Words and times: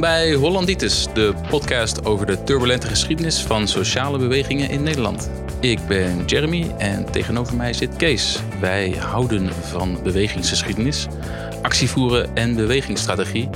Bij 0.00 0.34
Hollanditis, 0.34 1.06
de 1.14 1.34
podcast 1.48 2.04
over 2.04 2.26
de 2.26 2.42
turbulente 2.42 2.86
geschiedenis 2.86 3.40
van 3.40 3.68
sociale 3.68 4.18
bewegingen 4.18 4.70
in 4.70 4.82
Nederland. 4.82 5.30
Ik 5.60 5.86
ben 5.86 6.24
Jeremy 6.26 6.74
en 6.78 7.10
tegenover 7.10 7.56
mij 7.56 7.72
zit 7.72 7.96
Kees. 7.96 8.38
Wij 8.60 8.90
houden 8.90 9.52
van 9.52 9.98
bewegingsgeschiedenis, 10.02 11.06
actievoeren 11.62 12.36
en 12.36 12.54
bewegingsstrategie. 12.54 13.48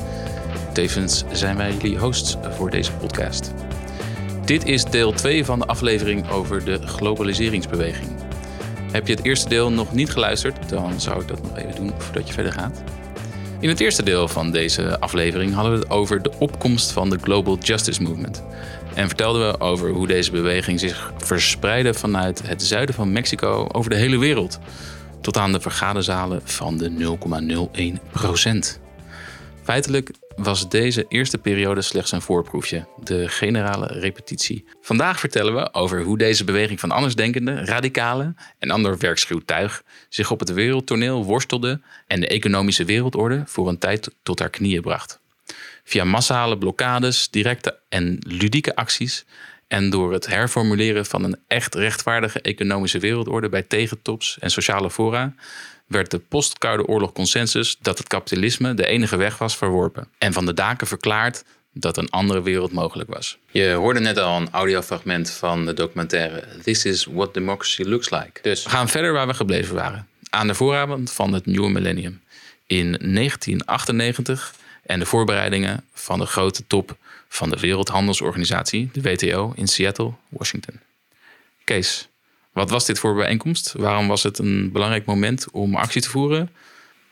Tevens 0.72 1.24
zijn 1.32 1.56
wij 1.56 1.72
jullie 1.72 1.98
hosts 1.98 2.36
voor 2.50 2.70
deze 2.70 2.92
podcast. 2.92 3.52
Dit 4.44 4.64
is 4.64 4.84
deel 4.84 5.12
2 5.12 5.44
van 5.44 5.58
de 5.58 5.66
aflevering 5.66 6.30
over 6.30 6.64
de 6.64 6.86
globaliseringsbeweging. 6.86 8.10
Heb 8.92 9.06
je 9.06 9.14
het 9.14 9.24
eerste 9.24 9.48
deel 9.48 9.70
nog 9.70 9.92
niet 9.92 10.10
geluisterd, 10.10 10.68
dan 10.68 11.00
zou 11.00 11.20
ik 11.20 11.28
dat 11.28 11.42
nog 11.42 11.58
even 11.58 11.74
doen 11.74 11.92
voordat 11.98 12.26
je 12.26 12.32
verder 12.32 12.52
gaat. 12.52 12.82
In 13.62 13.68
het 13.68 13.80
eerste 13.80 14.02
deel 14.02 14.28
van 14.28 14.50
deze 14.50 15.00
aflevering 15.00 15.54
hadden 15.54 15.72
we 15.72 15.78
het 15.78 15.90
over 15.90 16.22
de 16.22 16.32
opkomst 16.38 16.90
van 16.90 17.10
de 17.10 17.18
Global 17.18 17.58
Justice 17.58 18.02
Movement. 18.02 18.42
En 18.94 19.06
vertelden 19.06 19.50
we 19.50 19.60
over 19.60 19.90
hoe 19.90 20.06
deze 20.06 20.30
beweging 20.30 20.80
zich 20.80 21.12
verspreidde 21.16 21.94
vanuit 21.94 22.42
het 22.46 22.62
zuiden 22.62 22.94
van 22.94 23.12
Mexico 23.12 23.66
over 23.72 23.90
de 23.90 23.96
hele 23.96 24.18
wereld. 24.18 24.58
Tot 25.20 25.36
aan 25.36 25.52
de 25.52 25.60
vergaderzalen 25.60 26.40
van 26.44 26.76
de 26.76 27.16
0,01% 28.74 28.80
Feitelijk 29.62 30.10
was 30.36 30.68
deze 30.68 31.04
eerste 31.08 31.38
periode 31.38 31.82
slechts 31.82 32.12
een 32.12 32.22
voorproefje, 32.22 32.86
de 33.02 33.28
generale 33.28 33.86
repetitie. 33.86 34.64
Vandaag 34.80 35.20
vertellen 35.20 35.54
we 35.54 35.74
over 35.74 36.02
hoe 36.02 36.18
deze 36.18 36.44
beweging 36.44 36.80
van 36.80 36.90
andersdenkenden, 36.90 37.66
radicalen 37.66 38.36
en 38.58 38.70
ander 38.70 38.98
werkschuw 38.98 39.40
tuig 39.44 39.82
zich 40.08 40.30
op 40.30 40.40
het 40.40 40.52
wereldtoneel 40.52 41.24
worstelde 41.24 41.80
en 42.06 42.20
de 42.20 42.28
economische 42.28 42.84
wereldorde 42.84 43.42
voor 43.46 43.68
een 43.68 43.78
tijd 43.78 44.10
tot 44.22 44.38
haar 44.38 44.50
knieën 44.50 44.82
bracht. 44.82 45.20
Via 45.84 46.04
massale 46.04 46.58
blokkades, 46.58 47.30
directe 47.30 47.78
en 47.88 48.18
ludieke 48.26 48.76
acties 48.76 49.24
en 49.68 49.90
door 49.90 50.12
het 50.12 50.26
herformuleren 50.26 51.06
van 51.06 51.24
een 51.24 51.38
echt 51.46 51.74
rechtvaardige 51.74 52.40
economische 52.40 52.98
wereldorde 52.98 53.48
bij 53.48 53.62
tegentops 53.62 54.38
en 54.38 54.50
sociale 54.50 54.90
fora 54.90 55.34
werd 55.92 56.10
de 56.10 56.18
post-Koude 56.18 56.86
Oorlog 56.86 57.12
consensus 57.12 57.76
dat 57.80 57.98
het 57.98 58.06
kapitalisme 58.08 58.74
de 58.74 58.86
enige 58.86 59.16
weg 59.16 59.38
was 59.38 59.56
verworpen. 59.56 60.08
En 60.18 60.32
van 60.32 60.46
de 60.46 60.54
daken 60.54 60.86
verklaard 60.86 61.44
dat 61.72 61.96
een 61.96 62.10
andere 62.10 62.42
wereld 62.42 62.72
mogelijk 62.72 63.14
was. 63.14 63.38
Je 63.50 63.72
hoorde 63.72 64.00
net 64.00 64.18
al 64.18 64.40
een 64.40 64.50
audiofragment 64.50 65.30
van 65.30 65.66
de 65.66 65.74
documentaire 65.74 66.44
This 66.62 66.84
is 66.84 67.04
what 67.04 67.34
democracy 67.34 67.82
looks 67.82 68.10
like. 68.10 68.32
Dus 68.42 68.64
we 68.64 68.70
gaan 68.70 68.88
verder 68.88 69.12
waar 69.12 69.26
we 69.26 69.34
gebleven 69.34 69.74
waren. 69.74 70.08
Aan 70.30 70.46
de 70.46 70.54
vooravond 70.54 71.12
van 71.12 71.32
het 71.32 71.46
nieuwe 71.46 71.70
millennium. 71.70 72.20
In 72.66 72.84
1998 72.84 74.54
en 74.82 74.98
de 74.98 75.06
voorbereidingen 75.06 75.84
van 75.92 76.18
de 76.18 76.26
grote 76.26 76.66
top 76.66 76.96
van 77.28 77.50
de 77.50 77.56
Wereldhandelsorganisatie, 77.56 78.90
de 78.92 79.02
WTO, 79.02 79.52
in 79.56 79.68
Seattle, 79.68 80.12
Washington. 80.28 80.80
Kees, 81.64 82.08
wat 82.52 82.70
was 82.70 82.86
dit 82.86 82.98
voor 82.98 83.14
bijeenkomst? 83.14 83.72
Waarom 83.76 84.08
was 84.08 84.22
het 84.22 84.38
een 84.38 84.72
belangrijk 84.72 85.04
moment 85.04 85.50
om 85.50 85.76
actie 85.76 86.02
te 86.02 86.10
voeren? 86.10 86.50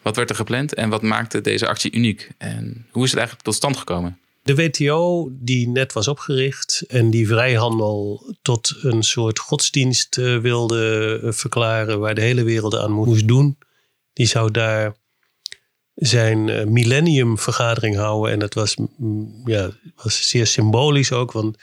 Wat 0.03 0.17
werd 0.17 0.31
er 0.31 0.37
gepland 0.37 0.75
en 0.75 0.89
wat 0.89 1.03
maakte 1.03 1.41
deze 1.41 1.69
actie 1.69 1.93
uniek? 1.93 2.31
En 2.39 2.87
hoe 2.91 3.05
is 3.05 3.11
het 3.11 3.19
eigenlijk 3.19 3.49
tot 3.49 3.55
stand 3.55 3.77
gekomen? 3.77 4.19
De 4.43 4.55
WTO, 4.55 5.29
die 5.33 5.69
net 5.69 5.93
was 5.93 6.09
opgericht 6.09 6.85
en 6.89 7.11
die 7.11 7.27
vrijhandel 7.27 8.25
tot 8.43 8.77
een 8.83 9.03
soort 9.03 9.39
godsdienst 9.39 10.19
eh, 10.19 10.39
wilde 10.39 11.21
eh, 11.23 11.33
verklaren, 11.33 12.01
waar 12.01 12.15
de 12.15 12.21
hele 12.21 12.43
wereld 12.43 12.77
aan 12.77 12.93
moest 12.93 13.29
doen, 13.29 13.59
die 14.13 14.27
zou 14.27 14.51
daar 14.51 14.97
zijn 15.95 16.49
eh, 16.49 16.67
millenniumvergadering 16.67 17.97
houden. 17.97 18.33
En 18.33 18.39
dat 18.39 18.55
was, 18.55 18.77
mm, 18.97 19.43
ja, 19.45 19.71
was 20.03 20.29
zeer 20.29 20.47
symbolisch 20.47 21.13
ook, 21.13 21.33
want 21.33 21.57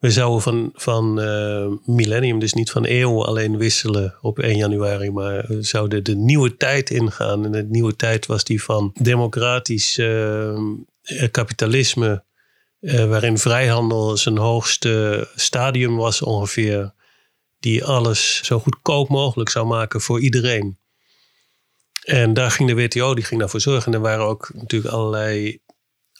we 0.00 0.10
zouden 0.10 0.42
van, 0.42 0.70
van 0.74 1.20
uh, 1.20 1.66
millennium, 1.84 2.38
dus 2.38 2.52
niet 2.52 2.70
van 2.70 2.84
eeuw 2.86 3.24
alleen 3.24 3.56
wisselen 3.56 4.14
op 4.20 4.38
1 4.38 4.56
januari, 4.56 5.10
maar 5.10 5.44
we 5.46 5.62
zouden 5.62 6.04
de 6.04 6.14
nieuwe 6.14 6.56
tijd 6.56 6.90
ingaan. 6.90 7.44
En 7.44 7.52
de 7.52 7.66
nieuwe 7.68 7.96
tijd 7.96 8.26
was 8.26 8.44
die 8.44 8.62
van 8.62 8.90
democratisch 8.94 9.98
uh, 9.98 10.58
kapitalisme, 11.30 12.24
uh, 12.80 13.04
waarin 13.04 13.38
vrijhandel 13.38 14.16
zijn 14.16 14.36
hoogste 14.36 15.28
stadium 15.34 15.96
was 15.96 16.22
ongeveer, 16.22 16.92
die 17.58 17.84
alles 17.84 18.40
zo 18.44 18.58
goedkoop 18.58 19.08
mogelijk 19.08 19.50
zou 19.50 19.66
maken 19.66 20.00
voor 20.00 20.20
iedereen. 20.20 20.78
En 22.04 22.34
daar 22.34 22.50
ging 22.50 22.68
de 22.68 22.74
WTO 22.74 23.14
die 23.14 23.24
ging 23.24 23.40
daarvoor 23.40 23.60
zorgen. 23.60 23.92
En 23.92 23.98
er 23.98 24.04
waren 24.04 24.24
ook 24.24 24.50
natuurlijk 24.54 24.94
allerlei 24.94 25.60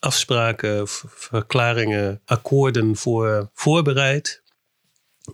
afspraken, 0.01 0.89
verklaringen, 1.09 2.21
akkoorden 2.25 2.97
voor 2.97 3.51
voorbereid. 3.55 4.43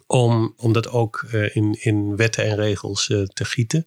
Om, 0.07 0.55
om 0.57 0.73
dat 0.73 0.89
ook 0.89 1.25
uh, 1.33 1.57
in, 1.57 1.77
in 1.81 2.17
wetten 2.17 2.45
en 2.45 2.57
regels 2.57 3.09
uh, 3.09 3.23
te 3.23 3.45
gieten. 3.45 3.85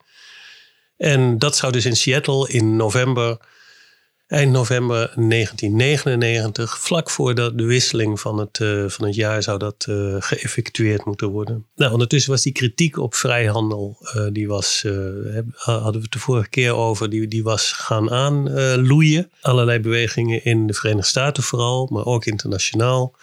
En 0.98 1.38
dat 1.38 1.56
zou 1.56 1.72
dus 1.72 1.86
in 1.86 1.96
Seattle 1.96 2.50
in 2.50 2.76
november 2.76 3.38
Eind 4.30 4.52
november 4.52 5.14
1999, 5.16 6.80
vlak 6.80 7.10
voor 7.10 7.36
de, 7.36 7.52
wisseling 7.56 8.20
van 8.20 8.38
het, 8.38 8.60
uh, 8.60 8.90
van 8.90 9.06
het 9.06 9.16
jaar, 9.16 9.44
zou 9.44 9.60
dat 9.60 9.86
uh, 9.90 10.16
geëffectueerd 10.20 11.06
moeten 11.06 11.28
worden. 11.28 11.66
Nou, 11.76 11.92
ondertussen 11.92 12.32
was 12.32 12.42
die 12.42 12.54
kritiek 12.54 12.98
op 12.98 13.16
vrijhandel, 13.16 13.98
uh, 14.16 14.28
die 14.32 14.48
was, 14.48 14.82
hadden 15.56 15.94
we 15.94 16.00
het 16.02 16.12
de 16.12 16.20
vorige 16.20 16.50
keer 16.50 16.74
over, 16.74 17.10
die, 17.10 17.28
die 17.28 17.44
was 17.44 17.72
gaan 17.72 18.12
aanloeien. 18.12 19.32
Allerlei 19.42 19.80
bewegingen 19.80 20.46
in 20.46 20.68
de 20.68 20.74
Verenigde 20.74 21.08
Staten 21.08 21.44
vooral, 21.44 21.88
maar 21.92 22.06
ook 22.06 22.26
internationaal. 22.26 23.16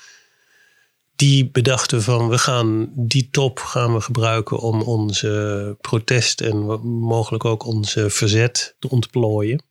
Die 1.17 1.51
bedachten 1.51 2.03
van 2.03 2.29
we 2.29 2.39
gaan 2.39 2.93
die 2.95 3.29
top 3.31 3.59
gaan 3.59 3.95
we 3.95 4.01
gebruiken 4.01 4.59
om 4.59 4.83
onze 4.83 5.77
protest 5.81 6.41
en 6.41 6.57
mogelijk 6.83 7.45
ook 7.45 7.65
onze 7.65 8.11
verzet 8.11 8.77
te 8.79 8.89
ontplooien. 8.89 9.66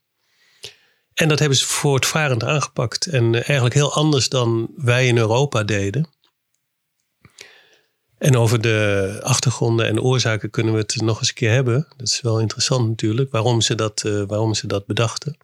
En 1.15 1.27
dat 1.27 1.39
hebben 1.39 1.57
ze 1.57 1.65
voortvarend 1.65 2.43
aangepakt. 2.43 3.05
En 3.05 3.23
eh, 3.23 3.33
eigenlijk 3.33 3.73
heel 3.73 3.93
anders 3.93 4.29
dan 4.29 4.71
wij 4.75 5.07
in 5.07 5.17
Europa 5.17 5.63
deden. 5.63 6.09
En 8.17 8.37
over 8.37 8.61
de 8.61 9.19
achtergronden 9.23 9.87
en 9.87 10.01
oorzaken 10.01 10.49
kunnen 10.49 10.73
we 10.73 10.79
het 10.79 11.01
nog 11.01 11.19
eens 11.19 11.27
een 11.27 11.35
keer 11.35 11.51
hebben. 11.51 11.87
Dat 11.97 12.07
is 12.07 12.21
wel 12.21 12.39
interessant 12.39 12.87
natuurlijk, 12.87 13.31
waarom 13.31 13.61
ze 13.61 13.75
dat, 13.75 14.03
uh, 14.05 14.23
waarom 14.27 14.53
ze 14.53 14.67
dat 14.67 14.85
bedachten. 14.85 15.37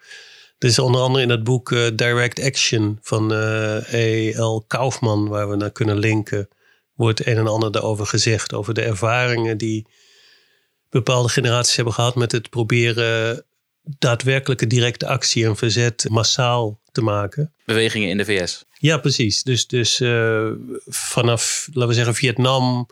Er 0.58 0.68
is 0.68 0.80
onder 0.80 1.02
andere 1.02 1.24
in 1.24 1.30
dat 1.30 1.44
boek 1.44 1.72
uh, 1.72 1.88
Direct 1.94 2.44
Action 2.44 3.00
van 3.02 3.34
uh, 3.34 3.94
E.L. 3.94 4.64
Kaufman, 4.68 5.28
waar 5.28 5.50
we 5.50 5.56
naar 5.56 5.72
kunnen 5.72 5.98
linken, 5.98 6.48
wordt 6.94 7.26
een 7.26 7.38
en 7.38 7.48
ander 7.48 7.72
daarover 7.72 8.06
gezegd. 8.06 8.54
Over 8.54 8.74
de 8.74 8.82
ervaringen 8.82 9.58
die 9.58 9.88
bepaalde 10.90 11.30
generaties 11.30 11.76
hebben 11.76 11.94
gehad 11.94 12.16
met 12.16 12.32
het 12.32 12.50
proberen 12.50 13.46
daadwerkelijke 13.84 14.68
directe 14.68 15.08
actie 15.08 15.46
en 15.46 15.56
verzet 15.56 16.06
massaal 16.10 16.80
te 16.92 17.02
maken. 17.02 17.54
Bewegingen 17.66 18.10
in 18.10 18.18
de 18.18 18.26
VS. 18.26 18.66
Ja, 18.78 18.98
precies. 18.98 19.44
Dus, 19.44 19.68
dus 19.68 20.00
uh, 20.00 20.50
vanaf, 20.88 21.68
laten 21.74 21.90
we 21.90 21.96
zeggen, 21.96 22.16
Vietnam, 22.16 22.88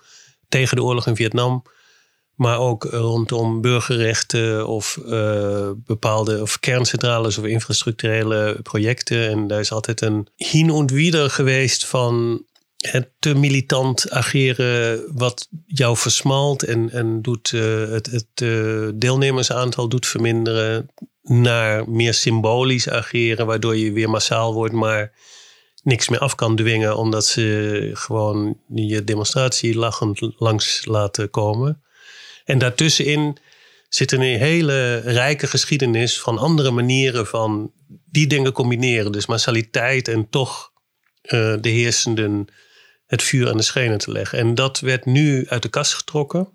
tegen 0.49 0.75
de 0.75 0.83
oorlog 0.83 1.07
in 1.07 1.15
Vietnam. 1.15 1.63
Maar 2.35 2.59
ook 2.59 2.83
rondom 2.83 3.61
burgerrechten 3.61 4.67
of 4.67 4.99
uh, 5.05 5.69
bepaalde 5.75 6.41
of 6.41 6.59
kerncentrales 6.59 7.37
of 7.37 7.45
infrastructurele 7.45 8.59
projecten. 8.63 9.29
En 9.29 9.47
daar 9.47 9.59
is 9.59 9.71
altijd 9.71 10.01
een 10.01 10.27
hin 10.35 10.71
und 10.71 10.91
wieder 10.91 11.29
geweest 11.29 11.85
van 11.85 12.45
te 13.19 13.33
militant 13.33 14.09
ageren 14.09 15.03
wat 15.17 15.47
jou 15.65 15.97
versmalt 15.97 16.63
en, 16.63 16.89
en 16.89 17.21
doet 17.21 17.51
uh, 17.51 17.89
het, 17.89 18.05
het 18.05 18.41
uh, 18.41 18.89
deelnemersaantal 18.95 19.89
doet 19.89 20.07
verminderen 20.07 20.89
naar 21.21 21.89
meer 21.89 22.13
symbolisch 22.13 22.89
ageren, 22.89 23.45
waardoor 23.45 23.77
je 23.77 23.91
weer 23.91 24.09
massaal 24.09 24.53
wordt, 24.53 24.73
maar 24.73 25.11
niks 25.83 26.09
meer 26.09 26.19
af 26.19 26.35
kan 26.35 26.55
dwingen 26.55 26.97
omdat 26.97 27.25
ze 27.25 27.89
gewoon 27.93 28.59
je 28.73 29.03
demonstratie 29.03 29.75
lachend 29.75 30.19
langs 30.37 30.85
laten 30.85 31.29
komen. 31.29 31.81
En 32.45 32.57
daartussenin 32.57 33.37
zit 33.89 34.11
een 34.11 34.21
hele 34.21 34.95
rijke 34.95 35.47
geschiedenis 35.47 36.19
van 36.19 36.37
andere 36.37 36.71
manieren 36.71 37.27
van 37.27 37.71
die 38.05 38.27
dingen 38.27 38.51
combineren. 38.51 39.11
Dus 39.11 39.25
massaliteit 39.25 40.07
en 40.07 40.29
toch 40.29 40.71
uh, 41.23 41.55
de 41.61 41.69
heersenden 41.69 42.47
het 43.09 43.23
vuur 43.23 43.49
aan 43.49 43.57
de 43.57 43.63
schenen 43.63 43.97
te 43.97 44.11
leggen. 44.11 44.39
En 44.39 44.55
dat 44.55 44.79
werd 44.79 45.05
nu 45.05 45.47
uit 45.47 45.61
de 45.61 45.69
kast 45.69 45.93
getrokken 45.93 46.47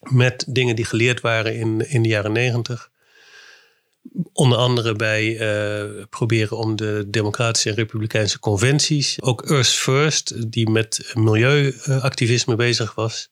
met 0.00 0.44
dingen 0.48 0.76
die 0.76 0.84
geleerd 0.84 1.20
waren 1.20 1.54
in, 1.56 1.88
in 1.88 2.02
de 2.02 2.08
jaren 2.08 2.32
negentig. 2.32 2.90
Onder 4.32 4.58
andere 4.58 4.94
bij 4.94 5.24
uh, 5.24 6.04
proberen 6.10 6.56
om 6.56 6.76
de 6.76 7.04
democratische 7.06 7.68
en 7.68 7.74
republikeinse 7.74 8.38
conventies, 8.38 9.22
ook 9.22 9.50
Earth 9.50 9.68
First, 9.68 10.52
die 10.52 10.70
met 10.70 11.12
milieuactivisme 11.14 12.54
bezig 12.54 12.94
was, 12.94 13.30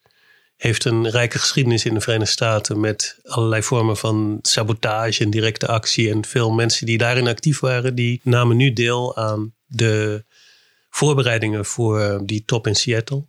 heeft 0.56 0.84
een 0.84 1.10
rijke 1.10 1.38
geschiedenis 1.38 1.84
in 1.84 1.94
de 1.94 2.00
Verenigde 2.00 2.32
Staten 2.32 2.80
met 2.80 3.18
allerlei 3.24 3.62
vormen 3.62 3.96
van 3.96 4.38
sabotage 4.42 5.24
en 5.24 5.30
directe 5.30 5.66
actie. 5.66 6.10
En 6.10 6.24
veel 6.24 6.50
mensen 6.50 6.86
die 6.86 6.98
daarin 6.98 7.28
actief 7.28 7.60
waren, 7.60 7.94
die 7.94 8.20
namen 8.24 8.56
nu 8.56 8.72
deel 8.72 9.16
aan 9.16 9.54
de 9.66 10.24
voorbereidingen 10.94 11.64
voor 11.64 12.20
die 12.24 12.42
top 12.44 12.66
in 12.66 12.74
Seattle. 12.74 13.24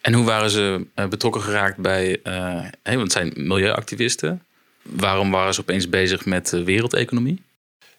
En 0.00 0.12
hoe 0.12 0.24
waren 0.24 0.50
ze 0.50 0.86
eh, 0.94 1.08
betrokken 1.08 1.42
geraakt 1.42 1.78
bij, 1.78 2.20
uh, 2.24 2.62
want 2.82 3.00
het 3.00 3.12
zijn 3.12 3.32
milieuactivisten. 3.34 4.42
Waarom 4.82 5.30
waren 5.30 5.54
ze 5.54 5.60
opeens 5.60 5.88
bezig 5.88 6.24
met 6.24 6.48
de 6.48 6.64
wereldeconomie? 6.64 7.42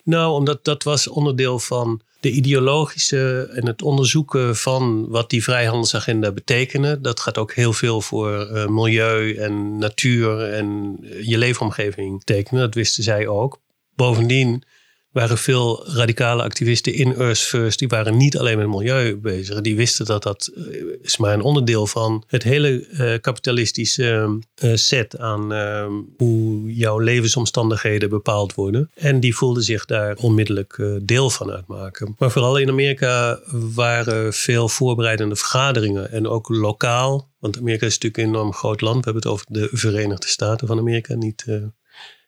Nou, 0.04 0.34
omdat 0.34 0.64
dat 0.66 0.84
was 0.84 1.08
onderdeel 1.08 1.60
van 1.60 2.02
de 2.20 2.32
ideologische 2.32 3.52
en 3.54 3.68
het 3.68 3.82
onderzoeken 3.82 4.56
van 4.56 5.08
wat 5.10 5.30
die 5.30 5.44
vrijhandelsagenda 5.44 6.32
betekenen. 6.32 7.02
Dat 7.02 7.20
gaat 7.20 7.38
ook 7.38 7.54
heel 7.54 7.74
veel 7.74 8.02
voor 8.02 8.50
uh, 8.52 8.68
milieu 8.68 9.36
en 9.36 9.78
natuur 9.78 10.54
en 10.54 10.98
je 11.22 11.38
leefomgeving 11.38 12.18
betekenen. 12.18 12.62
Dat 12.62 12.74
wisten 12.74 13.04
zij 13.04 13.28
ook. 13.28 13.60
Bovendien 13.96 14.64
waren 15.12 15.38
veel 15.38 15.88
radicale 15.88 16.44
activisten 16.44 16.94
in 16.94 17.16
Earth 17.16 17.40
First. 17.40 17.80
Die 17.80 17.88
waren 17.88 18.18
niet 18.18 18.38
alleen 18.38 18.58
met 18.58 18.68
milieu 18.68 19.18
bezig. 19.18 19.62
Die 19.62 19.76
wisten 19.76 20.06
dat 20.06 20.24
dat 20.24 20.52
eh, 20.56 20.64
is 21.02 21.18
maar 21.18 21.34
een 21.34 21.42
onderdeel 21.42 21.88
van 21.88 22.24
het 22.28 22.44
hele 22.44 22.88
uh, 22.90 23.14
kapitalistische 23.22 24.40
uh, 24.64 24.76
set 24.76 25.18
aan 25.18 25.54
uh, 25.54 25.86
hoe 26.18 26.74
jouw 26.74 27.00
levensomstandigheden 27.00 28.10
bepaald 28.10 28.54
worden. 28.54 28.90
En 28.94 29.20
die 29.20 29.36
voelden 29.36 29.64
zich 29.64 29.86
daar 29.86 30.16
onmiddellijk 30.16 31.00
deel 31.04 31.30
van 31.30 31.52
uitmaken. 31.52 32.16
Maar 32.18 32.32
vooral 32.32 32.58
in 32.58 32.70
Amerika 32.70 33.40
waren 33.52 34.34
veel 34.34 34.70
voorbereidende 34.70 35.36
vergaderingen. 35.36 36.12
En 36.12 36.28
ook 36.28 36.50
lokaal. 36.50 37.30
Want 37.40 37.58
Amerika 37.58 37.86
is 37.86 37.94
natuurlijk 37.94 38.24
een 38.24 38.30
enorm 38.30 38.54
groot 38.54 38.82
land. 38.82 39.06
We 39.06 39.12
hebben 39.12 39.22
het 39.22 39.32
over 39.32 39.46
de 39.50 39.70
Verenigde 39.72 40.28
Staten 40.28 40.68
van 40.68 40.78
Amerika, 40.78 41.16
niet 41.16 41.46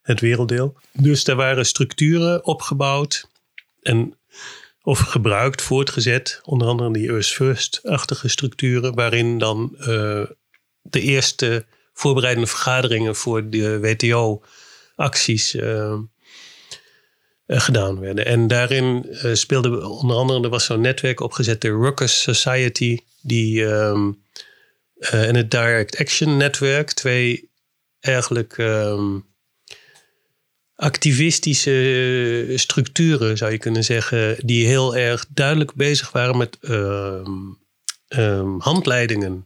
het 0.03 0.19
werelddeel. 0.19 0.77
Dus 0.91 1.23
daar 1.23 1.35
waren 1.35 1.65
structuren 1.65 2.45
opgebouwd 2.45 3.29
en 3.81 4.17
of 4.81 4.99
gebruikt, 4.99 5.61
voortgezet. 5.61 6.41
Onder 6.43 6.67
andere 6.67 6.93
die 6.93 7.09
Earth 7.09 7.27
First-achtige 7.27 8.27
structuren, 8.27 8.95
waarin 8.95 9.37
dan 9.37 9.75
uh, 9.79 9.85
de 10.81 11.01
eerste 11.01 11.65
voorbereidende 11.93 12.49
vergaderingen 12.49 13.15
voor 13.15 13.49
de 13.49 13.79
WTO-acties 13.79 15.55
uh, 15.55 15.99
gedaan 17.47 17.99
werden. 17.99 18.25
En 18.25 18.47
daarin 18.47 19.05
uh, 19.09 19.33
speelde 19.33 19.87
onder 19.87 20.15
andere, 20.15 20.43
er 20.43 20.49
was 20.49 20.65
zo'n 20.65 20.81
netwerk 20.81 21.19
opgezet, 21.19 21.61
de 21.61 21.69
Ruckus 21.69 22.21
Society, 22.21 22.97
die, 23.21 23.65
en 23.65 25.35
het 25.35 25.51
Direct 25.51 25.97
Action 25.97 26.37
Netwerk, 26.37 26.91
twee 26.91 27.49
eigenlijk 27.99 28.57
um, 28.57 29.32
activistische 30.83 32.53
structuren, 32.55 33.37
zou 33.37 33.51
je 33.51 33.57
kunnen 33.57 33.83
zeggen, 33.83 34.37
die 34.45 34.67
heel 34.67 34.95
erg 34.95 35.25
duidelijk 35.29 35.73
bezig 35.73 36.11
waren 36.11 36.37
met 36.37 36.57
um, 36.61 37.57
um, 38.09 38.59
handleidingen 38.59 39.45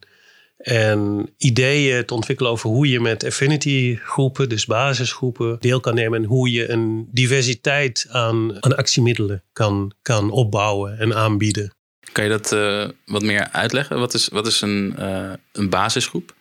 en 0.58 1.30
ideeën 1.38 2.06
te 2.06 2.14
ontwikkelen 2.14 2.52
over 2.52 2.70
hoe 2.70 2.90
je 2.90 3.00
met 3.00 3.26
affinity 3.26 3.98
groepen, 4.04 4.50
dus 4.50 4.66
basisgroepen, 4.66 5.58
deel 5.60 5.80
kan 5.80 5.96
nemen 5.96 6.22
en 6.22 6.28
hoe 6.28 6.52
je 6.52 6.70
een 6.70 7.08
diversiteit 7.12 8.06
aan, 8.10 8.64
aan 8.64 8.76
actiemiddelen 8.76 9.44
kan, 9.54 9.94
kan 10.02 10.32
opbouwen 10.32 11.00
en 11.00 11.16
aanbieden. 11.16 11.72
Kan 12.12 12.24
je 12.24 12.30
dat 12.30 12.52
uh, 12.52 12.88
wat 13.06 13.24
meer 13.24 13.50
uitleggen? 13.52 14.00
Wat 14.00 14.14
is, 14.14 14.28
wat 14.28 14.48
is 14.48 14.62
een, 14.62 14.96
uh, 15.00 15.32
een 15.52 15.70
basisgroep? 15.70 16.36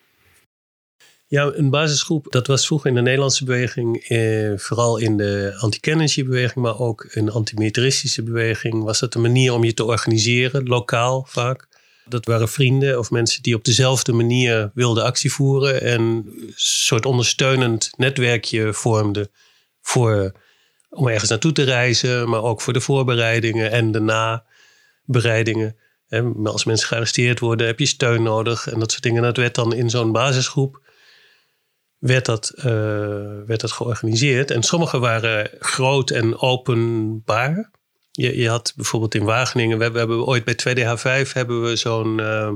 Ja, 1.29 1.53
een 1.55 1.71
basisgroep, 1.71 2.27
dat 2.31 2.47
was 2.47 2.67
vroeger 2.67 2.89
in 2.89 2.95
de 2.95 3.03
Nederlandse 3.03 3.45
beweging, 3.45 3.97
eh, 3.97 4.53
vooral 4.57 4.97
in 4.99 5.17
de 5.17 5.57
anti 5.61 6.25
beweging, 6.25 6.65
maar 6.65 6.79
ook 6.79 7.07
een 7.11 7.31
antimilitaristische 7.31 8.23
beweging, 8.23 8.83
was 8.83 8.99
dat 8.99 9.15
een 9.15 9.21
manier 9.21 9.53
om 9.53 9.65
je 9.65 9.75
te 9.75 9.85
organiseren, 9.85 10.67
lokaal 10.67 11.27
vaak. 11.29 11.69
Dat 12.09 12.27
waren 12.27 12.49
vrienden 12.49 12.99
of 12.99 13.11
mensen 13.11 13.43
die 13.43 13.55
op 13.55 13.65
dezelfde 13.65 14.13
manier 14.13 14.71
wilden 14.75 15.05
actie 15.05 15.33
voeren 15.33 15.83
en 15.83 16.01
een 16.01 16.53
soort 16.55 17.07
ondersteunend 17.07 17.91
netwerkje 17.97 18.73
vormden 18.73 19.31
voor, 19.81 20.33
om 20.91 21.09
ergens 21.09 21.31
naartoe 21.31 21.53
te 21.53 21.63
reizen, 21.63 22.29
maar 22.29 22.43
ook 22.43 22.61
voor 22.61 22.73
de 22.73 22.81
voorbereidingen 22.81 23.71
en 23.71 23.93
de 23.93 24.01
nabereidingen. 25.07 25.77
En 26.09 26.47
als 26.47 26.65
mensen 26.65 26.89
gearresteerd 26.89 27.41
worden, 27.41 27.67
heb 27.67 27.79
je 27.79 27.87
steun 27.87 28.23
nodig 28.23 28.69
en 28.69 28.79
dat 28.79 28.91
soort 28.91 29.03
dingen. 29.03 29.23
Dat 29.23 29.37
werd 29.37 29.55
dan 29.55 29.75
in 29.75 29.91
zo'n 29.91 30.13
basisgroep 30.13 30.85
werd 31.99 32.25
dat, 32.25 32.53
uh, 32.59 32.65
werd 33.47 33.61
dat 33.61 33.73
georganiseerd. 33.73 34.51
En 34.51 34.63
sommige 34.63 34.99
waren 34.99 35.51
groot 35.59 36.11
en 36.11 36.39
openbaar. 36.39 37.71
Je, 38.11 38.37
je 38.37 38.49
had 38.49 38.73
bijvoorbeeld 38.77 39.15
in 39.15 39.25
Wageningen, 39.25 39.77
we 39.77 39.83
hebben, 39.83 40.07
we 40.07 40.09
hebben 40.09 40.27
ooit 40.27 40.45
bij 40.45 40.55
2DH5 40.55 41.33
hebben 41.33 41.63
we 41.63 41.77
zo'n... 41.77 42.19
Uh, 42.19 42.53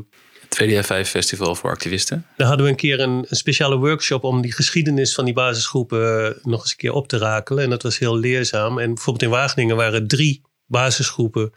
2DH5 0.62 1.08
Festival 1.08 1.54
voor 1.54 1.70
activisten. 1.70 2.26
Daar 2.36 2.46
hadden 2.46 2.66
we 2.66 2.72
een 2.72 2.78
keer 2.78 3.00
een, 3.00 3.26
een, 3.28 3.36
speciale 3.36 3.76
workshop 3.76 4.24
om 4.24 4.40
die 4.40 4.52
geschiedenis 4.52 5.14
van 5.14 5.24
die 5.24 5.34
basisgroepen 5.34 6.26
eh, 6.26 6.44
nog 6.44 6.60
eens 6.60 6.70
een 6.70 6.76
keer 6.76 6.92
op 6.92 7.08
te 7.08 7.18
rakelen. 7.18 7.64
En 7.64 7.70
dat 7.70 7.82
was 7.82 7.98
heel 7.98 8.16
leerzaam. 8.16 8.78
En 8.78 8.94
bijvoorbeeld 8.94 9.24
in 9.24 9.38
Wageningen 9.38 9.76
waren 9.76 10.08
drie 10.08 10.42
basisgroepen 10.66 11.52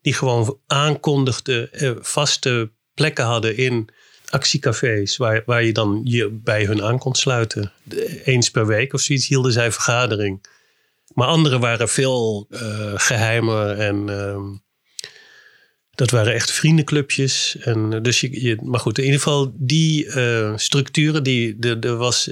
die 0.00 0.14
gewoon 0.14 0.58
aankondigden, 0.66 1.72
eh, 1.72 1.90
vaste 2.00 2.72
plekken 2.94 3.24
hadden 3.24 3.56
in 3.56 3.88
actiecafés 4.30 5.16
waar, 5.16 5.42
waar 5.46 5.64
je 5.64 5.72
dan 5.72 6.00
je 6.04 6.28
bij 6.30 6.64
hun 6.64 6.82
aan 6.82 6.98
kon 6.98 7.14
sluiten. 7.14 7.72
Eens 8.24 8.50
per 8.50 8.66
week 8.66 8.92
of 8.92 9.00
zoiets 9.00 9.28
hielden 9.28 9.52
zij 9.52 9.72
vergadering. 9.72 10.46
Maar 11.14 11.28
andere 11.28 11.58
waren 11.58 11.88
veel 11.88 12.46
uh, 12.50 12.92
geheimer 12.94 13.78
en 13.78 14.08
uh, 14.08 14.58
dat 15.90 16.10
waren 16.10 16.34
echt 16.34 16.52
vriendenclubjes. 16.52 17.56
En, 17.60 17.92
uh, 17.92 18.00
dus 18.02 18.20
je, 18.20 18.58
maar 18.62 18.80
goed, 18.80 18.98
in 18.98 19.04
ieder 19.04 19.20
geval 19.20 19.52
die 19.54 20.06
uh, 20.06 20.52
structuren, 20.56 21.22
die, 21.22 21.56
er 21.58 21.96
was... 21.96 22.24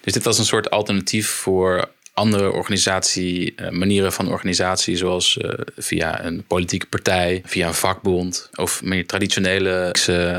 dus 0.00 0.12
dit 0.12 0.24
was 0.24 0.38
een 0.38 0.44
soort 0.44 0.70
alternatief 0.70 1.28
voor 1.28 1.94
andere 2.16 2.52
organisatie, 2.52 3.52
eh, 3.56 3.70
manieren 3.70 4.12
van 4.12 4.28
organisatie, 4.28 4.96
zoals 4.96 5.36
uh, 5.36 5.52
via 5.76 6.24
een 6.24 6.44
politieke 6.46 6.86
partij, 6.86 7.42
via 7.44 7.66
een 7.66 7.74
vakbond 7.74 8.50
of 8.54 8.82
meer 8.82 9.06
traditionele 9.06 9.94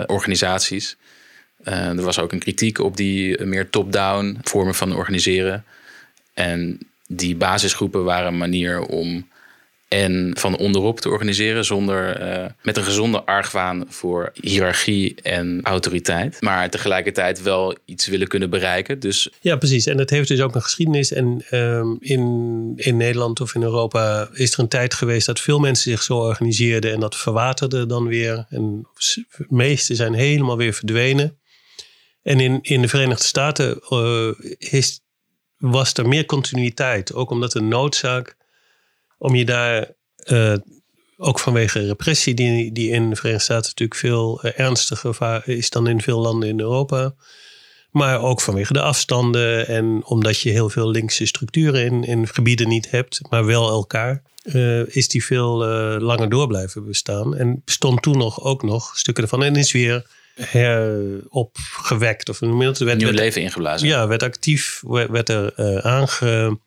organisaties. 0.08 0.98
er 1.64 2.02
was 2.02 2.20
ook 2.20 2.32
een 2.32 2.40
kritiek 2.40 2.80
op 2.80 2.98
die 2.98 3.46
meer 3.46 3.70
top-down 3.70 4.38
vormen 4.44 4.76
van 4.76 4.96
organiseren. 4.96 5.66
En 6.34 6.80
die 7.08 7.36
basisgroepen 7.36 8.04
waren 8.04 8.28
een 8.28 8.38
manier 8.38 8.82
om 8.82 9.28
en 9.88 10.32
van 10.38 10.58
onderop 10.58 11.00
te 11.00 11.10
organiseren 11.10 11.66
zonder 11.66 12.22
uh, 12.22 12.46
met 12.62 12.78
een 12.78 12.84
gezonde 12.84 13.24
argwaan 13.24 13.86
voor 13.88 14.32
hiërarchie 14.34 15.16
en 15.22 15.60
autoriteit, 15.64 16.42
maar 16.42 16.70
tegelijkertijd 16.70 17.42
wel 17.42 17.76
iets 17.86 18.08
willen 18.08 18.28
kunnen 18.28 18.50
bereiken. 18.50 19.00
Dus 19.00 19.30
ja, 19.42 19.56
precies. 19.56 19.86
En 19.86 19.98
het 19.98 20.10
heeft 20.10 20.28
dus 20.28 20.42
ook 20.42 20.56
een 20.56 20.62
geschiedenis. 20.62 21.12
En 21.12 21.44
um, 21.52 21.98
in, 22.00 22.74
in 22.76 22.98
Nederland 22.98 23.42
of 23.42 23.56
in 23.56 23.64
Europa 23.64 24.30
is 24.34 24.54
er 24.54 24.60
een 24.60 24.68
tijd 24.68 24.94
geweest 24.94 25.26
dat 25.26 25.40
veel 25.40 25.60
mensen 25.60 25.92
zich 25.92 26.04
zo 26.04 26.18
organiseerden 26.18 26.94
en 26.94 27.00
dat 27.00 27.16
verwaterde 27.16 27.86
dan 27.86 28.08
weer. 28.08 28.46
En 28.50 28.88
de 29.38 29.46
meeste 29.50 29.96
zijn 29.96 30.14
helemaal 30.14 30.58
weer 30.58 30.74
verdwenen. 30.74 31.38
En 32.24 32.40
in, 32.40 32.60
in 32.62 32.82
de 32.82 32.88
Verenigde 32.88 33.24
Staten 33.24 33.80
uh, 33.90 34.30
is, 34.58 35.02
was 35.58 35.94
er 35.94 36.08
meer 36.08 36.26
continuïteit, 36.26 37.14
ook 37.14 37.30
omdat 37.30 37.52
de 37.52 37.62
noodzaak 37.62 38.36
om 39.18 39.36
je 39.36 39.46
daar 39.46 39.92
uh, 40.26 40.56
ook 41.18 41.40
vanwege 41.40 41.86
repressie, 41.86 42.34
die, 42.34 42.72
die 42.72 42.92
in 42.92 43.10
de 43.10 43.16
Verenigde 43.16 43.44
Staten 43.44 43.70
natuurlijk 43.70 44.00
veel 44.00 44.46
uh, 44.46 44.60
ernstiger 44.60 45.42
is 45.46 45.70
dan 45.70 45.88
in 45.88 46.02
veel 46.02 46.20
landen 46.20 46.50
in 46.50 46.60
Europa. 46.60 47.14
Maar 47.92 48.22
ook 48.22 48.42
vanwege 48.42 48.74
de 48.74 48.82
afstanden 48.82 49.68
en 49.68 50.02
omdat 50.06 50.40
je 50.40 50.50
heel 50.50 50.70
veel 50.70 50.90
linkse 50.90 51.26
structuren 51.26 51.86
in, 51.86 52.04
in 52.04 52.28
gebieden 52.28 52.68
niet 52.68 52.92
hebt, 52.92 53.20
maar 53.30 53.46
wel 53.46 53.70
elkaar. 53.70 54.24
Uh, 54.44 54.96
is 54.96 55.08
die 55.08 55.26
veel 55.26 55.58
langer 56.00 56.30
door 56.30 56.48
blijven 56.48 56.86
bestaan. 56.86 57.36
En 57.36 57.62
bestond 57.66 58.02
toen 58.02 58.18
nog 58.18 58.44
ook 58.44 58.64
nog 58.64 58.98
stukken 58.98 59.24
ervan. 59.24 59.44
En 59.44 59.56
is 59.56 59.72
weer 59.72 60.06
heropgewekt. 60.36 62.30
Of 62.30 62.40
dat? 62.40 62.78
Werd, 62.78 62.98
Nieuw 62.98 63.12
leven 63.12 63.42
ingeblazen. 63.42 63.88
Ja, 63.88 64.08
werd 64.08 64.24
actief, 64.24 64.82
werd, 64.86 65.10
werd 65.10 65.30
er 65.30 65.82
aange 65.84 66.58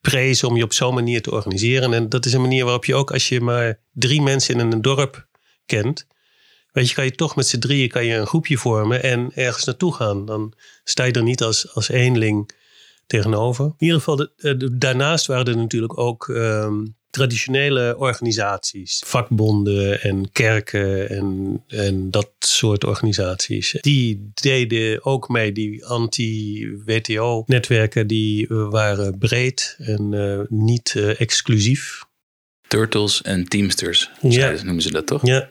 prezen 0.00 0.48
om 0.48 0.56
je 0.56 0.62
op 0.62 0.72
zo'n 0.72 0.94
manier 0.94 1.22
te 1.22 1.30
organiseren. 1.30 1.92
En 1.92 2.08
dat 2.08 2.26
is 2.26 2.32
een 2.32 2.40
manier 2.40 2.64
waarop 2.64 2.84
je 2.84 2.94
ook 2.94 3.12
als 3.12 3.28
je 3.28 3.40
maar 3.40 3.80
drie 3.92 4.22
mensen 4.22 4.60
in 4.60 4.72
een 4.72 4.82
dorp 4.82 5.28
kent, 5.66 6.06
weet 6.72 6.88
je, 6.88 6.94
kan 6.94 7.04
je 7.04 7.10
toch 7.10 7.36
met 7.36 7.46
z'n 7.46 7.58
drieën 7.58 7.88
kan 7.88 8.04
je 8.04 8.14
een 8.14 8.26
groepje 8.26 8.58
vormen 8.58 9.02
en 9.02 9.30
ergens 9.34 9.64
naartoe 9.64 9.94
gaan. 9.94 10.24
Dan 10.24 10.54
sta 10.84 11.04
je 11.04 11.12
er 11.12 11.22
niet 11.22 11.42
als, 11.42 11.74
als 11.74 11.88
eenling 11.88 12.50
tegenover. 13.06 13.64
In 13.64 13.74
ieder 13.78 13.96
geval, 13.96 14.16
de, 14.16 14.78
daarnaast 14.78 15.26
waren 15.26 15.46
er 15.46 15.56
natuurlijk 15.56 15.98
ook 15.98 16.26
um, 16.26 16.96
traditionele 17.18 17.96
organisaties, 17.98 19.02
vakbonden 19.06 20.00
en 20.00 20.32
kerken 20.32 21.08
en, 21.08 21.62
en 21.66 22.10
dat 22.10 22.30
soort 22.38 22.84
organisaties, 22.84 23.76
die 23.80 24.30
deden 24.34 25.04
ook 25.04 25.28
mee. 25.28 25.52
Die 25.52 25.86
anti-WTO-netwerken 25.86 28.06
die 28.06 28.46
waren 28.48 29.18
breed 29.18 29.76
en 29.78 30.12
uh, 30.12 30.40
niet 30.48 30.94
uh, 30.96 31.20
exclusief. 31.20 32.06
Turtles 32.68 33.22
en 33.22 33.44
Teamsters, 33.44 34.10
ja. 34.20 34.54
noemen 34.62 34.82
ze 34.82 34.90
dat 34.90 35.06
toch? 35.06 35.26
Ja. 35.26 35.50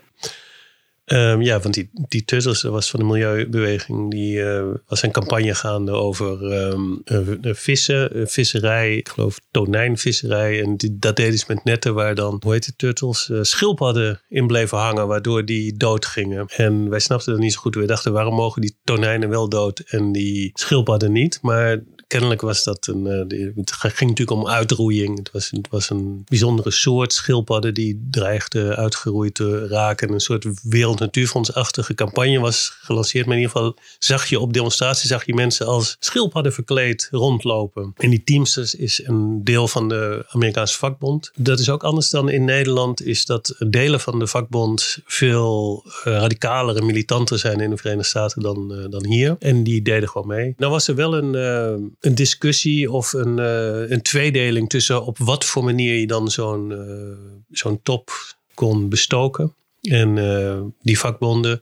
Um, 1.14 1.42
ja, 1.42 1.60
want 1.60 1.74
die, 1.74 1.90
die 2.08 2.26
was 2.62 2.90
van 2.90 3.00
de 3.00 3.06
milieubeweging. 3.06 4.12
Die 4.12 4.38
uh, 4.38 4.64
was 4.88 5.04
een 5.04 5.12
campagne 5.12 5.56
gaande 5.56 5.92
over 5.92 6.54
um, 6.54 7.02
uh, 7.06 7.54
vissen, 7.54 8.18
uh, 8.18 8.26
visserij. 8.26 8.96
Ik 8.96 9.10
geloof 9.10 9.40
tonijnvisserij. 9.52 10.62
En 10.64 10.78
dat 10.92 11.16
deden 11.16 11.40
ze 11.40 11.46
met 11.48 11.64
netten 11.64 11.94
waar 11.94 12.16
dan, 12.16 12.42
hoe 12.44 12.54
heet 12.54 12.66
het, 12.66 12.78
Turtles? 12.78 13.30
schildpadden 13.42 14.22
in 14.30 14.48
bleven 14.48 14.78
hangen, 14.78 15.08
waardoor 15.08 15.46
die 15.46 15.78
dood 15.78 16.06
gingen. 16.06 16.46
En 16.48 16.90
wij 16.90 17.00
snapten 17.00 17.32
dat 17.32 17.42
niet 17.42 17.54
zo 17.54 17.60
goed. 17.60 17.76
We 17.76 17.86
dachten, 17.86 18.14
waarom 18.14 18.36
mogen 18.36 18.62
die 18.62 18.78
tonijnen 18.84 19.30
wel 19.30 19.50
dood 19.50 19.80
en 19.80 20.12
die 20.12 20.52
schildpadden 20.54 21.12
niet? 21.12 21.40
Maar 21.42 21.80
kennelijk 22.08 22.42
was 22.42 22.64
dat 22.64 22.88
een. 22.88 23.30
Uh, 23.30 23.56
het 23.56 23.72
ging 23.72 24.10
natuurlijk 24.10 24.40
om 24.40 24.48
uitroeiing. 24.48 25.18
Het 25.18 25.32
was, 25.32 25.50
het 25.52 25.68
was 25.70 25.90
een 25.90 26.22
bijzondere 26.26 26.72
soort 26.72 27.14
schildpadden 27.14 27.74
die 27.74 28.08
dreigde 28.12 28.76
uitgeroeid 28.76 29.34
te 29.34 29.68
raken. 29.68 30.12
Een 30.12 30.20
soort 30.20 30.48
wereldnatuurfondsachtige 30.64 31.94
campagne 31.94 32.40
was 32.40 32.78
gelanceerd. 32.82 33.26
Maar 33.26 33.36
in 33.36 33.42
ieder 33.42 33.56
geval 33.56 33.76
zag 34.00 34.26
je 34.26 34.40
op 34.40 34.54
demonstraties 34.54 35.10
zag 35.10 35.26
je 35.26 35.34
mensen 35.34 35.66
als 35.66 35.96
schildpadden 36.00 36.54
verkleed 36.54 37.08
rondlopen. 37.12 37.94
En 37.96 38.10
die 38.10 38.24
Teamsters 38.24 38.76
is 38.76 39.02
een 39.06 39.44
deel 39.44 39.68
van 39.68 39.90
de 39.90 40.26
Amerikaanse 40.28 40.78
vakbond. 40.78 41.32
Dat 41.36 41.60
is 41.60 41.70
ook 41.70 41.84
anders 41.84 42.10
dan 42.10 42.30
in 42.30 42.46
Nederland. 42.46 43.02
Is 43.02 43.26
dat 43.26 43.56
delen 43.70 44.00
van 44.00 44.20
de 44.20 44.28
vakbond 44.28 45.00
veel 45.06 45.84
uh, 45.86 45.92
radicaler 46.04 46.76
en 46.76 46.86
militanter 46.86 47.40
zijn 47.40 47.60
in 47.60 47.70
de 47.70 47.78
Verenigde 47.78 48.08
Staten 48.08 48.42
dan, 48.42 48.74
uh, 48.74 48.86
dan 48.90 49.06
hier. 49.06 49.36
En 49.40 49.64
die 49.64 49.82
deden 49.82 50.10
gewoon 50.10 50.28
mee. 50.28 50.54
Nou 50.58 50.72
was 50.72 50.88
er 50.88 50.96
wel 50.96 51.18
een 51.18 51.96
een 52.00 52.16
discussie 52.16 52.92
of 52.92 53.13
een, 53.13 53.38
uh, 53.38 53.89
een 53.89 54.01
tweedeling 54.01 54.70
tussen 54.70 55.06
op 55.06 55.18
wat 55.18 55.46
voor 55.46 55.63
manier 55.63 56.00
je 56.00 56.08
dan 56.08 56.32
zo'n 56.32 56.72
uh, 56.72 57.42
zo'n 57.51 57.82
top 57.82 58.12
kon 58.54 58.89
bestoken. 58.89 59.54
En 59.82 60.18
uh, 60.18 60.62
die 60.82 61.00
vakbonden, 61.00 61.62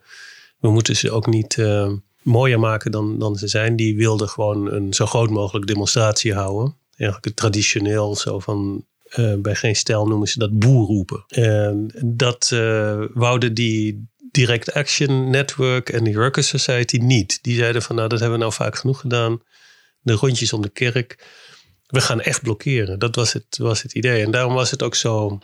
we 0.59 0.71
moeten 0.71 0.95
ze 0.95 1.11
ook 1.11 1.27
niet 1.27 1.57
mooier 2.21 2.59
maken 2.59 2.91
dan, 2.91 3.19
dan 3.19 3.35
ze 3.35 3.47
zijn. 3.47 3.75
Die 3.75 3.97
wilden 3.97 4.29
gewoon 4.29 4.71
een 4.71 4.93
zo 4.93 5.05
groot 5.05 5.29
mogelijk 5.29 5.67
demonstratie 5.67 6.33
houden. 6.33 6.75
Eigenlijk 6.97 7.35
traditioneel 7.35 8.15
zo 8.15 8.39
van 8.39 8.85
bij 9.37 9.55
geen 9.55 9.75
stijl 9.75 10.07
noemen 10.07 10.27
ze 10.27 10.39
dat 10.39 10.59
boerroepen. 10.59 11.23
En 11.27 11.91
dat 12.05 12.49
wouden 13.13 13.53
die 13.53 14.07
Direct 14.31 14.73
Action 14.73 15.29
Network 15.29 15.89
en 15.89 16.03
de 16.03 16.13
Workers 16.13 16.47
Society 16.47 16.97
niet. 16.97 17.39
Die 17.41 17.55
zeiden 17.55 17.81
van 17.81 17.95
nou 17.95 18.07
dat 18.07 18.19
hebben 18.19 18.37
we 18.37 18.43
nou 18.43 18.55
vaak 18.55 18.75
genoeg 18.75 18.99
gedaan 18.99 19.41
de 20.05 20.13
rondjes 20.13 20.53
om 20.53 20.61
de 20.61 20.69
kerk. 20.69 21.25
We 21.85 22.01
gaan 22.01 22.21
echt 22.21 22.41
blokkeren. 22.41 22.99
Dat 22.99 23.15
was 23.15 23.33
het, 23.33 23.57
was 23.57 23.81
het 23.81 23.93
idee. 23.93 24.23
En 24.23 24.31
daarom 24.31 24.53
was 24.53 24.71
het 24.71 24.83
ook 24.83 24.95
zo, 24.95 25.39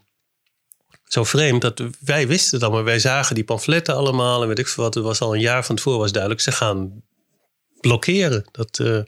zo 1.06 1.24
vreemd 1.24 1.62
dat 1.62 1.84
wij 2.00 2.28
wisten 2.28 2.54
het 2.54 2.64
allemaal. 2.64 2.84
Wij 2.84 3.00
zagen 3.00 3.36
die 3.36 3.44
pamfletten 3.44 3.96
allemaal 3.96 4.42
en 4.42 4.48
weet 4.48 4.60
ik 4.60 4.68
veel 4.68 4.84
wat. 4.84 4.94
Het 4.94 5.04
was 5.04 5.20
al 5.22 5.34
een 5.36 5.42
jaar 5.42 5.66
van 5.66 5.76
tevoren 5.76 6.00
was 6.00 6.12
duidelijk. 6.12 6.42
Ze 6.42 6.52
gaan 6.52 7.04
blokkeren. 7.80 8.46
Dat, 8.52 8.80
uh, 8.80 9.02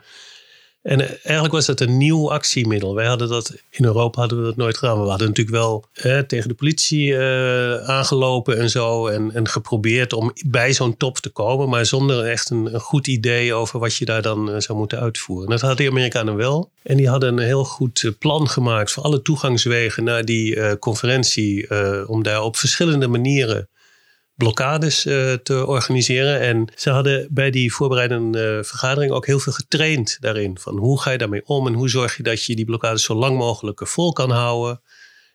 en 0.84 1.00
eigenlijk 1.00 1.54
was 1.54 1.66
dat 1.66 1.80
een 1.80 1.98
nieuw 1.98 2.32
actiemiddel. 2.32 2.96
Wij 2.96 3.06
hadden 3.06 3.30
dat 3.30 3.54
in 3.70 3.86
Europa 3.86 4.20
hadden 4.20 4.40
we 4.40 4.44
dat 4.44 4.56
nooit 4.56 4.78
gedaan. 4.78 5.02
We 5.02 5.10
hadden 5.10 5.28
natuurlijk 5.28 5.58
wel 5.58 5.86
hè, 5.94 6.24
tegen 6.24 6.48
de 6.48 6.56
politie 6.56 7.08
uh, 7.08 7.76
aangelopen 7.76 8.58
en 8.58 8.70
zo. 8.70 9.08
En, 9.08 9.32
en 9.34 9.48
geprobeerd 9.48 10.14
om 10.14 10.34
bij 10.46 10.74
zo'n 10.74 10.98
top 10.98 11.18
te 11.18 11.30
komen. 11.30 11.70
Maar 11.70 11.86
zonder 11.86 12.26
echt 12.26 12.50
een, 12.50 12.74
een, 12.74 12.80
goed 12.80 13.08
idee 13.08 13.54
over 13.54 13.80
wat 13.80 13.96
je 13.96 14.06
daar 14.06 14.22
dan 14.22 14.50
uh, 14.50 14.56
zou 14.60 14.78
moeten 14.78 15.00
uitvoeren. 15.00 15.50
Dat 15.50 15.62
hadden 15.62 15.86
de 15.86 15.92
Amerikanen 15.92 16.36
wel. 16.36 16.72
En 16.82 16.98
die 16.98 17.10
hadden 17.10 17.38
een 17.38 17.46
heel 17.46 17.66
goed 17.66 18.04
eh, 18.04 18.12
plan 18.20 18.50
gemaakt 18.50 18.92
voor 18.92 19.04
alle 19.04 19.22
toegangswegen 19.22 20.04
naar 20.04 20.26
die 20.26 20.78
conferentie. 20.80 21.68
om 22.08 22.24
daar 22.24 22.42
op 22.42 22.58
verschillende 22.58 23.08
manieren 23.08 23.70
blokkades 24.36 25.06
uh, 25.06 25.34
te 25.34 25.66
organiseren. 25.66 26.40
En 26.40 26.68
ze 26.76 26.90
hadden 26.90 27.28
bij 27.32 27.52
die 27.52 27.74
voorbereidende 27.74 28.58
uh, 28.58 28.64
vergadering 28.64 29.12
ook 29.12 29.26
heel 29.26 29.40
veel 29.40 29.54
getraind 29.54 30.18
daarin. 30.20 30.58
Van 30.60 30.78
hoe 30.78 31.02
ga 31.02 31.12
je 31.12 31.18
daarmee 31.18 31.46
om 31.46 31.68
en 31.68 31.74
hoe 31.74 31.90
zorg 31.90 32.18
je 32.18 32.24
dat 32.24 32.46
je 32.46 32.56
die 32.56 32.66
blokkades 32.66 33.04
zo 33.04 33.14
lang 33.14 33.38
mogelijk 33.38 33.88
vol 33.88 34.14
kan 34.14 34.32
houden. 34.32 34.82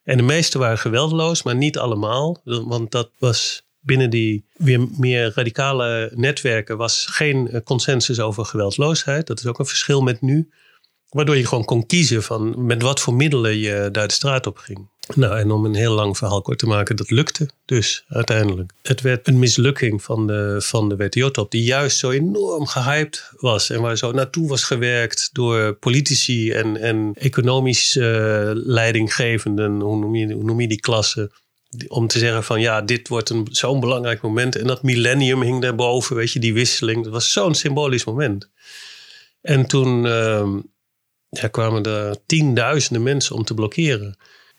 En 0.05 0.17
de 0.17 0.23
meeste 0.23 0.59
waren 0.59 0.79
geweldloos, 0.79 1.43
maar 1.43 1.57
niet 1.57 1.79
allemaal. 1.79 2.41
Want 2.45 2.91
dat 2.91 3.11
was 3.19 3.67
binnen 3.81 4.11
die 4.11 4.45
weer 4.57 4.87
meer 4.97 5.33
radicale 5.35 6.13
netwerken 6.15 6.77
was 6.77 7.07
geen 7.11 7.51
eh, 7.51 7.61
consensus 7.65 8.21
over 8.21 8.45
geweldloosheid. 8.45 9.27
Dat 9.27 9.39
is 9.39 9.47
ook 9.47 9.59
een 9.59 9.67
verschil 9.67 10.01
met 10.01 10.21
nu. 10.21 10.51
Waardoor 11.09 11.37
je 11.37 11.47
gewoon 11.47 11.65
kon 11.65 11.87
kiezen 11.87 12.23
van 12.23 12.67
met 12.67 12.83
wat 12.83 13.01
voor 13.01 13.15
middelen 13.15 13.57
je 13.57 13.89
daar 13.93 14.09
de 14.09 14.15
straat 14.15 14.47
op 14.47 14.59
ging. 14.59 14.89
Nou, 15.15 15.39
en 15.39 15.51
om 15.51 15.65
een 15.65 15.75
heel 15.75 15.95
lang 15.95 16.17
verhaal 16.17 16.43
kort 16.43 16.59
te 16.59 16.67
maken, 16.67 16.97
dat 16.97 17.11
lukte 17.11 17.49
dus 17.65 18.05
uiteindelijk. 18.09 18.73
Het 18.83 19.01
werd 19.01 19.29
een 19.29 19.39
mislukking 19.39 20.03
van 20.03 20.27
de, 20.27 20.57
van 20.59 20.89
de 20.89 20.97
WTO-top, 20.97 21.51
die 21.51 21.63
juist 21.63 21.99
zo 21.99 22.11
enorm 22.11 22.67
gehyped 22.67 23.31
was. 23.37 23.71
En 23.71 23.81
waar 23.81 23.97
zo 23.97 24.13
naartoe 24.13 24.49
was 24.49 24.65
gewerkt 24.65 25.31
door 25.33 25.75
politici 25.75 26.53
en, 26.53 26.77
en 26.77 27.13
economisch 27.15 27.97
uh, 27.97 28.51
leidinggevenden, 28.55 29.81
hoe 29.81 29.97
noem, 29.97 30.15
je, 30.15 30.33
hoe 30.33 30.45
noem 30.45 30.61
je 30.61 30.69
die 30.69 30.81
klassen? 30.81 31.33
Om 31.89 32.07
te 32.07 32.19
zeggen 32.19 32.45
van 32.45 32.61
ja, 32.61 32.83
dit 32.83 33.09
wordt 33.09 33.33
zo'n 33.51 33.81
belangrijk 33.81 34.23
moment. 34.23 34.57
En 34.57 34.67
dat 34.67 34.83
millennium 34.83 35.43
hing 35.43 35.63
daarboven, 35.63 36.17
weet 36.17 36.33
je, 36.33 36.39
die 36.39 36.55
wisseling. 36.55 37.05
Dat 37.05 37.13
was 37.13 37.33
zo'n 37.33 37.55
symbolisch 37.55 38.05
moment. 38.05 38.49
En 39.41 39.67
toen 39.67 40.05
uh, 40.05 40.49
ja, 41.29 41.49
kwamen 41.49 41.83
er 41.83 42.17
tienduizenden 42.27 43.03
mensen 43.03 43.37
om 43.37 43.45
te 43.45 43.55
blokkeren. 43.55 44.17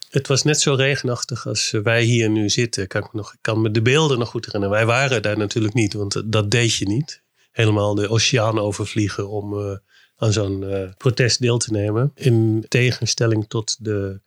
Het 0.09 0.27
was 0.27 0.43
net 0.43 0.61
zo 0.61 0.73
regenachtig 0.73 1.47
als 1.47 1.71
wij 1.71 2.03
hier 2.03 2.29
nu 2.29 2.49
zitten. 2.49 2.87
Kan 2.87 3.03
ik, 3.03 3.13
nog, 3.13 3.35
kan 3.41 3.61
me 3.61 3.71
de 3.71 3.81
beelden 3.81 4.19
nog 4.19 4.29
goed 4.29 4.45
herinneren. 4.45 4.75
Wij 4.77 4.85
waren 4.85 5.21
daar 5.21 5.37
natuurlijk 5.37 5.73
niet, 5.73 5.93
want 5.93 6.21
dat 6.25 6.51
deed 6.51 6.75
je 6.75 6.87
niet. 6.87 7.23
Helemaal 7.51 7.95
de 7.95 8.09
oceaan 8.09 8.59
overvliegen 8.59 9.29
om 9.29 9.53
uh, 9.53 9.77
aan 10.17 10.31
zo'n 10.31 10.93
protest 10.97 11.41
deel 11.41 11.57
te 11.57 11.71
nemen. 11.71 12.11
In 12.15 12.65
tegenstelling 12.67 13.47
tot 13.47 13.85
de 13.85 14.21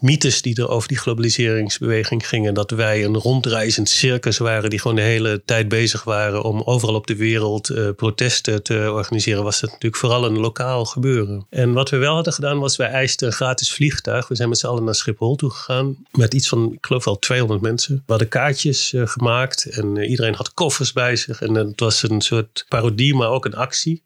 mythes 0.00 0.42
die 0.42 0.56
er 0.56 0.68
over 0.68 0.88
die 0.88 0.98
globaliseringsbeweging 0.98 2.28
gingen. 2.28 2.54
Dat 2.54 2.70
wij 2.70 3.04
een 3.04 3.16
rondreizend 3.16 3.88
circus 3.88 4.38
waren 4.38 4.70
die 4.70 4.78
gewoon 4.78 4.96
de 4.96 5.02
hele 5.02 5.42
tijd 5.44 5.68
bezig 5.68 6.04
waren 6.04 6.42
om 6.42 6.62
overal 6.64 6.94
op 6.94 7.06
de 7.06 7.16
wereld 7.16 7.70
uh, 7.70 7.88
protesten 7.96 8.62
te 8.62 8.90
organiseren. 8.92 9.42
Was 9.42 9.60
dat 9.60 9.70
natuurlijk 9.70 10.00
vooral 10.00 10.24
een 10.24 10.38
lokaal 10.38 10.84
gebeuren. 10.84 11.46
En 11.50 11.72
wat 11.72 11.90
we 11.90 11.96
wel 11.96 12.14
hadden 12.14 12.32
gedaan 12.32 12.58
was 12.58 12.76
wij 12.76 12.88
eisten 12.88 13.26
een 13.26 13.32
gratis 13.32 13.72
vliegtuig. 13.72 14.28
We 14.28 14.34
zijn 14.34 14.48
met 14.48 14.58
z'n 14.58 14.66
allen 14.66 14.84
naar 14.84 14.94
Schiphol 14.94 15.36
toe 15.36 15.50
gegaan 15.50 15.96
met 16.12 16.34
iets 16.34 16.48
van, 16.48 16.72
ik 16.72 16.86
geloof 16.86 17.04
wel 17.04 17.18
200 17.18 17.60
mensen. 17.60 17.94
We 17.94 18.02
hadden 18.06 18.28
kaartjes 18.28 18.92
uh, 18.92 19.06
gemaakt 19.06 19.64
en 19.64 19.96
uh, 19.96 20.10
iedereen 20.10 20.34
had 20.34 20.54
koffers 20.54 20.92
bij 20.92 21.16
zich. 21.16 21.40
En 21.40 21.54
het 21.54 21.80
was 21.80 22.02
een 22.02 22.20
soort 22.20 22.64
parodie, 22.68 23.14
maar 23.14 23.30
ook 23.30 23.44
een 23.44 23.54
actie. 23.54 24.02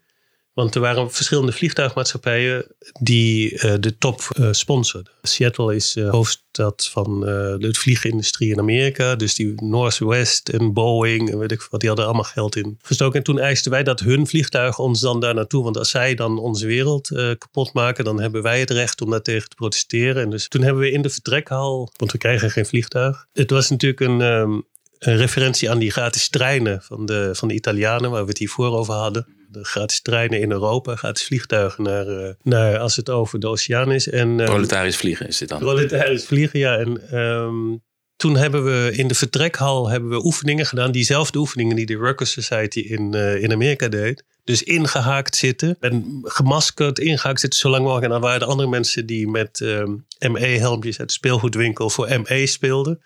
Want 0.54 0.75
er 0.75 0.80
waren 0.80 1.12
verschillende 1.12 1.52
vliegtuigmaatschappijen 1.52 2.66
die 3.00 3.52
uh, 3.52 3.75
de 3.80 3.99
top 3.99 4.20
uh, 4.38 4.49
sponsorden. 4.52 5.12
Seattle 5.23 5.75
is 5.75 5.96
uh, 5.96 6.11
hoofdstad 6.11 6.88
van 6.92 7.20
de 7.20 7.68
vliegindustrie 7.73 8.50
in 8.50 8.58
Amerika. 8.58 9.16
Dus 9.16 9.34
die 9.34 9.62
Northwest 9.62 10.49
en 10.49 10.73
Boeing 10.73 11.30
en 11.30 11.38
weet 11.38 11.52
ik 11.52 11.66
wat, 11.70 11.80
die 11.80 11.88
hadden 11.88 12.06
allemaal 12.06 12.25
geld 12.25 12.56
in 12.56 12.78
gestoken. 12.82 13.18
En 13.18 13.25
toen 13.25 13.38
eisten 13.38 13.70
wij 13.70 13.82
dat 13.82 14.00
hun 14.00 14.26
vliegtuigen 14.26 14.84
ons 14.84 15.00
dan 15.00 15.20
daar 15.20 15.34
naartoe. 15.34 15.64
Want 15.64 15.78
als 15.78 15.90
zij 15.90 16.14
dan 16.14 16.38
onze 16.38 16.66
wereld 16.66 17.08
kapot 17.38 17.73
maken, 17.73 18.04
dan 18.04 18.20
hebben 18.20 18.42
wij 18.42 18.61
het 18.61 18.70
recht 18.70 19.00
om 19.00 19.11
daartegen 19.11 19.49
te 19.49 19.56
protesteren. 19.56 20.23
En 20.23 20.30
dus 20.30 20.49
toen 20.49 20.62
hebben 20.62 20.82
we 20.82 20.90
in 20.90 21.02
de 21.02 21.11
vertrekhal, 21.11 21.92
want 21.96 22.12
we 22.12 22.18
krijgen 22.18 22.50
geen 22.50 22.66
vliegtuig. 22.66 23.26
Het 23.32 23.50
was 23.50 23.70
natuurlijk 23.70 24.00
een, 24.00 24.20
um, 24.20 24.64
een 24.99 25.16
referentie 25.16 25.70
aan 25.70 25.78
die 25.78 25.90
gratis 25.90 26.28
treinen 26.28 26.82
van 26.82 27.06
de, 27.06 27.30
van 27.32 27.49
de 27.49 27.54
Italianen, 27.54 28.11
waar 28.11 28.23
we 28.23 28.28
het 28.28 28.38
hiervoor 28.38 28.78
over 28.78 28.94
hadden 28.94 29.26
de 29.54 29.64
gratis 29.64 30.02
treinen 30.02 30.40
in 30.40 30.50
Europa, 30.50 30.96
gratis 30.96 31.25
vliegtuigen 31.25 31.82
naar, 31.82 32.06
uh, 32.06 32.28
naar 32.42 32.78
als 32.78 32.96
het 32.96 33.11
over 33.11 33.40
de 33.40 33.49
oceaan 33.49 33.92
is. 33.92 34.08
En, 34.08 34.38
uh, 34.38 34.44
proletarisch 34.44 34.96
vliegen 34.96 35.28
is 35.28 35.38
dit 35.38 35.49
dan? 35.49 35.58
Proletarisch 35.58 36.25
vliegen, 36.25 36.58
ja. 36.58 36.78
En 36.78 37.18
um, 37.18 37.82
toen 38.16 38.37
hebben 38.37 38.64
we 38.64 38.92
in 38.96 39.08
de 39.08 39.14
vertrekhal 39.14 39.88
hebben 39.88 40.11
we 40.11 40.25
oefeningen 40.25 40.66
gedaan. 40.66 40.92
Diezelfde 40.92 41.38
oefeningen 41.38 41.76
die 41.76 41.87
de 41.87 41.96
Workers 41.96 42.32
Society 42.32 42.80
in, 42.80 43.14
uh, 43.14 43.42
in 43.42 43.52
Amerika 43.52 43.88
deed. 43.88 44.25
Dus 44.44 44.62
ingehaakt 44.62 45.37
zitten 45.37 45.76
en 45.80 46.20
gemaskerd 46.23 46.99
ingehaakt 46.99 47.40
zitten 47.40 47.58
zo 47.58 47.68
lang 47.68 47.82
mogelijk. 47.82 48.04
En 48.06 48.12
dan 48.12 48.20
waren 48.20 48.40
er 48.40 48.46
andere 48.46 48.68
mensen 48.68 49.06
die 49.06 49.28
met 49.28 49.61
um, 49.61 50.06
ME-helmpjes 50.18 50.99
uit 50.99 51.08
de 51.08 51.14
speelgoedwinkel 51.14 51.90
voor 51.90 52.08
ME 52.08 52.46
speelden. 52.46 53.02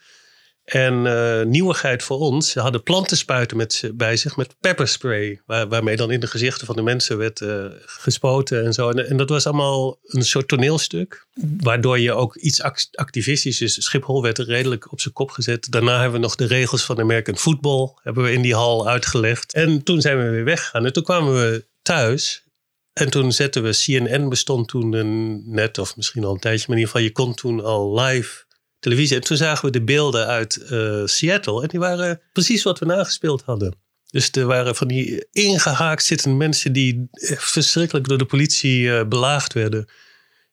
En 0.68 1.04
uh, 1.04 1.42
nieuwigheid 1.42 2.02
voor 2.02 2.18
ons, 2.18 2.50
ze 2.50 2.60
hadden 2.60 2.82
plantenspuiten 2.82 3.56
met, 3.56 3.90
bij 3.94 4.16
zich 4.16 4.36
met 4.36 4.56
pepperspray. 4.60 5.40
Waar, 5.46 5.68
waarmee 5.68 5.96
dan 5.96 6.10
in 6.10 6.20
de 6.20 6.26
gezichten 6.26 6.66
van 6.66 6.76
de 6.76 6.82
mensen 6.82 7.18
werd 7.18 7.40
uh, 7.40 7.64
gespoten 7.86 8.64
en 8.64 8.72
zo. 8.72 8.90
En, 8.90 9.08
en, 9.08 9.16
dat 9.16 9.28
was 9.28 9.46
allemaal 9.46 9.98
een 10.02 10.24
soort 10.24 10.48
toneelstuk. 10.48 11.26
Waardoor 11.60 11.98
je 11.98 12.12
ook 12.12 12.36
iets 12.36 12.62
activistisch 12.92 13.60
is. 13.60 13.84
Schiphol 13.84 14.22
werd 14.22 14.38
redelijk 14.38 14.92
op 14.92 15.00
zijn 15.00 15.14
kop 15.14 15.30
gezet. 15.30 15.70
Daarna 15.70 16.00
hebben 16.00 16.20
we 16.20 16.26
nog 16.26 16.34
de 16.34 16.46
regels 16.46 16.84
van 16.84 17.00
American 17.00 17.36
Football. 17.36 17.92
Hebben 18.02 18.24
we 18.24 18.32
in 18.32 18.42
die 18.42 18.54
hal 18.54 18.88
uitgelegd. 18.88 19.52
En 19.52 19.82
toen 19.82 20.00
zijn 20.00 20.18
we 20.18 20.30
weer 20.30 20.44
weggegaan. 20.44 20.86
En 20.86 20.92
toen 20.92 21.02
kwamen 21.02 21.34
we 21.34 21.66
thuis. 21.82 22.44
En 22.92 23.10
toen 23.10 23.32
zetten 23.32 23.62
we 23.62 23.78
CNN 23.84 24.28
bestond 24.28 24.68
toen 24.68 25.52
net 25.52 25.78
of 25.78 25.96
misschien 25.96 26.24
al 26.24 26.32
een 26.32 26.40
tijdje. 26.40 26.64
Maar 26.68 26.76
in 26.76 26.82
ieder 26.82 26.92
geval 26.92 27.06
je 27.06 27.12
kon 27.12 27.34
toen 27.34 27.64
al 27.64 28.00
live 28.00 28.46
televisie. 28.78 29.16
En 29.16 29.22
toen 29.22 29.36
zagen 29.36 29.64
we 29.64 29.70
de 29.70 29.84
beelden 29.84 30.26
uit 30.26 30.66
uh, 30.70 31.02
Seattle. 31.04 31.62
En 31.62 31.68
die 31.68 31.78
waren 31.78 32.20
precies 32.32 32.62
wat 32.62 32.78
we 32.78 32.86
nagespeeld 32.86 33.42
hadden. 33.42 33.76
Dus 34.10 34.30
er 34.30 34.46
waren 34.46 34.76
van 34.76 34.88
die 34.88 35.26
ingehaakt 35.32 36.04
zittende 36.04 36.36
mensen 36.36 36.72
die 36.72 37.08
verschrikkelijk 37.36 38.08
door 38.08 38.18
de 38.18 38.24
politie 38.24 38.80
uh, 38.80 39.04
belaagd 39.04 39.52
werden. 39.52 39.88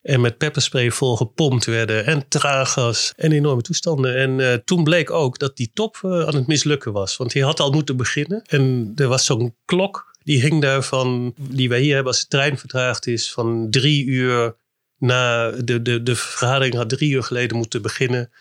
En 0.01 0.22
met 0.22 0.38
pepperspray 0.38 0.91
vol 0.91 1.15
gepompt 1.15 1.65
werden. 1.65 2.05
En 2.05 2.27
traaggas. 2.27 3.13
En 3.15 3.32
enorme 3.32 3.62
toestanden. 3.62 4.15
En 4.15 4.39
uh, 4.39 4.53
toen 4.53 4.84
bleek 4.84 5.12
ook 5.12 5.39
dat 5.39 5.58
die 5.58 5.72
top 5.74 5.98
aan 6.03 6.36
het 6.36 6.48
mislukken 6.48 6.91
was. 6.91 7.17
Want 7.17 7.32
die 7.32 7.44
had 7.44 7.60
al 7.60 7.72
moeten 7.72 7.98
beginnen. 7.98 8.41
En 8.46 8.91
er 8.96 9.08
was 9.08 9.25
zo'n 9.25 9.55
klok. 9.65 10.13
Die 10.24 10.41
hing 10.41 10.62
daar 10.62 10.84
van, 10.84 11.34
die 11.38 11.70
wij 11.70 11.82
hier 11.82 11.94
hebben 11.94 12.12
als 12.12 12.22
de 12.22 12.27
trein 12.27 12.58
vertraagd 12.58 13.08
is, 13.08 13.32
van 13.32 13.67
drie 13.70 14.05
uur 14.05 14.55
na 14.97 15.51
de, 15.51 15.81
de, 15.81 16.03
de 16.03 16.15
vergadering 16.15 16.73
had 16.73 16.89
drie 16.89 17.11
uur 17.11 17.23
geleden 17.23 17.57
moeten 17.57 17.81
beginnen. 17.81 18.31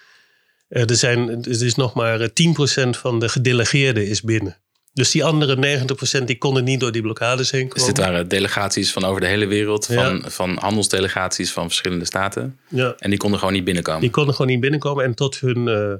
Uh, 0.68 0.90
er, 0.90 0.96
zijn, 0.96 1.28
er 1.28 1.62
is 1.62 1.74
nog 1.74 1.94
maar 1.94 2.28
10% 2.28 2.32
eh, 2.32 2.92
van 2.92 3.20
de 3.20 3.28
gedelegeerden 3.28 4.06
is 4.06 4.22
binnen. 4.22 4.62
Dus 4.92 5.10
die 5.10 5.24
andere 5.24 5.86
90% 6.20 6.24
die 6.24 6.38
konden 6.38 6.64
niet 6.64 6.80
door 6.80 6.92
die 6.92 7.02
blokkades 7.02 7.50
heen 7.50 7.68
komen. 7.68 7.76
Dus 7.76 7.86
dit 7.94 8.04
waren 8.04 8.28
delegaties 8.28 8.92
van 8.92 9.04
over 9.04 9.20
de 9.20 9.26
hele 9.26 9.46
wereld, 9.46 9.86
van, 9.86 10.24
van 10.26 10.56
handelsdelegaties 10.60 11.52
van 11.52 11.66
verschillende 11.66 12.04
staten. 12.04 12.58
Ja. 12.68 12.94
En 12.98 13.10
die 13.10 13.18
konden 13.18 13.38
gewoon 13.38 13.54
niet 13.54 13.64
binnenkomen. 13.64 14.00
Die 14.00 14.10
konden 14.10 14.34
gewoon 14.34 14.50
niet 14.50 14.60
binnenkomen. 14.60 15.04
En 15.04 15.14
tot 15.14 15.40
hun 15.40 15.66
uh, 15.66 15.94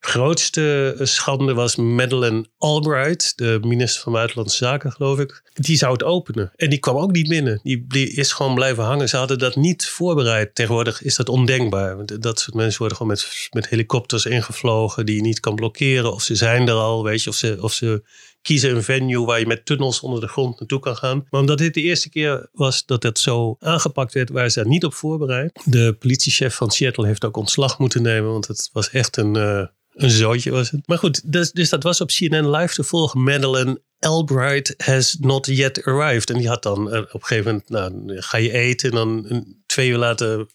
grootste 0.00 0.96
schande 1.02 1.54
was 1.54 1.76
Madeleine 1.76 2.46
Albright, 2.66 3.32
de 3.36 3.58
minister 3.62 4.02
van 4.02 4.12
Buitenlandse 4.12 4.56
Zaken, 4.56 4.92
geloof 4.92 5.18
ik. 5.18 5.42
Die 5.54 5.76
zou 5.76 5.92
het 5.92 6.02
openen. 6.02 6.52
En 6.56 6.70
die 6.70 6.78
kwam 6.78 6.96
ook 6.96 7.12
niet 7.12 7.28
binnen. 7.28 7.60
Die, 7.62 8.10
is 8.10 8.32
gewoon 8.32 8.54
blijven 8.54 8.84
hangen. 8.84 9.08
Ze 9.08 9.16
hadden 9.16 9.38
dat 9.38 9.56
niet 9.56 9.86
voorbereid. 9.86 10.54
Tegenwoordig 10.54 11.02
is 11.02 11.16
dat 11.16 11.28
ondenkbaar. 11.28 12.06
Dat 12.20 12.40
soort 12.40 12.54
mensen 12.54 12.78
worden 12.78 12.96
gewoon 12.96 13.12
met, 13.12 13.48
met 13.50 13.68
helikopters 13.68 14.24
ingevlogen 14.24 15.06
die 15.06 15.16
je 15.16 15.22
niet 15.22 15.40
kan 15.40 15.54
blokkeren. 15.54 16.12
Of 16.12 16.22
ze 16.22 16.34
zijn 16.34 16.68
er 16.68 16.74
al, 16.74 17.04
weet 17.04 17.22
je. 17.22 17.30
Of 17.30 17.36
ze, 17.36 17.56
of 17.60 17.72
ze 17.72 18.02
kiezen 18.42 18.76
een 18.76 18.82
venue 18.82 19.24
waar 19.24 19.38
je 19.38 19.46
met 19.46 19.66
tunnels 19.66 20.00
onder 20.00 20.20
de 20.20 20.28
grond 20.28 20.58
naartoe 20.58 20.80
kan 20.80 20.96
gaan. 20.96 21.26
Maar 21.30 21.40
omdat 21.40 21.58
dit 21.58 21.74
de 21.74 21.82
eerste 21.82 22.08
keer 22.08 22.48
was 22.52 22.84
dat 22.84 23.02
het 23.02 23.18
zo 23.18 23.56
aangepakt 23.58 24.12
werd, 24.12 24.30
waren 24.30 24.50
ze 24.50 24.60
daar 24.60 24.68
niet 24.68 24.84
op 24.84 24.94
voorbereid. 24.94 25.60
De 25.64 25.96
politiechef 25.98 26.54
van 26.54 26.70
Seattle 26.70 27.06
heeft 27.06 27.24
ook 27.24 27.36
ontslag 27.36 27.78
moeten 27.78 28.02
nemen, 28.02 28.30
want 28.30 28.46
het 28.46 28.70
was 28.72 28.90
echt 28.90 29.16
een, 29.16 29.36
uh, 29.36 29.66
een 29.96 30.10
zootje 30.10 30.50
was 30.50 30.70
het. 30.70 30.86
Maar 30.86 30.98
goed, 30.98 31.32
dus, 31.32 31.52
dus 31.52 31.68
dat 31.68 31.82
was 31.82 32.00
op 32.00 32.08
CNN 32.08 32.46
Live 32.56 32.74
te 32.74 32.84
volgen. 32.84 33.22
Madeleine 33.22 33.80
Albright 33.98 34.74
has 34.76 35.16
not 35.20 35.46
yet 35.46 35.84
arrived. 35.84 36.30
En 36.30 36.38
die 36.38 36.48
had 36.48 36.62
dan 36.62 36.92
eh, 36.92 36.98
op 36.98 37.14
een 37.14 37.24
gegeven 37.24 37.62
moment, 37.68 37.68
nou, 37.68 38.20
ga 38.20 38.38
je 38.38 38.52
eten. 38.52 38.90
En 38.90 38.96
dan 38.96 39.44
twee 39.66 39.88
uur 39.88 39.98
later 39.98 40.46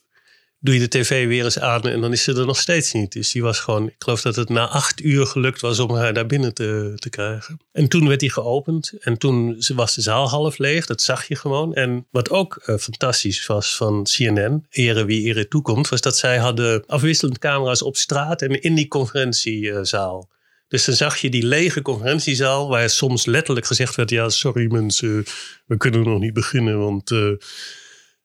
doe 0.63 0.73
je 0.73 0.79
de 0.79 0.87
tv 0.87 1.27
weer 1.27 1.43
eens 1.43 1.59
aan 1.59 1.81
en 1.81 2.01
dan 2.01 2.11
is 2.11 2.23
ze 2.23 2.33
er 2.33 2.45
nog 2.45 2.59
steeds 2.59 2.93
niet. 2.93 3.11
Dus 3.11 3.31
die 3.31 3.41
was 3.41 3.59
gewoon, 3.59 3.87
ik 3.87 3.95
geloof 3.97 4.21
dat 4.21 4.35
het 4.35 4.49
na 4.49 4.67
acht 4.67 5.01
uur 5.03 5.25
gelukt 5.25 5.61
was 5.61 5.79
om 5.79 5.95
haar 5.95 6.13
daar 6.13 6.25
binnen 6.25 6.53
te, 6.53 6.93
te 6.95 7.09
krijgen. 7.09 7.59
En 7.71 7.87
toen 7.87 8.07
werd 8.07 8.19
die 8.19 8.31
geopend 8.31 8.93
en 8.99 9.17
toen 9.17 9.63
was 9.75 9.95
de 9.95 10.01
zaal 10.01 10.29
half 10.29 10.57
leeg, 10.57 10.85
dat 10.85 11.01
zag 11.01 11.27
je 11.27 11.35
gewoon. 11.35 11.73
En 11.73 12.07
wat 12.11 12.29
ook 12.29 12.63
uh, 12.65 12.77
fantastisch 12.77 13.45
was 13.45 13.75
van 13.75 14.03
CNN, 14.03 14.65
ere 14.69 15.05
wie 15.05 15.23
ere 15.23 15.47
toekomt, 15.47 15.89
was 15.89 16.01
dat 16.01 16.17
zij 16.17 16.37
hadden 16.37 16.83
afwisselend 16.85 17.39
camera's 17.39 17.81
op 17.81 17.97
straat 17.97 18.41
en 18.41 18.61
in 18.61 18.75
die 18.75 18.87
conferentiezaal. 18.87 20.29
Dus 20.71 20.85
dan 20.85 20.95
zag 20.95 21.17
je 21.17 21.29
die 21.29 21.45
lege 21.45 21.81
conferentiezaal, 21.81 22.69
waar 22.69 22.89
soms 22.89 23.25
letterlijk 23.25 23.65
gezegd 23.65 23.95
werd: 23.95 24.09
Ja, 24.09 24.29
sorry 24.29 24.71
mensen, 24.71 25.23
we 25.65 25.77
kunnen 25.77 26.03
nog 26.03 26.19
niet 26.19 26.33
beginnen, 26.33 26.79
want 26.79 27.11
uh, 27.11 27.31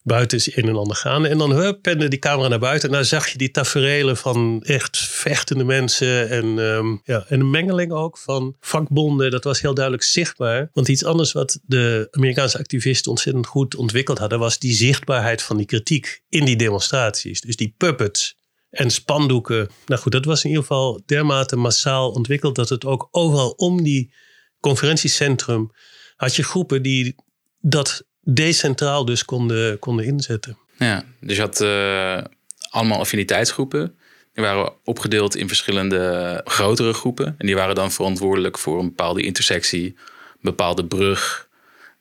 buiten 0.02 0.38
is 0.38 0.56
een 0.56 0.68
en 0.68 0.76
ander 0.76 0.96
gaande. 0.96 1.28
En 1.28 1.38
dan 1.38 1.50
hup, 1.50 1.82
pende 1.82 2.09
die 2.09 2.18
camera 2.18 2.48
naar 2.48 2.59
buiten. 2.59 2.88
En 2.88 2.94
daar 2.94 3.04
zag 3.04 3.28
je 3.28 3.38
die 3.38 3.50
taferelen 3.50 4.16
van 4.16 4.62
echt 4.62 4.98
vechtende 4.98 5.64
mensen. 5.64 6.28
En, 6.28 6.44
um, 6.44 7.00
ja, 7.04 7.24
en 7.28 7.40
een 7.40 7.50
mengeling 7.50 7.92
ook 7.92 8.18
van 8.18 8.56
vakbonden. 8.61 9.30
Dat 9.30 9.44
was 9.44 9.61
heel 9.61 9.74
duidelijk 9.74 10.04
zichtbaar. 10.04 10.70
Want 10.72 10.88
iets 10.88 11.04
anders 11.04 11.32
wat 11.32 11.61
de 11.62 12.09
Amerikaanse 12.11 12.59
activisten 12.59 13.11
ontzettend 13.11 13.46
goed 13.46 13.76
ontwikkeld 13.76 14.18
hadden... 14.18 14.38
was 14.38 14.59
die 14.59 14.74
zichtbaarheid 14.74 15.42
van 15.42 15.56
die 15.56 15.66
kritiek 15.66 16.22
in 16.28 16.44
die 16.44 16.56
demonstraties. 16.56 17.40
Dus 17.40 17.56
die 17.56 17.74
puppets 17.76 18.37
en 18.70 18.90
spandoeken. 18.90 19.70
Nou 19.87 20.00
goed, 20.00 20.12
dat 20.12 20.24
was 20.24 20.44
in 20.44 20.48
ieder 20.48 20.64
geval 20.64 21.02
dermate 21.07 21.57
massaal 21.57 22.11
ontwikkeld... 22.11 22.55
dat 22.55 22.68
het 22.68 22.85
ook 22.85 23.09
overal 23.11 23.50
om 23.50 23.83
die 23.83 24.14
conferentiecentrum... 24.61 25.70
had 26.16 26.37
je 26.37 26.42
groepen 26.42 26.83
die 26.83 27.14
dat 27.61 28.07
decentraal 28.20 29.05
dus 29.05 29.24
konden, 29.24 29.79
konden 29.79 30.05
inzetten. 30.05 30.59
Ja, 30.79 31.05
dus 31.20 31.37
je 31.37 31.42
had 31.42 31.61
uh, 31.61 32.22
allemaal 32.70 32.98
affiniteitsgroepen. 32.98 33.98
Die 34.33 34.44
waren 34.44 34.72
opgedeeld 34.85 35.37
in 35.37 35.48
verschillende 35.48 36.40
grotere 36.44 36.92
groepen. 36.92 37.35
En 37.38 37.46
die 37.46 37.55
waren 37.55 37.74
dan 37.74 37.92
verantwoordelijk 37.92 38.59
voor 38.59 38.79
een 38.79 38.88
bepaalde 38.88 39.22
intersectie, 39.22 39.85
een 39.87 40.38
bepaalde 40.40 40.87
brug, 40.87 41.48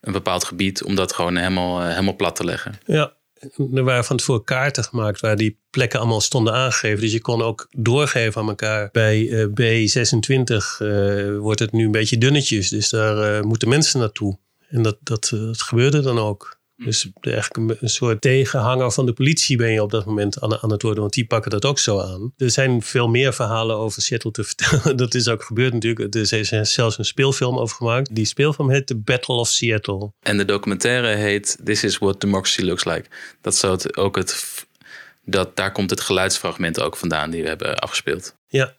een 0.01 0.13
bepaald 0.13 0.43
gebied, 0.43 0.83
om 0.83 0.95
dat 0.95 1.13
gewoon 1.13 1.35
helemaal, 1.35 1.81
uh, 1.81 1.89
helemaal 1.89 2.15
plat 2.15 2.35
te 2.35 2.43
leggen. 2.43 2.79
Ja, 2.85 3.13
er 3.73 3.83
waren 3.83 4.05
van 4.05 4.17
tevoren 4.17 4.43
kaarten 4.43 4.83
gemaakt 4.83 5.19
waar 5.19 5.37
die 5.37 5.59
plekken 5.69 5.99
allemaal 5.99 6.21
stonden 6.21 6.53
aangegeven. 6.53 7.01
Dus 7.01 7.11
je 7.11 7.21
kon 7.21 7.41
ook 7.41 7.67
doorgeven 7.71 8.41
aan 8.41 8.49
elkaar. 8.49 8.89
Bij 8.91 9.19
uh, 9.19 9.45
B26 9.45 11.37
wordt 11.39 11.59
het 11.59 11.71
nu 11.71 11.85
een 11.85 11.91
beetje 11.91 12.17
dunnetjes, 12.17 12.69
dus 12.69 12.89
daar 12.89 13.45
moeten 13.45 13.69
mensen 13.69 13.99
naartoe. 13.99 14.37
En 14.69 14.81
dat, 14.81 14.97
eh, 15.03 15.39
dat 15.39 15.61
gebeurde 15.61 16.01
dan 16.01 16.19
ook. 16.19 16.59
Hm. 16.75 16.83
Dus 16.83 17.11
eigenlijk 17.21 17.81
een, 17.81 17.89
soort 17.89 18.21
tegenhanger 18.21 18.91
van 18.91 19.05
de 19.05 19.13
politie 19.13 19.57
ben 19.57 19.71
je 19.71 19.81
op 19.81 19.91
dat 19.91 20.05
moment 20.05 20.41
aan, 20.41 20.61
aan, 20.61 20.71
het 20.71 20.81
worden, 20.81 21.01
want 21.01 21.13
die 21.13 21.27
pakken 21.27 21.51
dat 21.51 21.65
ook 21.65 21.79
zo 21.79 21.99
aan. 21.99 22.33
Er 22.37 22.51
zijn 22.51 22.81
veel 22.81 23.07
meer 23.07 23.33
verhalen 23.33 23.75
over 23.75 24.01
Seattle 24.01 24.31
te 24.31 24.43
vertellen. 24.53 24.97
Dat 24.97 25.13
is 25.13 25.27
ook 25.27 25.43
gebeurd 25.43 25.73
natuurlijk. 25.73 26.15
Er 26.15 26.33
is 26.33 26.73
zelfs 26.73 26.97
een 26.97 27.05
speelfilm 27.05 27.57
over 27.57 27.75
gemaakt. 27.75 28.15
Die 28.15 28.25
speelfilm 28.25 28.69
heet 28.69 28.87
The 28.87 28.97
Battle 28.97 29.35
of 29.35 29.47
Seattle. 29.47 30.11
En 30.19 30.37
de 30.37 30.45
documentaire 30.45 31.07
heet 31.07 31.57
This 31.63 31.83
is 31.83 31.97
what 31.97 32.21
democracy 32.21 32.61
looks 32.61 32.85
like. 32.85 33.05
Dat 33.41 33.53
is 33.53 33.95
ook 33.95 34.15
het, 34.15 34.65
dat, 35.25 35.55
daar 35.55 35.71
komt 35.71 35.89
het 35.89 36.01
geluidsfragment 36.01 36.81
ook 36.81 36.97
vandaan 36.97 37.29
die 37.29 37.41
we 37.41 37.47
hebben 37.47 37.77
afgespeeld. 37.77 38.35
Ja, 38.47 38.75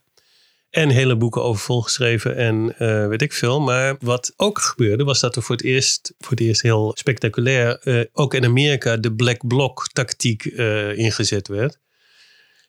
en 0.77 0.89
hele 0.89 1.17
boeken 1.17 1.43
over 1.43 1.62
volgeschreven 1.62 2.37
en 2.37 2.75
uh, 2.79 3.09
weet 3.09 3.23
ik 3.23 3.33
veel. 3.33 3.61
Maar 3.61 3.97
wat 4.01 4.33
ook 4.37 4.59
gebeurde 4.59 5.05
was 5.05 5.21
dat 5.21 5.37
er 5.37 5.43
voor 5.43 5.57
het 5.57 5.65
eerst, 5.65 6.15
voor 6.19 6.31
het 6.31 6.41
eerst 6.41 6.62
heel 6.62 6.93
spectaculair, 6.95 7.81
uh, 7.85 8.05
ook 8.12 8.35
in 8.35 8.45
Amerika 8.45 8.97
de 8.97 9.15
black 9.15 9.47
bloc 9.47 9.89
tactiek 9.93 10.45
uh, 10.45 10.99
ingezet 10.99 11.49
werd. 11.49 11.79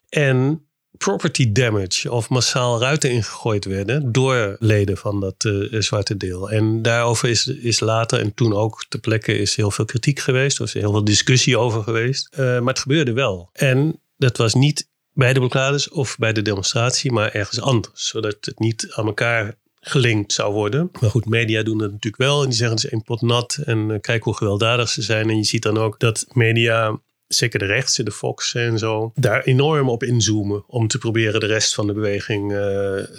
En 0.10 0.68
property 0.98 1.52
damage 1.52 2.12
of 2.12 2.30
massaal 2.30 2.80
ruiten 2.80 3.12
ingegooid 3.12 3.66
werden 3.66 4.12
door 4.12 4.56
leden 4.60 4.98
van 4.98 5.20
dat 5.20 5.52
zwarte 5.72 6.18
deel. 6.18 6.50
En 6.50 6.82
daarover 6.82 7.30
is, 7.30 7.48
is 7.48 7.80
later 7.80 8.20
en 8.20 8.34
toen 8.34 8.54
ook 8.54 8.86
ter 8.90 9.00
plekke 9.00 9.38
is 9.38 9.56
heel 9.56 9.72
veel 9.72 9.86
kritiek 9.86 10.20
geweest. 10.20 10.58
Er 10.60 10.66
is 10.66 10.74
heel 10.74 10.92
veel 10.92 11.04
discussie 11.04 11.58
over 11.58 11.84
geweest. 11.84 12.38
maar 12.38 12.62
het 12.64 12.80
gebeurde 12.80 13.14
wel. 13.14 13.50
En 13.54 14.02
dat 14.18 14.38
was 14.38 14.54
niet 14.54 14.90
bij 15.18 15.34
de 15.34 15.40
blokkades 15.40 15.90
of 15.90 16.18
bij 16.18 16.34
de 16.34 16.42
demonstratie, 16.42 17.12
maar 17.12 17.32
ergens 17.32 17.62
anders. 17.62 18.08
Zodat 18.08 18.38
het 18.42 18.60
niet 18.60 18.88
aan 18.92 19.06
elkaar 19.06 19.56
gelinkt 19.80 20.34
zou 20.34 20.54
worden. 20.54 20.90
Maar 21.00 21.10
goed, 21.10 21.26
media 21.26 21.64
doen 21.64 21.78
dat 21.78 21.92
natuurlijk 21.92 22.24
wel. 22.24 22.42
En 22.42 22.48
die 22.48 22.58
zeggen 22.58 22.76
het 22.76 22.94
is 22.94 23.02
pot 23.06 23.22
nat. 23.22 23.60
En 23.66 23.90
uh, 23.90 23.98
kijk 24.02 24.24
hoe 24.24 24.36
gewelddadig 24.36 24.90
ze 24.90 25.02
zijn. 25.02 25.30
En 25.30 25.38
je 25.38 25.44
ziet 25.44 25.62
dan 25.62 25.78
ook 25.78 26.00
dat 26.00 26.26
media 26.34 27.00
zeker 27.28 27.60
de 27.60 27.66
rechtse, 27.66 28.04
de 28.04 28.12
Fox 28.12 28.56
en 28.56 28.78
zo, 28.78 29.12
daar 29.16 29.44
enorm 29.44 29.90
op 29.90 30.04
inzoomen 30.04 30.64
om 30.68 30.88
te 30.88 30.98
proberen 30.98 31.40
de 31.40 31.46
rest 31.46 31.74
van 31.74 31.88
de 31.88 31.94
beweging 31.94 32.52
uh, 32.52 32.58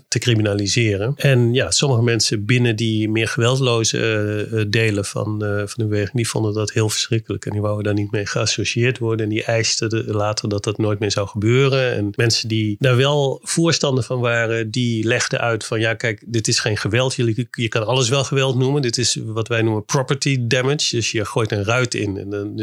te 0.08 0.18
criminaliseren. 0.18 1.12
En 1.16 1.52
ja, 1.52 1.70
sommige 1.70 2.02
mensen 2.02 2.44
binnen 2.44 2.76
die 2.76 3.08
meer 3.08 3.28
geweldloze 3.28 4.48
uh, 4.52 4.64
delen 4.68 5.04
van, 5.04 5.38
van 5.38 5.74
de 5.74 5.86
beweging, 5.86 6.16
die 6.16 6.28
vonden 6.28 6.54
dat 6.54 6.72
heel 6.72 6.88
verschrikkelijk 6.88 7.46
en 7.46 7.52
die 7.52 7.60
wouden 7.60 7.84
daar 7.84 7.94
niet 7.94 8.10
mee 8.10 8.26
geassocieerd 8.26 8.98
worden 8.98 9.26
en 9.26 9.32
die 9.32 9.44
eisten 9.44 9.88
de, 9.88 10.04
later 10.06 10.48
dat 10.48 10.64
dat 10.64 10.78
nooit 10.78 10.98
meer 10.98 11.10
zou 11.10 11.28
gebeuren. 11.28 11.92
En 11.92 12.12
mensen 12.16 12.48
die 12.48 12.76
daar 12.78 12.96
wel 12.96 13.40
voorstander 13.42 14.04
van 14.04 14.20
waren, 14.20 14.70
die 14.70 15.04
legden 15.04 15.40
uit 15.40 15.64
van 15.64 15.80
ja, 15.80 15.94
kijk, 15.94 16.24
dit 16.26 16.48
is 16.48 16.58
geen 16.58 16.76
geweld. 16.76 17.14
Je, 17.14 17.46
je 17.50 17.68
kan 17.68 17.86
alles 17.86 18.08
wel 18.08 18.24
geweld 18.24 18.56
noemen. 18.56 18.82
Dit 18.82 18.98
is 18.98 19.18
wat 19.24 19.48
wij 19.48 19.62
noemen 19.62 19.84
property 19.84 20.46
damage. 20.46 20.96
Dus 20.96 21.12
je 21.12 21.24
gooit 21.24 21.52
een 21.52 21.64
ruit 21.64 21.94
in 21.94 22.16
en 22.16 22.30
dan 22.30 22.56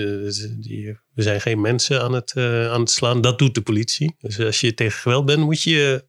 die 0.60 0.98
we 1.16 1.22
zijn 1.22 1.42
geen 1.42 1.62
mensen 1.62 2.02
aan 2.02 2.14
het, 2.14 2.34
uh, 2.38 2.72
aan 2.72 2.80
het 2.80 2.90
slaan. 2.90 3.22
Dat 3.22 3.40
doet 3.40 3.56
de 3.56 3.62
politie. 3.62 4.16
Dus 4.20 4.40
als 4.40 4.60
je 4.60 4.74
tegen 4.74 5.00
geweld 5.00 5.26
bent, 5.26 5.40
moet 5.40 5.62
je 5.62 6.06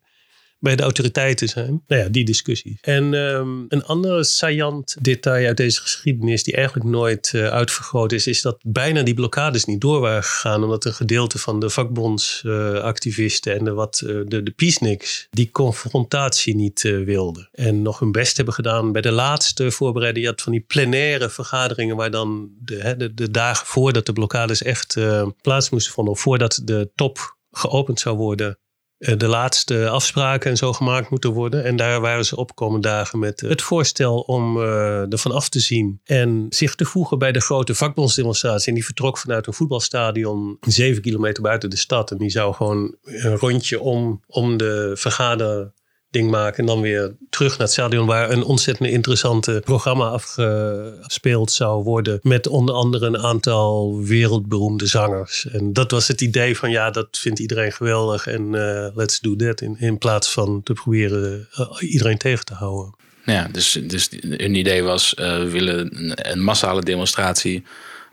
bij 0.58 0.76
de 0.76 0.82
autoriteiten 0.82 1.48
zijn. 1.48 1.82
Nou 1.86 2.02
ja, 2.02 2.08
die 2.08 2.24
discussie. 2.24 2.78
En 2.80 3.14
ehm, 3.14 3.64
een 3.68 3.84
ander 3.84 4.24
saillant 4.24 4.96
detail 5.00 5.46
uit 5.46 5.56
deze 5.56 5.80
geschiedenis, 5.80 6.42
die 6.42 6.54
eigenlijk 6.54 6.86
nooit 6.86 7.32
uh, 7.34 7.48
uitvergroot 7.48 8.12
is, 8.12 8.26
is 8.26 8.42
dat 8.42 8.58
bijna 8.62 9.02
die 9.02 9.14
blokkades 9.14 9.64
niet 9.64 9.80
door 9.80 10.00
waren 10.00 10.24
gegaan, 10.24 10.62
omdat 10.62 10.84
een 10.84 10.92
gedeelte 10.92 11.38
van 11.38 11.60
de 11.60 11.70
vakbondsactivisten 11.70 13.52
uh, 13.52 13.58
en 13.58 13.64
de, 13.64 13.72
wat, 13.72 14.02
uh, 14.04 14.20
de, 14.26 14.42
de 14.42 14.50
peaceniks 14.50 15.26
die 15.30 15.50
confrontatie 15.50 16.54
niet 16.54 16.82
wilden. 16.82 17.48
En 17.52 17.82
nog 17.82 17.98
hun 17.98 18.12
best 18.12 18.36
hebben 18.36 18.54
gedaan 18.54 18.92
bij 18.92 19.02
de 19.02 19.12
laatste 19.12 19.70
voorbereiding. 19.70 20.24
Je 20.24 20.30
had 20.30 20.42
van 20.42 20.52
die 20.52 20.64
plenaire 20.66 21.30
vergaderingen 21.30 21.96
waar 21.96 22.10
dan 22.10 22.50
de, 22.60 22.76
hè, 22.76 22.96
de, 22.96 23.14
de 23.14 23.30
dagen 23.30 23.66
voordat 23.66 24.06
de 24.06 24.12
blokkades 24.12 24.62
echt 24.62 24.96
plaats 25.40 25.70
moesten 25.70 25.92
vinden, 25.92 26.12
of 26.12 26.20
voordat 26.20 26.60
de 26.64 26.90
top 26.94 27.36
geopend 27.56 28.00
zou 28.00 28.16
worden, 28.16 28.48
eh, 28.48 28.65
de 28.98 29.26
laatste 29.26 29.88
afspraken 29.88 30.50
en 30.50 30.56
zo 30.56 30.72
gemaakt 30.72 31.10
moeten 31.10 31.30
worden. 31.30 31.64
En 31.64 31.76
daar 31.76 32.00
waren 32.00 32.24
ze 32.24 32.36
opkomende 32.36 32.88
dagen 32.88 33.18
met 33.18 33.40
het 33.40 33.62
voorstel 33.62 34.20
om 34.20 34.56
uh, 34.56 35.12
ervan 35.12 35.32
af 35.32 35.48
te 35.48 35.60
zien 35.60 36.00
en 36.04 36.46
zich 36.48 36.74
te 36.74 36.84
voegen 36.84 37.18
bij 37.18 37.32
de 37.32 37.40
grote 37.40 37.74
vakbondsdemonstratie. 37.74 38.68
En 38.68 38.74
die 38.74 38.84
vertrok 38.84 39.18
vanuit 39.18 39.46
een 39.46 39.52
voetbalstadion 39.52 40.56
zeven 40.60 41.02
kilometer 41.02 41.42
buiten 41.42 41.70
de 41.70 41.76
stad. 41.76 42.10
En 42.10 42.18
die 42.18 42.30
zou 42.30 42.54
gewoon 42.54 42.96
een 43.02 43.36
rondje 43.36 43.80
om, 43.80 44.20
om 44.26 44.56
de 44.56 44.92
vergader 44.94 45.72
ding 46.16 46.30
maken. 46.30 46.58
En 46.58 46.66
dan 46.66 46.80
weer 46.80 47.14
terug 47.30 47.50
naar 47.50 47.66
het 47.66 47.70
stadion 47.70 48.06
waar 48.06 48.30
een 48.30 48.42
ontzettend 48.44 48.88
interessante 48.88 49.60
programma 49.64 50.06
afgespeeld 50.06 51.52
zou 51.52 51.82
worden. 51.82 52.18
Met 52.22 52.46
onder 52.46 52.74
andere 52.74 53.06
een 53.06 53.18
aantal 53.18 54.00
wereldberoemde 54.02 54.86
zangers. 54.86 55.46
En 55.46 55.72
dat 55.72 55.90
was 55.90 56.08
het 56.08 56.20
idee 56.20 56.56
van 56.56 56.70
ja, 56.70 56.90
dat 56.90 57.08
vindt 57.10 57.38
iedereen 57.38 57.72
geweldig 57.72 58.26
en 58.26 58.42
uh, 58.52 58.86
let's 58.94 59.20
do 59.20 59.36
that. 59.36 59.60
In, 59.60 59.76
in 59.78 59.98
plaats 59.98 60.32
van 60.32 60.62
te 60.62 60.72
proberen 60.72 61.48
uh, 61.58 61.66
iedereen 61.92 62.18
tegen 62.18 62.44
te 62.44 62.54
houden. 62.54 62.94
Ja, 63.24 63.48
dus, 63.52 63.78
dus 63.86 64.08
hun 64.20 64.54
idee 64.54 64.82
was, 64.82 65.14
uh, 65.18 65.38
we 65.38 65.50
willen 65.50 65.88
een 66.30 66.42
massale 66.42 66.82
demonstratie 66.82 67.64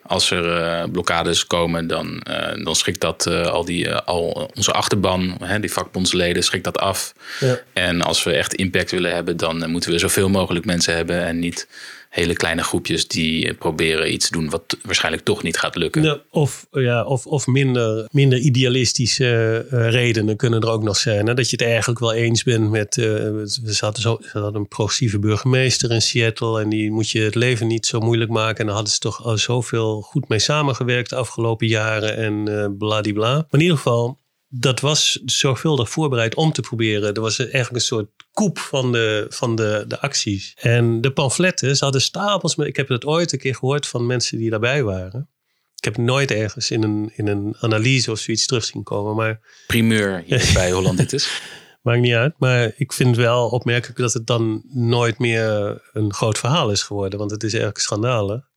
als 0.05 0.31
er 0.31 0.45
uh, 0.45 0.83
blokkades 0.91 1.47
komen, 1.47 1.87
dan, 1.87 2.23
uh, 2.29 2.63
dan 2.63 2.75
schrikt 2.75 3.01
dat 3.01 3.25
uh, 3.29 3.47
al, 3.47 3.65
die, 3.65 3.93
al 3.93 4.51
onze 4.55 4.71
achterban, 4.71 5.37
hè, 5.43 5.59
die 5.59 5.71
vakbondsleden, 5.71 6.43
schrikt 6.43 6.63
dat 6.63 6.79
af. 6.79 7.13
Ja. 7.39 7.59
En 7.73 8.01
als 8.01 8.23
we 8.23 8.33
echt 8.33 8.53
impact 8.53 8.91
willen 8.91 9.13
hebben, 9.13 9.37
dan 9.37 9.69
moeten 9.69 9.91
we 9.91 9.97
zoveel 9.97 10.29
mogelijk 10.29 10.65
mensen 10.65 10.95
hebben 10.95 11.25
en 11.25 11.39
niet 11.39 11.67
hele 12.13 12.33
kleine 12.33 12.63
groepjes 12.63 13.07
die 13.07 13.53
proberen 13.53 14.13
iets 14.13 14.29
te 14.29 14.31
doen 14.31 14.49
wat 14.49 14.77
waarschijnlijk 14.81 15.23
toch 15.23 15.43
niet 15.43 15.57
gaat 15.57 15.75
lukken. 15.75 16.03
Ja, 16.03 16.21
of 16.29 16.67
ja, 16.71 17.03
of, 17.03 17.25
of 17.25 17.47
minder, 17.47 18.07
minder 18.11 18.39
idealistische 18.39 19.65
uh, 19.71 19.89
redenen 19.89 20.35
kunnen 20.35 20.61
er 20.61 20.69
ook 20.69 20.83
nog 20.83 20.97
zijn. 20.97 21.27
Hè? 21.27 21.33
Dat 21.33 21.49
je 21.49 21.55
het 21.55 21.65
eigenlijk 21.65 21.99
wel 21.99 22.13
eens 22.13 22.43
bent 22.43 22.69
met. 22.69 22.97
Uh, 22.97 23.05
we 23.05 23.75
hadden, 23.79 24.01
zo, 24.01 24.17
we 24.21 24.39
hadden 24.39 24.61
een 24.61 24.67
progressieve 24.67 25.19
burgemeester 25.19 25.91
in 25.91 26.01
Seattle 26.01 26.61
en 26.61 26.69
die 26.69 26.91
moet 26.91 27.09
je 27.09 27.21
het 27.21 27.35
leven 27.35 27.67
niet 27.67 27.85
zo 27.85 27.99
moeilijk 27.99 28.31
maken. 28.31 28.59
En 28.59 28.65
daar 28.65 28.75
hadden 28.75 28.93
ze 28.93 28.99
toch 28.99 29.23
al 29.23 29.37
zoveel 29.37 30.01
goed 30.01 30.27
mee 30.27 30.39
samengewerkt 30.39 31.09
de 31.09 31.15
afgelopen 31.15 31.67
jaren 31.67 32.17
en 32.17 32.49
uh, 32.49 32.67
bladibla. 32.77 33.33
Maar 33.33 33.45
in 33.49 33.61
ieder 33.61 33.77
geval, 33.77 34.19
dat 34.55 34.79
was 34.79 35.19
zorgvuldig 35.25 35.89
voorbereid 35.89 36.35
om 36.35 36.51
te 36.51 36.61
proberen. 36.61 37.13
Er 37.13 37.21
was 37.21 37.39
eigenlijk 37.39 37.73
een 37.73 37.81
soort 37.81 38.09
koep 38.31 38.59
van 38.59 38.91
de, 38.91 39.25
van 39.29 39.55
de, 39.55 39.85
de 39.87 39.99
acties. 39.99 40.53
En 40.59 41.01
de 41.01 41.11
pamfletten, 41.11 41.75
ze 41.77 41.83
hadden 41.83 42.01
stapels. 42.01 42.55
Ik 42.55 42.75
heb 42.75 42.87
het 42.87 43.05
ooit 43.05 43.31
een 43.31 43.39
keer 43.39 43.55
gehoord 43.55 43.87
van 43.87 44.05
mensen 44.05 44.37
die 44.37 44.49
daarbij 44.49 44.83
waren. 44.83 45.29
Ik 45.75 45.83
heb 45.83 45.97
nooit 45.97 46.31
ergens 46.31 46.71
in 46.71 46.83
een, 46.83 47.11
in 47.15 47.27
een 47.27 47.55
analyse 47.59 48.11
of 48.11 48.19
zoiets 48.19 48.45
terug 48.45 48.63
zien 48.63 48.83
komen. 48.83 49.15
Maar, 49.15 49.39
Primeur 49.67 50.23
hier 50.25 50.51
bij 50.53 50.71
Holland 50.71 50.97
dit 50.97 51.13
is. 51.13 51.41
Maakt 51.81 52.01
niet 52.01 52.13
uit. 52.13 52.33
Maar 52.37 52.71
ik 52.75 52.93
vind 52.93 53.15
wel 53.15 53.49
opmerkelijk 53.49 53.99
dat 53.99 54.13
het 54.13 54.27
dan 54.27 54.63
nooit 54.69 55.19
meer 55.19 55.81
een 55.93 56.13
groot 56.13 56.37
verhaal 56.37 56.71
is 56.71 56.83
geworden. 56.83 57.19
Want 57.19 57.31
het 57.31 57.43
is 57.43 57.51
eigenlijk 57.51 57.83
schandalen 57.83 58.47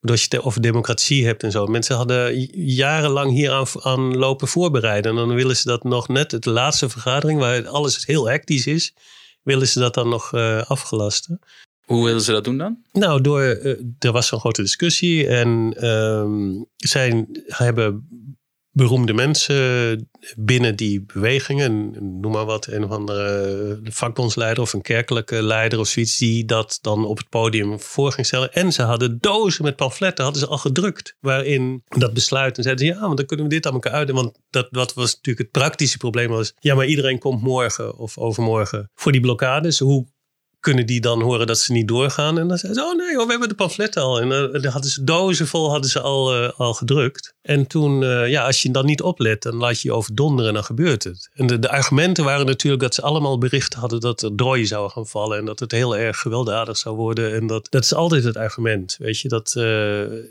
als 0.00 0.20
je 0.20 0.36
het 0.36 0.44
over 0.44 0.60
democratie 0.60 1.26
hebt 1.26 1.42
en 1.42 1.50
zo. 1.50 1.66
Mensen 1.66 1.96
hadden 1.96 2.40
jarenlang 2.74 3.30
hier 3.32 3.50
aan, 3.50 3.66
aan, 3.82 4.16
lopen 4.16 4.48
voorbereiden. 4.48 5.10
En 5.10 5.16
dan 5.16 5.34
willen 5.34 5.56
ze 5.56 5.68
dat 5.68 5.84
nog 5.84 6.08
net, 6.08 6.42
de 6.42 6.50
laatste 6.50 6.88
vergadering, 6.88 7.38
waar 7.38 7.68
alles 7.68 8.06
heel 8.06 8.28
hectisch 8.28 8.66
is, 8.66 8.94
willen 9.42 9.68
ze 9.68 9.78
dat 9.78 9.94
dan 9.94 10.08
nog 10.08 10.32
uh, 10.32 10.62
afgelasten. 10.62 11.38
Hoe 11.84 12.04
willen 12.04 12.20
ze 12.20 12.32
dat 12.32 12.44
doen 12.44 12.58
dan? 12.58 12.78
Nou, 12.92 13.20
door, 13.20 13.42
uh, 13.42 13.76
er 13.98 14.12
was 14.12 14.26
zo'n 14.26 14.40
grote 14.40 14.62
discussie 14.62 15.26
en 15.26 15.74
um, 15.88 16.66
zij 16.76 17.26
hebben 17.46 18.08
beroemde 18.72 19.12
mensen 19.12 20.10
binnen 20.36 20.76
die 20.76 21.04
bewegingen, 21.12 21.90
noem 22.20 22.32
maar 22.32 22.44
wat, 22.44 22.66
een 22.66 22.84
of 22.84 22.90
andere 22.90 23.80
vakbondsleider 23.84 24.62
of 24.62 24.72
een 24.72 24.82
kerkelijke 24.82 25.42
leider 25.42 25.78
of 25.78 25.88
zoiets, 25.88 26.18
die 26.18 26.44
dat 26.44 26.78
dan 26.80 27.04
op 27.04 27.18
het 27.18 27.28
podium 27.28 27.80
voor 27.80 28.12
ging 28.12 28.26
stellen. 28.26 28.52
En 28.52 28.72
ze 28.72 28.82
hadden 28.82 29.18
dozen 29.20 29.64
met 29.64 29.76
pamfletten, 29.76 30.24
hadden 30.24 30.42
ze 30.42 30.48
al 30.48 30.58
gedrukt, 30.58 31.16
waarin 31.20 31.82
dat 31.86 32.12
besluit. 32.14 32.56
En 32.56 32.62
zeiden 32.62 32.86
ze, 32.86 32.92
ja, 32.92 33.00
want 33.00 33.16
dan 33.16 33.26
kunnen 33.26 33.46
we 33.46 33.52
dit 33.52 33.66
aan 33.66 33.72
elkaar 33.72 33.92
uit. 33.92 34.10
Want 34.10 34.38
dat, 34.50 34.68
dat 34.70 34.94
was 34.94 35.14
natuurlijk 35.14 35.38
het 35.38 35.62
praktische 35.62 35.98
probleem 35.98 36.28
was, 36.28 36.54
ja, 36.58 36.74
maar 36.74 36.86
iedereen 36.86 37.18
komt 37.18 37.42
morgen 37.42 37.98
of 37.98 38.18
overmorgen 38.18 38.90
voor 38.94 39.12
die 39.12 39.20
blokkades. 39.20 39.78
Hoe 39.78 40.06
kunnen 40.60 40.86
die 40.86 41.00
dan 41.00 41.22
horen 41.22 41.46
dat 41.46 41.58
ze 41.58 41.72
niet 41.72 41.88
doorgaan. 41.88 42.38
En 42.38 42.48
dan 42.48 42.58
zeiden 42.58 42.82
ze, 42.82 42.88
oh 42.88 42.96
nee, 42.96 43.16
we 43.16 43.30
hebben 43.30 43.48
de 43.48 43.54
pamfletten 43.54 44.02
al. 44.02 44.20
En 44.20 44.26
uh, 44.26 44.62
dan 44.62 44.72
hadden 44.72 44.90
ze 44.90 45.04
dozen 45.04 45.46
vol 45.46 45.70
hadden 45.70 45.90
ze 45.90 46.00
al, 46.00 46.42
uh, 46.42 46.50
al 46.56 46.74
gedrukt. 46.74 47.34
En 47.42 47.66
toen, 47.66 48.02
uh, 48.02 48.28
ja, 48.28 48.46
als 48.46 48.62
je 48.62 48.70
dan 48.70 48.86
niet 48.86 49.02
oplet, 49.02 49.42
dan 49.42 49.54
laat 49.54 49.80
je 49.80 49.88
je 49.88 49.94
overdonderen 49.94 50.48
en 50.48 50.54
dan 50.54 50.64
gebeurt 50.64 51.04
het. 51.04 51.30
En 51.34 51.46
de, 51.46 51.68
argumenten 51.68 52.24
waren 52.24 52.46
natuurlijk 52.46 52.82
dat 52.82 52.94
ze 52.94 53.02
allemaal 53.02 53.38
berichten 53.38 53.80
hadden 53.80 54.00
dat 54.00 54.22
er 54.22 54.36
dooien 54.36 54.66
zouden 54.66 54.90
gaan 54.90 55.06
vallen. 55.06 55.38
En 55.38 55.44
dat 55.44 55.60
het 55.60 55.72
heel 55.72 55.96
erg 55.96 56.18
gewelddadig 56.18 56.76
zou 56.76 56.96
worden. 56.96 57.34
En 57.34 57.46
dat, 57.46 57.66
dat 57.70 57.84
is 57.84 57.94
altijd 57.94 58.24
het 58.24 58.36
argument, 58.36 58.96
weet 58.98 59.20
je. 59.20 59.28
Dat 59.28 59.52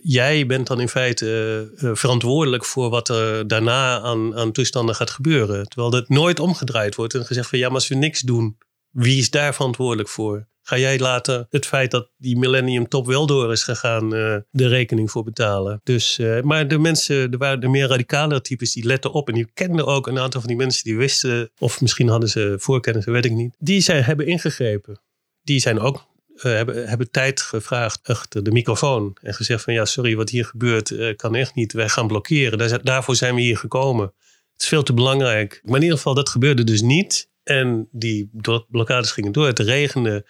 jij 0.01 0.45
bent 0.45 0.67
dan 0.67 0.79
in 0.79 0.89
feite 0.89 1.71
verantwoordelijk 1.93 2.65
voor 2.65 2.89
wat 2.89 3.09
er 3.09 3.47
daarna 3.47 3.99
aan, 3.99 4.35
aan 4.35 4.51
toestanden 4.51 4.95
gaat 4.95 5.09
gebeuren. 5.09 5.67
Terwijl 5.67 5.91
dat 5.91 6.09
nooit 6.09 6.39
omgedraaid 6.39 6.95
wordt 6.95 7.13
en 7.13 7.25
gezegd 7.25 7.49
van, 7.49 7.59
ja, 7.59 7.65
maar 7.65 7.75
als 7.75 7.87
we 7.87 7.95
niks 7.95 8.21
doen 8.21 8.57
wie 8.91 9.17
is 9.17 9.29
daar 9.29 9.53
verantwoordelijk 9.53 10.09
voor? 10.09 10.47
Ga 10.69 10.77
jij 10.77 10.99
later 10.99 11.45
het 11.49 11.65
feit 11.65 11.91
dat 11.91 12.11
die 12.17 12.37
millennium 12.37 12.87
top 12.87 13.05
wel 13.05 13.25
door 13.25 13.51
is 13.51 13.63
gegaan, 13.63 14.03
uh, 14.15 14.35
de 14.51 14.67
rekening 14.67 15.11
voor 15.11 15.23
betalen? 15.23 15.81
Dus, 15.83 16.19
uh, 16.19 16.41
maar 16.41 16.67
de 16.67 16.77
mensen, 16.77 17.31
er 17.31 17.37
waren 17.37 17.59
de 17.59 17.67
meer 17.67 17.87
radicale 17.87 18.41
types 18.41 18.73
die 18.73 18.85
letten 18.85 19.11
op. 19.11 19.27
En 19.27 19.33
die 19.33 19.51
kenden 19.53 19.85
ook 19.85 20.07
een 20.07 20.19
aantal 20.19 20.39
van 20.39 20.49
die 20.49 20.57
mensen 20.57 20.83
die 20.83 20.97
wisten, 20.97 21.51
of 21.57 21.81
misschien 21.81 22.07
hadden 22.07 22.29
ze 22.29 22.55
voorkennis, 22.59 23.05
weet 23.05 23.25
ik 23.25 23.31
niet. 23.31 23.55
Die 23.57 23.81
zijn, 23.81 24.03
hebben 24.03 24.25
ingegrepen. 24.27 25.01
Die 25.41 25.59
zijn 25.59 25.79
ook 25.79 26.07
uh, 26.33 26.43
hebben, 26.43 26.87
hebben 26.87 27.11
tijd 27.11 27.41
gevraagd 27.41 27.99
achter 28.03 28.43
de 28.43 28.51
microfoon. 28.51 29.17
En 29.21 29.33
gezegd 29.33 29.63
van 29.63 29.73
ja, 29.73 29.85
sorry, 29.85 30.15
wat 30.15 30.29
hier 30.29 30.45
gebeurt 30.45 31.15
kan 31.15 31.35
echt 31.35 31.55
niet. 31.55 31.73
Wij 31.73 31.89
gaan 31.89 32.07
blokkeren. 32.07 32.57
Daar, 32.57 32.83
daarvoor 32.83 33.15
zijn 33.15 33.35
we 33.35 33.41
hier 33.41 33.57
gekomen. 33.57 34.05
Het 34.53 34.63
is 34.63 34.67
veel 34.67 34.83
te 34.83 34.93
belangrijk. 34.93 35.61
Maar 35.63 35.75
in 35.75 35.81
ieder 35.81 35.97
geval, 35.97 36.13
dat 36.13 36.29
gebeurde 36.29 36.63
dus 36.63 36.81
niet. 36.81 37.28
En 37.49 37.87
die 37.91 38.29
blokkades 38.69 39.11
gingen 39.11 39.31
door. 39.31 39.45
Het 39.45 39.59
regende 39.59 40.25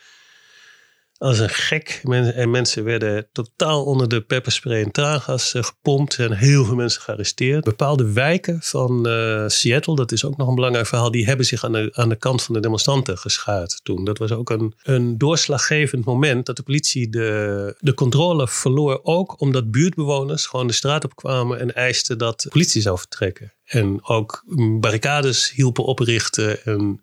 als 1.20 1.40
een 1.40 1.50
gek. 1.50 2.02
En 2.36 2.50
mensen 2.50 2.84
werden 2.84 3.28
totaal 3.32 3.84
onder 3.86 4.10
de 4.10 4.22
pepperspray 4.22 4.84
en 4.84 4.92
traangas 4.92 5.54
eh, 5.54 5.64
gepompt. 5.64 6.20
En 6.20 6.32
heel 6.32 6.66
veel 6.66 6.76
mensen 6.76 7.02
gearresteerd. 7.02 7.64
Bepaalde 7.64 8.12
wijken 8.12 8.62
van 8.62 9.08
uh, 9.08 9.44
Seattle, 9.48 9.96
dat 9.96 10.12
is 10.12 10.26
ook 10.26 10.38
nog 10.38 10.48
een 10.48 10.56
belangrijk 10.56 10.88
verhaal. 10.88 11.12
Die 11.12 11.26
hebben 11.26 11.46
zich 11.46 11.64
aan 11.64 11.72
de, 11.72 11.90
aan 11.94 12.10
de 12.10 12.16
kant 12.16 12.44
van 12.44 12.54
de 12.54 12.60
demonstranten 12.60 13.18
geschaard 13.18 13.80
toen. 13.84 14.06
Dat 14.06 14.18
was 14.18 14.32
ook 14.32 14.50
een, 14.50 14.74
een 14.84 15.18
doorslaggevend 15.18 16.06
moment 16.06 16.46
dat 16.46 16.56
de 16.56 16.64
politie 16.64 17.10
de, 17.10 17.76
de 17.80 17.94
controle 17.94 18.48
verloor. 18.48 19.00
Ook 19.04 19.42
omdat 19.42 19.72
buurtbewoners 19.72 20.46
gewoon 20.46 20.68
de 20.68 20.74
straat 20.74 21.04
op 21.04 21.16
kwamen 21.16 21.60
en 21.60 21.76
eisten 21.76 22.18
dat 22.18 22.42
de 22.42 22.50
politie 22.50 22.82
zou 22.82 22.98
vertrekken. 22.98 23.54
En 23.66 24.00
ook 24.08 24.44
barricades 24.80 25.52
hielpen 25.52 25.84
oprichten. 25.84 26.66
En 26.66 27.02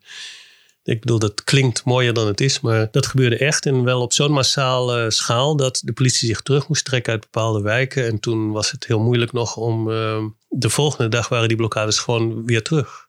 ik 0.86 1.00
bedoel, 1.00 1.18
dat 1.18 1.44
klinkt 1.44 1.84
mooier 1.84 2.12
dan 2.12 2.26
het 2.26 2.40
is, 2.40 2.60
maar 2.60 2.88
dat 2.90 3.06
gebeurde 3.06 3.38
echt. 3.38 3.66
En 3.66 3.84
wel 3.84 4.00
op 4.00 4.12
zo'n 4.12 4.32
massale 4.32 5.10
schaal 5.10 5.56
dat 5.56 5.80
de 5.84 5.92
politie 5.92 6.28
zich 6.28 6.40
terug 6.40 6.68
moest 6.68 6.84
trekken 6.84 7.12
uit 7.12 7.20
bepaalde 7.20 7.60
wijken. 7.60 8.06
En 8.06 8.20
toen 8.20 8.52
was 8.52 8.70
het 8.70 8.86
heel 8.86 9.00
moeilijk 9.00 9.32
nog 9.32 9.56
om. 9.56 9.90
Uh, 9.90 10.24
de 10.48 10.70
volgende 10.70 11.08
dag 11.08 11.28
waren 11.28 11.48
die 11.48 11.56
blokkades 11.56 11.98
gewoon 11.98 12.44
weer 12.44 12.62
terug. 12.62 13.08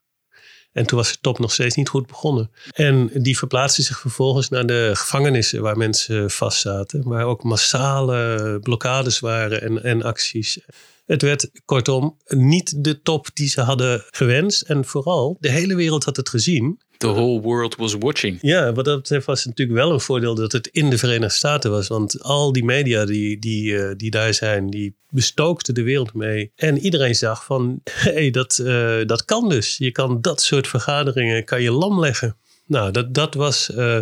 En 0.72 0.86
toen 0.86 0.98
was 0.98 1.12
de 1.12 1.18
top 1.22 1.40
nog 1.40 1.54
steeds 1.54 1.76
niet 1.76 1.90
goed 1.90 2.08
begonnen. 2.08 2.52
En 2.72 3.10
die 3.14 3.38
verplaatste 3.38 3.82
zich 3.82 4.00
vervolgens 4.00 4.50
naar 4.50 4.66
de 4.66 4.92
gevangenissen 4.94 5.62
waar 5.62 5.78
mensen 5.78 6.32
vastzaten. 6.32 7.04
Waar 7.04 7.26
ook 7.26 7.44
massale 7.44 8.60
blokkades 8.62 9.20
waren 9.20 9.62
en, 9.62 9.84
en 9.84 10.04
acties. 10.04 10.60
Het 11.06 11.22
werd 11.22 11.50
kortom 11.66 12.18
niet 12.28 12.84
de 12.84 13.02
top 13.02 13.28
die 13.34 13.50
ze 13.50 13.62
hadden 13.62 14.04
gewenst. 14.12 14.62
En 14.62 14.86
vooral, 14.86 15.38
de 15.40 15.52
hele 15.52 15.76
wereld 15.76 16.04
had 16.04 16.16
het 16.16 16.30
gezien. 16.30 16.82
The 16.98 17.08
whole 17.08 17.42
world 17.42 17.76
was 17.76 17.96
watching. 18.00 18.38
Ja, 18.42 18.74
wat 18.74 18.86
dat 18.86 18.98
betreft 18.98 19.26
was 19.26 19.46
natuurlijk 19.46 19.78
wel 19.78 19.92
een 19.92 20.00
voordeel 20.00 20.36
dat 20.36 20.52
het 20.52 20.68
in 20.68 20.90
de 20.90 20.98
Verenigde 20.98 21.36
Staten 21.36 21.72
was. 21.72 21.88
Want 21.88 22.24
al 22.24 22.52
die 22.52 22.64
media 22.64 23.06
die, 23.06 23.40
die, 23.40 23.72
uh, 23.72 23.92
die 23.96 24.12
daar 24.12 24.34
zijn, 24.34 24.70
die 24.70 24.96
bestookten 25.10 25.74
de 25.74 25.84
wereld 25.84 26.14
mee. 26.14 26.52
En 26.56 26.78
iedereen 26.78 27.16
zag 27.16 27.46
van, 27.46 27.82
hé, 27.84 28.12
hey, 28.18 28.30
dat, 28.30 28.60
uh, 28.62 28.98
dat 29.06 29.26
kan 29.26 29.50
dus. 29.50 29.78
Je 29.78 29.92
kan 29.92 30.22
dat 30.22 30.42
soort 30.42 30.68
vergaderingen, 30.68 31.44
kan 31.44 31.62
je 31.62 31.72
lam 31.72 32.00
leggen. 32.00 32.38
Nou, 32.66 32.92
dat, 32.92 33.14
dat 33.14 33.34
was. 33.34 33.70
Uh, 33.70 34.00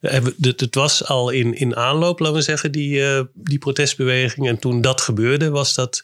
het 0.00 0.74
was 0.74 1.04
al 1.04 1.30
in, 1.30 1.54
in 1.54 1.76
aanloop, 1.76 2.18
laten 2.18 2.36
we 2.36 2.42
zeggen, 2.42 2.72
die, 2.72 3.02
die 3.34 3.58
protestbeweging. 3.58 4.48
En 4.48 4.58
toen 4.58 4.80
dat 4.80 5.00
gebeurde, 5.00 5.50
was 5.50 5.74
dat 5.74 6.02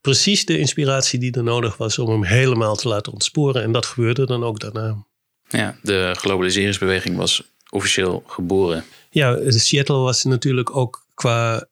precies 0.00 0.44
de 0.44 0.58
inspiratie 0.58 1.18
die 1.18 1.32
er 1.32 1.42
nodig 1.42 1.76
was 1.76 1.98
om 1.98 2.10
hem 2.10 2.24
helemaal 2.24 2.76
te 2.76 2.88
laten 2.88 3.12
ontsporen. 3.12 3.62
En 3.62 3.72
dat 3.72 3.86
gebeurde 3.86 4.26
dan 4.26 4.44
ook 4.44 4.60
daarna. 4.60 5.06
Ja, 5.48 5.76
de 5.82 6.14
globaliseringsbeweging 6.18 7.16
was 7.16 7.42
officieel 7.70 8.22
geboren. 8.26 8.84
Ja, 9.10 9.50
Seattle 9.50 9.96
was 9.96 10.24
natuurlijk 10.24 10.76
ook 10.76 11.06
qua 11.14 11.68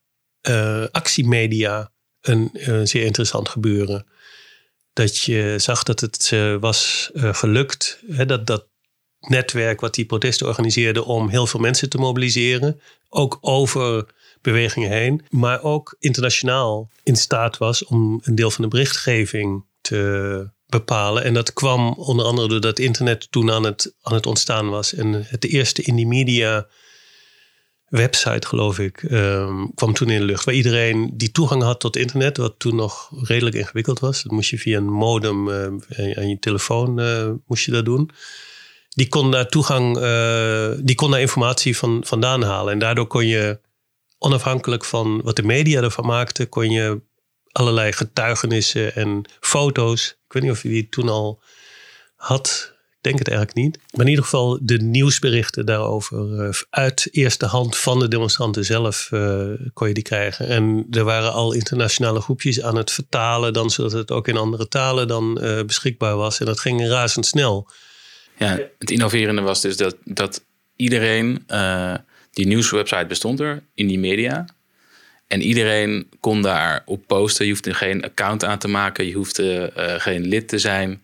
uh, 0.49 0.85
actiemedia 0.91 1.91
een 2.21 2.49
zeer 2.83 3.03
interessant 3.03 3.49
gebeuren. 3.49 4.05
Dat 4.93 5.21
je 5.21 5.55
zag 5.57 5.83
dat 5.83 5.99
het 5.99 6.31
uh, 6.33 6.55
was 6.59 7.09
uh, 7.13 7.33
gelukt, 7.33 7.99
hè, 8.07 8.25
dat 8.25 8.47
dat 8.47 8.67
netwerk 9.19 9.81
wat 9.81 9.93
die 9.93 10.05
protesten 10.05 10.47
organiseerde 10.47 11.03
om 11.03 11.29
heel 11.29 11.47
veel 11.47 11.59
mensen 11.59 11.89
te 11.89 11.97
mobiliseren, 11.97 12.81
ook 13.09 13.37
over 13.41 14.05
bewegingen 14.41 14.89
heen, 14.89 15.25
maar 15.29 15.63
ook 15.63 15.95
internationaal 15.99 16.89
in 17.03 17.15
staat 17.15 17.57
was 17.57 17.85
om 17.85 18.19
een 18.23 18.35
deel 18.35 18.51
van 18.51 18.63
de 18.63 18.69
berichtgeving 18.69 19.65
te 19.81 20.49
bepalen. 20.77 21.23
En 21.23 21.33
dat 21.33 21.53
kwam 21.53 21.93
onder 21.93 22.25
andere 22.25 22.47
doordat 22.47 22.79
internet 22.79 23.27
toen 23.31 23.51
aan 23.51 23.63
het, 23.63 23.95
aan 24.01 24.13
het 24.13 24.25
ontstaan 24.25 24.69
was. 24.69 24.93
En 24.93 25.25
het 25.27 25.45
eerste 25.45 25.81
indie 25.81 26.07
media 26.07 26.67
website, 27.85 28.47
geloof 28.47 28.79
ik, 28.79 29.03
um, 29.11 29.73
kwam 29.75 29.93
toen 29.93 30.09
in 30.09 30.19
de 30.19 30.25
lucht. 30.25 30.45
Waar 30.45 30.55
iedereen 30.55 31.11
die 31.13 31.31
toegang 31.31 31.63
had 31.63 31.79
tot 31.79 31.95
internet, 31.95 32.37
wat 32.37 32.53
toen 32.57 32.75
nog 32.75 33.09
redelijk 33.27 33.55
ingewikkeld 33.55 33.99
was. 33.99 34.23
Dat 34.23 34.31
moest 34.31 34.49
je 34.49 34.57
via 34.57 34.77
een 34.77 34.91
modem 34.91 35.47
uh, 35.47 35.65
aan 36.17 36.29
je 36.29 36.37
telefoon 36.39 36.99
uh, 36.99 37.29
moest 37.45 37.65
je 37.65 37.71
dat 37.71 37.85
doen. 37.85 38.09
Die 38.89 39.07
kon 39.07 39.31
daar 39.31 39.47
toegang, 39.47 39.97
uh, 39.97 40.71
die 40.81 40.95
kon 40.95 41.11
daar 41.11 41.19
informatie 41.19 41.77
van, 41.77 42.03
vandaan 42.05 42.43
halen. 42.43 42.73
En 42.73 42.79
daardoor 42.79 43.07
kon 43.07 43.27
je 43.27 43.59
onafhankelijk 44.17 44.85
van 44.85 45.21
wat 45.21 45.35
de 45.35 45.43
media 45.43 45.81
ervan 45.81 46.05
maakte, 46.05 46.45
kon 46.45 46.69
je 46.69 47.01
allerlei 47.51 47.91
getuigenissen 47.91 48.95
en 48.95 49.25
foto's. 49.39 50.17
Weet 50.35 50.43
niet 50.43 50.51
of 50.51 50.63
je 50.63 50.69
die 50.69 50.89
toen 50.89 51.09
al 51.09 51.41
had. 52.15 52.73
Ik 52.73 53.11
denk 53.11 53.17
het 53.17 53.27
eigenlijk 53.27 53.57
niet. 53.57 53.79
Maar 53.91 54.05
in 54.05 54.09
ieder 54.09 54.23
geval 54.23 54.59
de 54.61 54.77
nieuwsberichten 54.77 55.65
daarover 55.65 56.45
uh, 56.45 56.49
uit 56.69 57.07
eerste 57.11 57.45
hand 57.45 57.77
van 57.77 57.99
de 57.99 58.07
demonstranten 58.07 58.65
zelf 58.65 59.09
uh, 59.13 59.47
kon 59.73 59.87
je 59.87 59.93
die 59.93 60.03
krijgen. 60.03 60.47
En 60.47 60.87
er 60.91 61.03
waren 61.03 61.33
al 61.33 61.53
internationale 61.53 62.21
groepjes 62.21 62.61
aan 62.61 62.75
het 62.75 62.91
vertalen, 62.91 63.53
dan 63.53 63.69
zodat 63.69 63.91
het 63.91 64.11
ook 64.11 64.27
in 64.27 64.37
andere 64.37 64.67
talen 64.67 65.07
dan 65.07 65.39
uh, 65.41 65.63
beschikbaar 65.63 66.15
was. 66.15 66.39
En 66.39 66.45
dat 66.45 66.59
ging 66.59 66.87
razendsnel. 66.87 67.69
Ja, 68.37 68.59
het 68.79 68.91
innoverende 68.91 69.41
was 69.41 69.61
dus 69.61 69.77
dat, 69.77 69.95
dat 70.03 70.45
iedereen 70.75 71.45
die 72.31 72.47
nieuwswebsite 72.47 73.05
bestond 73.07 73.39
er 73.39 73.63
in 73.73 73.87
die 73.87 73.99
media. 73.99 74.45
En 75.27 75.41
iedereen 75.41 76.09
kon 76.19 76.41
daar 76.41 76.81
op 76.85 77.07
posten. 77.07 77.45
Je 77.45 77.51
hoefde 77.51 77.73
geen 77.73 78.03
account 78.03 78.43
aan 78.43 78.57
te 78.57 78.67
maken. 78.67 79.07
Je 79.07 79.13
hoefde 79.13 79.73
uh, 79.77 79.93
geen 79.97 80.27
lid 80.27 80.47
te 80.47 80.59
zijn. 80.59 81.03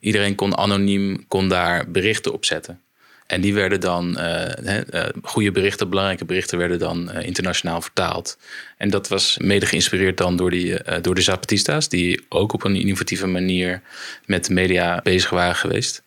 Iedereen 0.00 0.34
kon 0.34 0.56
anoniem 0.56 1.24
kon 1.28 1.48
daar 1.48 1.90
berichten 1.90 2.32
op 2.32 2.44
zetten. 2.44 2.80
En 3.26 3.40
die 3.40 3.54
werden 3.54 3.80
dan, 3.80 4.18
uh, 4.18 5.04
goede 5.22 5.50
berichten, 5.50 5.88
belangrijke 5.88 6.24
berichten, 6.24 6.58
werden 6.58 6.78
dan 6.78 7.12
internationaal 7.12 7.80
vertaald. 7.80 8.38
En 8.76 8.90
dat 8.90 9.08
was 9.08 9.38
mede 9.38 9.66
geïnspireerd 9.66 10.16
dan 10.16 10.36
door, 10.36 10.50
die, 10.50 10.76
door 11.00 11.14
de 11.14 11.20
Zapatistas, 11.20 11.88
die 11.88 12.20
ook 12.28 12.52
op 12.52 12.64
een 12.64 12.76
innovatieve 12.76 13.26
manier 13.26 13.82
met 14.26 14.48
media 14.48 15.00
bezig 15.02 15.30
waren 15.30 15.56
geweest 15.56 16.02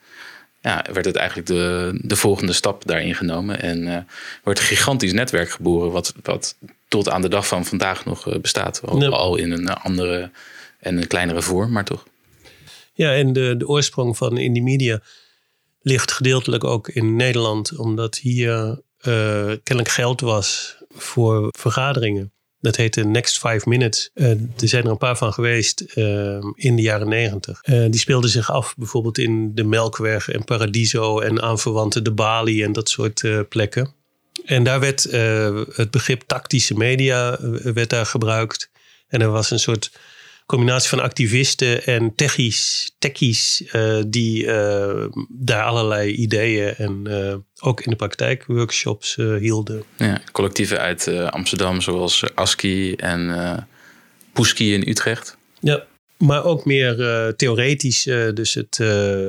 ja, 0.61 0.85
werd 0.93 1.05
het 1.05 1.15
eigenlijk 1.15 1.47
de, 1.47 1.91
de 2.01 2.15
volgende 2.15 2.53
stap 2.53 2.87
daarin 2.87 3.15
genomen. 3.15 3.61
En 3.61 4.07
wordt 4.43 4.59
een 4.59 4.65
gigantisch 4.65 5.13
netwerk 5.13 5.49
geboren, 5.49 5.91
wat, 5.91 6.13
wat 6.23 6.55
tot 6.91 7.09
aan 7.09 7.21
de 7.21 7.29
dag 7.29 7.47
van 7.47 7.65
vandaag 7.65 8.05
nog 8.05 8.27
uh, 8.27 8.39
bestaat. 8.39 8.81
Al, 8.85 9.13
al, 9.13 9.35
in 9.35 9.51
een 9.51 9.69
andere 9.69 10.31
en 10.79 10.97
een 10.97 11.07
kleinere 11.07 11.41
vorm, 11.41 11.71
maar 11.71 11.85
toch. 11.85 12.03
Ja, 12.93 13.13
en 13.13 13.33
de, 13.33 13.55
de 13.57 13.67
oorsprong 13.67 14.17
van 14.17 14.37
Indie 14.37 14.63
Media 14.63 15.01
ligt 15.81 16.11
gedeeltelijk 16.11 16.63
ook 16.63 16.87
in 16.87 17.15
Nederland, 17.15 17.77
omdat 17.77 18.17
hier 18.17 18.55
uh, 18.57 19.51
kennelijk 19.63 19.89
geld 19.89 20.21
was 20.21 20.77
voor 20.89 21.47
vergaderingen. 21.59 22.33
Dat 22.59 22.75
heette 22.75 23.03
Next 23.03 23.39
Five 23.39 23.69
Minutes. 23.69 24.09
Uh, 24.13 24.29
er 24.29 24.67
zijn 24.67 24.83
er 24.83 24.91
een 24.91 24.97
paar 24.97 25.17
van 25.17 25.33
geweest 25.33 25.83
uh, 25.95 26.39
in 26.53 26.75
de 26.75 26.81
jaren 26.81 27.09
negentig. 27.09 27.61
Die 27.61 27.99
speelden 27.99 28.29
zich 28.29 28.51
af 28.51 28.75
bijvoorbeeld 28.77 29.17
in 29.17 29.55
de 29.55 29.63
Melkweg 29.63 30.29
en 30.29 30.43
Paradiso 30.43 31.19
en 31.19 31.41
aanverwante 31.41 32.01
de 32.01 32.13
Bali 32.13 32.63
en 32.63 32.71
dat 32.71 32.89
soort 32.89 33.47
plekken. 33.49 34.00
En 34.45 34.63
daar 34.63 34.79
werd 34.79 35.03
het 35.75 35.91
begrip 35.91 36.21
tactische 36.27 36.73
media 36.73 37.37
werd 37.63 37.89
daar 37.89 38.05
gebruikt. 38.05 38.69
En 39.07 39.21
er 39.21 39.31
was 39.31 39.51
een 39.51 39.59
soort 39.59 39.91
combinatie 40.45 40.89
van 40.89 40.99
activisten 40.99 41.85
en 41.85 42.15
techies, 42.15 42.91
techies 42.99 43.63
uh, 43.71 44.01
die 44.07 44.45
uh, 44.45 45.05
daar 45.29 45.63
allerlei 45.63 46.11
ideeën 46.11 46.75
en 46.75 47.01
uh, 47.07 47.35
ook 47.59 47.81
in 47.81 47.89
de 47.89 47.95
praktijk 47.95 48.45
workshops 48.45 49.15
hielden. 49.15 49.83
Ja, 49.97 50.21
collectieven 50.31 50.79
uit 50.79 51.07
Amsterdam 51.07 51.81
zoals 51.81 52.23
ASCII 52.35 52.93
en 52.95 53.67
Poeski 54.33 54.73
in 54.73 54.89
Utrecht. 54.89 55.37
Ja, 55.59 55.85
maar 56.21 56.43
ook 56.43 56.65
meer 56.65 56.95
theoretisch. 57.35 58.03
dus 58.33 58.53
het 58.53 58.75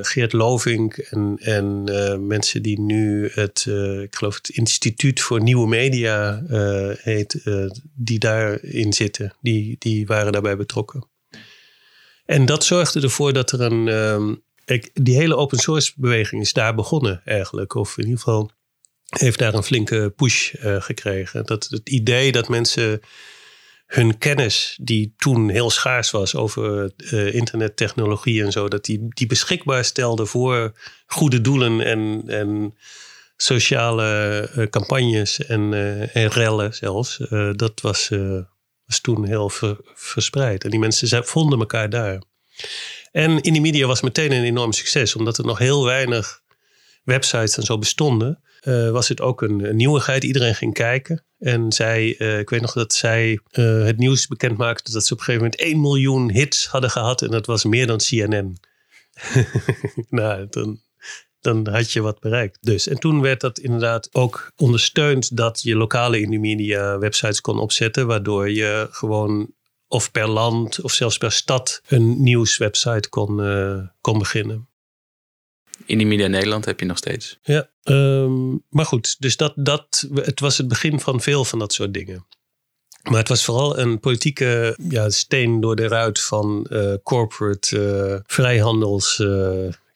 Geert 0.03 0.33
Lovink 0.33 0.97
en, 0.97 1.37
en 1.41 1.85
mensen 2.27 2.63
die 2.63 2.81
nu 2.81 3.31
het, 3.33 3.67
ik 4.03 4.15
geloof 4.15 4.35
het 4.35 4.49
Instituut 4.49 5.21
voor 5.21 5.43
Nieuwe 5.43 5.69
Media 5.69 6.43
heet, 7.03 7.43
die 7.95 8.19
daarin 8.19 8.93
zitten. 8.93 9.35
Die, 9.41 9.77
die 9.79 10.07
waren 10.07 10.33
daarbij 10.33 10.57
betrokken. 10.57 11.11
En 12.25 12.47
dat 12.47 12.65
zorgde 12.65 13.01
ervoor 13.01 13.33
dat 13.33 13.53
er 13.53 13.61
een. 13.61 13.89
Um, 13.89 14.43
die 14.93 15.17
hele 15.17 15.37
open 15.37 15.59
source 15.59 15.93
beweging 15.97 16.43
is 16.43 16.53
daar 16.53 16.75
begonnen 16.75 17.23
eigenlijk. 17.25 17.75
Of 17.75 17.99
in 17.99 18.05
ieder 18.05 18.19
geval 18.19 18.51
heeft 19.19 19.39
daar 19.39 19.55
een 19.55 19.63
flinke 19.63 20.13
push 20.17 20.55
uh, 20.55 20.81
gekregen. 20.81 21.47
Dat 21.47 21.69
het 21.71 21.89
idee 21.89 22.33
dat 22.33 22.49
mensen 22.49 23.01
hun 23.93 24.19
kennis, 24.19 24.79
die 24.81 25.15
toen 25.17 25.49
heel 25.49 25.71
schaars 25.71 26.11
was 26.11 26.35
over 26.35 26.93
uh, 26.97 27.35
internettechnologie 27.35 28.45
en 28.45 28.53
zo, 28.53 28.69
dat 28.69 28.85
die, 28.85 29.07
die 29.09 29.27
beschikbaar 29.27 29.85
stelden 29.85 30.27
voor 30.27 30.73
goede 31.07 31.41
doelen 31.41 31.81
en, 31.81 32.23
en 32.27 32.75
sociale 33.37 34.49
uh, 34.57 34.67
campagnes 34.67 35.39
en, 35.39 35.73
en 36.13 36.29
rellen 36.29 36.75
zelfs. 36.75 37.21
dat 37.57 37.81
was 37.81 38.11
was 38.93 39.01
toen 39.01 39.27
heel 39.27 39.51
verspreid. 39.95 40.65
En 40.65 40.71
die 40.71 40.79
mensen 40.79 41.25
vonden 41.25 41.59
elkaar 41.59 41.91
daar. 41.91 42.23
En 43.13 43.41
in 43.41 43.53
die 43.53 43.63
media 43.63 43.87
was 43.87 44.01
meteen 44.01 44.33
een 44.33 44.45
enorm 44.45 44.73
succes, 44.73 45.17
omdat 45.17 45.39
er 45.39 45.45
nog 45.45 45.59
heel 45.59 45.85
weinig 45.85 46.43
websites 47.05 47.57
en 47.57 47.63
zo 47.63 47.79
bestonden. 47.79 48.43
Uh, 48.63 48.91
was 48.91 49.09
het 49.09 49.21
ook 49.21 49.43
een, 49.43 49.77
nieuwigheid. 49.77 50.25
Iedereen 50.25 50.55
ging 50.55 50.75
kijken. 50.75 51.25
En 51.39 51.73
zij, 51.73 52.15
uh, 52.19 52.39
ik 52.39 52.51
weet 52.51 52.61
nog 52.61 52.73
dat 52.73 52.93
zij 52.93 53.41
uh, 53.53 53.85
het 53.85 53.99
nieuws 53.99 54.27
bekend 54.27 54.57
maakte 54.57 54.93
dat 54.93 55.05
ze 55.05 55.13
op 55.13 55.19
een 55.19 55.25
gegeven 55.25 55.47
moment 55.47 55.63
1 55.63 55.81
miljoen 55.81 56.31
hits 56.31 56.67
hadden 56.67 56.91
gehad. 56.91 57.23
En 57.23 57.31
dat 57.31 57.47
was 57.47 57.65
meer 57.65 57.87
dan 57.87 57.99
CNN. 57.99 58.61
nou, 60.09 60.47
dan 60.51 60.81
dan 61.41 61.69
had 61.69 61.93
je 61.93 62.01
wat 62.01 62.21
bereikt. 62.21 62.59
Dus. 62.61 62.89
En 62.89 62.99
toen 62.99 63.21
werd 63.21 63.41
dat 63.41 63.59
inderdaad 63.59 64.09
ook 64.13 64.53
ondersteund 64.57 65.37
dat 65.37 65.63
je 65.63 65.77
lokale 65.77 66.39
media 66.39 66.99
websites 66.99 67.41
kon 67.41 67.59
opzetten, 67.59 68.07
waardoor 68.07 68.51
je 68.51 68.89
gewoon 68.91 69.55
of 69.89 70.11
per 70.11 70.29
land 70.29 70.81
of 70.81 70.93
zelfs 70.93 71.19
per 71.19 71.33
stad 71.33 71.83
een 71.87 72.23
nieuwswebsite 72.23 73.09
kon, 73.09 73.37
kon 74.01 74.19
beginnen. 74.19 74.69
Indie 75.87 76.29
Nederland 76.29 76.65
heb 76.65 76.81
je 76.81 76.87
nog 76.87 76.97
steeds. 76.97 77.39
Ja, 77.43 77.71
um, 77.83 78.63
maar 78.69 78.87
goed, 78.87 79.17
dus 79.19 79.37
dat, 79.37 79.53
dat, 79.57 80.09
het 80.15 80.41
was 80.41 80.59
het 80.59 80.69
begin 80.69 81.01
van 81.01 81.21
veel 81.21 81.45
van 81.45 81.59
dat 81.59 81.73
soort 81.73 81.95
dingen. 81.95 82.27
Maar 83.03 83.19
het 83.19 83.29
was 83.29 83.45
vooral 83.45 83.79
een 83.79 84.01
politieke 84.01 84.77
ja, 84.89 85.11
steen 85.11 85.61
door 85.61 85.77
de 85.77 85.89
ruit 85.89 86.21
van 86.21 86.67
uh, 86.71 86.95
corporate 87.03 87.77
uh, 87.77 88.21
vrijhandels 88.27 89.21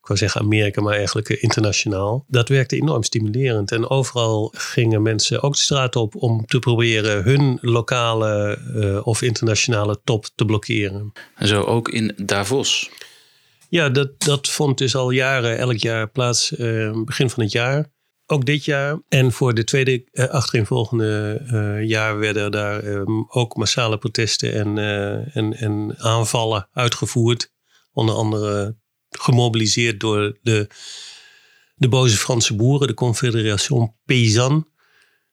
ik 0.07 0.13
wou 0.13 0.25
zeggen 0.31 0.41
Amerika, 0.41 0.83
maar 0.83 0.95
eigenlijk 0.95 1.29
internationaal. 1.29 2.25
Dat 2.29 2.49
werkte 2.49 2.77
enorm 2.77 3.03
stimulerend. 3.03 3.73
En 3.73 3.89
overal 3.89 4.53
gingen 4.57 5.03
mensen 5.03 5.43
ook 5.43 5.53
de 5.55 5.61
straat 5.61 5.97
op 5.97 6.15
om 6.17 6.47
te 6.47 6.59
proberen 6.59 7.23
hun 7.23 7.59
lokale 7.61 9.03
of 9.05 9.23
internationale 9.23 10.01
top 10.05 10.27
te 10.35 10.45
blokkeren. 10.45 11.13
En 11.35 11.49
zo 11.49 11.63
ook 11.63 11.89
in 11.89 12.13
Davos. 12.17 12.91
Ja, 13.69 13.89
dat, 13.89 14.21
dat 14.21 14.49
vond 14.49 14.79
dus 14.79 14.95
al 14.95 15.11
jaren, 15.11 15.59
elk 15.59 15.77
jaar 15.77 16.09
plaats, 16.09 16.53
uh, 16.53 17.03
begin 17.05 17.31
van 17.31 17.43
het 17.43 17.53
jaar. 17.53 17.95
Ook 18.27 18.47
dit 18.47 18.65
jaar. 18.65 19.01
En 19.09 19.33
voor 19.33 19.55
de 19.55 19.65
tweede 19.65 20.05
uh, 20.13 20.25
achtereenvolgende 20.25 21.43
uh, 21.53 21.89
jaar 21.89 22.19
werden 22.19 22.51
daar 22.51 22.85
um, 22.85 23.27
ook 23.29 23.57
massale 23.57 23.99
protesten 23.99 24.53
en, 24.53 24.79
en, 25.33 25.57
en 25.57 25.95
aanvallen 25.99 26.69
uitgevoerd. 26.73 27.53
Onder 27.93 28.15
andere 28.15 28.77
gemobiliseerd 29.11 30.01
door 30.01 30.39
de 30.43 30.69
de 31.77 31.89
boze 31.89 32.17
Franse 32.17 32.55
boeren, 32.55 32.87
de 32.87 32.95
Confédération 32.95 33.95
Paysanne, 34.05 34.67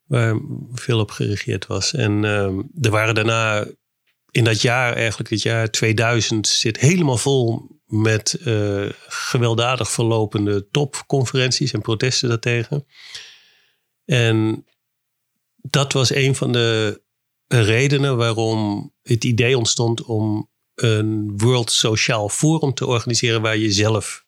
waar 0.05 0.39
veel 0.73 0.99
op 0.99 1.11
geregeerd 1.11 1.67
was. 1.67 1.93
En 1.93 2.25
ehm, 2.25 2.61
er 2.81 2.91
waren 2.91 3.15
daarna 3.15 3.65
in 4.31 4.43
dat 4.43 4.61
jaar, 4.61 4.93
eigenlijk 4.93 5.29
het 5.29 5.41
jaar 5.41 5.69
2000, 5.69 6.47
zit 6.47 6.79
helemaal 6.79 7.17
vol 7.17 7.67
met 7.93 8.37
uh, 8.45 8.89
gewelddadig 9.07 9.91
verlopende 9.91 10.67
topconferenties 10.71 11.71
en 11.71 11.81
protesten 11.81 12.29
daartegen. 12.29 12.85
En 14.05 14.65
dat 15.55 15.93
was 15.93 16.13
een 16.13 16.35
van 16.35 16.51
de 16.51 17.01
redenen 17.47 18.17
waarom 18.17 18.91
het 19.01 19.23
idee 19.23 19.57
ontstond 19.57 20.03
om 20.03 20.49
een 20.75 21.33
World 21.37 21.71
Sociaal 21.71 22.29
Forum 22.29 22.73
te 22.73 22.85
organiseren 22.85 23.41
waar 23.41 23.57
je 23.57 23.71
zelf 23.71 24.25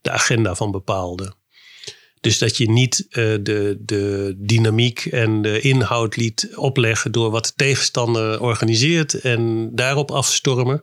de 0.00 0.10
agenda 0.10 0.54
van 0.54 0.70
bepaalde. 0.70 1.34
Dus 2.20 2.38
dat 2.38 2.56
je 2.56 2.70
niet 2.70 3.06
uh, 3.08 3.14
de, 3.14 3.76
de 3.80 4.34
dynamiek 4.36 5.04
en 5.04 5.42
de 5.42 5.60
inhoud 5.60 6.16
liet 6.16 6.48
opleggen 6.54 7.12
door 7.12 7.30
wat 7.30 7.46
de 7.46 7.52
tegenstander 7.56 8.40
organiseert 8.40 9.20
en 9.20 9.70
daarop 9.72 10.10
afstormen. 10.10 10.82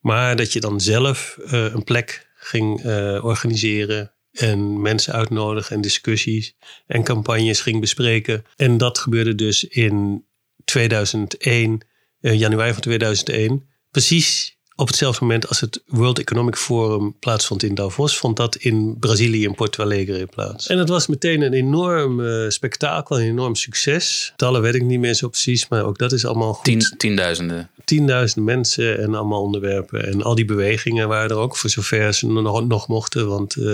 Maar 0.00 0.36
dat 0.36 0.52
je 0.52 0.60
dan 0.60 0.80
zelf 0.80 1.38
uh, 1.44 1.50
een 1.50 1.84
plek 1.84 2.28
ging 2.34 2.84
uh, 2.84 3.24
organiseren 3.24 4.12
en 4.32 4.80
mensen 4.80 5.12
uitnodigen 5.12 5.76
en 5.76 5.80
discussies 5.80 6.54
en 6.86 7.04
campagnes 7.04 7.60
ging 7.60 7.80
bespreken. 7.80 8.44
En 8.56 8.76
dat 8.76 8.98
gebeurde 8.98 9.34
dus 9.34 9.64
in 9.64 10.26
2001, 10.64 11.80
januari 12.20 12.72
van 12.72 12.80
2001. 12.80 13.68
Precies 13.90 14.57
op 14.80 14.86
hetzelfde 14.86 15.24
moment 15.24 15.48
als 15.48 15.60
het 15.60 15.82
World 15.86 16.18
Economic 16.18 16.56
Forum 16.56 17.16
plaatsvond 17.20 17.62
in 17.62 17.74
Davos, 17.74 18.18
vond 18.18 18.36
dat 18.36 18.56
in 18.56 18.96
Brazilië 18.98 19.44
in 19.44 19.54
Porto 19.54 19.82
Alegre 19.82 20.26
plaats. 20.26 20.66
En 20.66 20.76
dat 20.76 20.88
was 20.88 21.06
meteen 21.06 21.42
een 21.42 21.52
enorm 21.52 22.20
uh, 22.20 22.48
spektakel, 22.48 23.20
een 23.20 23.26
enorm 23.26 23.54
succes. 23.54 24.32
Tallen 24.36 24.62
weet 24.62 24.74
ik 24.74 24.82
niet 24.82 25.00
meer 25.00 25.14
zo 25.14 25.28
precies, 25.28 25.68
maar 25.68 25.84
ook 25.84 25.98
dat 25.98 26.12
is 26.12 26.24
allemaal 26.24 26.52
goed. 26.52 26.64
Tien, 26.64 26.94
tienduizenden. 26.96 27.70
Tienduizenden 27.84 28.44
mensen 28.54 28.98
en 28.98 29.14
allemaal 29.14 29.42
onderwerpen. 29.42 30.06
En 30.06 30.22
al 30.22 30.34
die 30.34 30.44
bewegingen 30.44 31.08
waren 31.08 31.30
er 31.30 31.36
ook, 31.36 31.56
voor 31.56 31.70
zover 31.70 32.14
ze 32.14 32.26
nog, 32.26 32.66
nog 32.66 32.88
mochten. 32.88 33.28
Want 33.28 33.56
uh, 33.56 33.64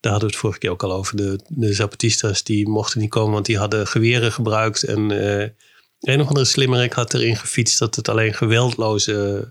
daar 0.00 0.12
hadden 0.12 0.20
we 0.20 0.26
het 0.26 0.36
vorige 0.36 0.58
keer 0.58 0.70
ook 0.70 0.82
al 0.82 0.92
over. 0.92 1.16
De, 1.16 1.38
de 1.48 1.72
Zapatistas 1.72 2.42
die 2.42 2.68
mochten 2.68 3.00
niet 3.00 3.10
komen, 3.10 3.32
want 3.32 3.46
die 3.46 3.58
hadden 3.58 3.86
geweren 3.86 4.32
gebruikt. 4.32 4.82
En 4.82 5.10
uh, 5.10 5.44
een 6.02 6.20
of 6.20 6.26
andere 6.26 6.46
slimmerik 6.46 6.92
had 6.92 7.14
erin 7.14 7.36
gefietst 7.36 7.78
dat 7.78 7.96
het 7.96 8.08
alleen 8.08 8.34
geweldloze 8.34 9.48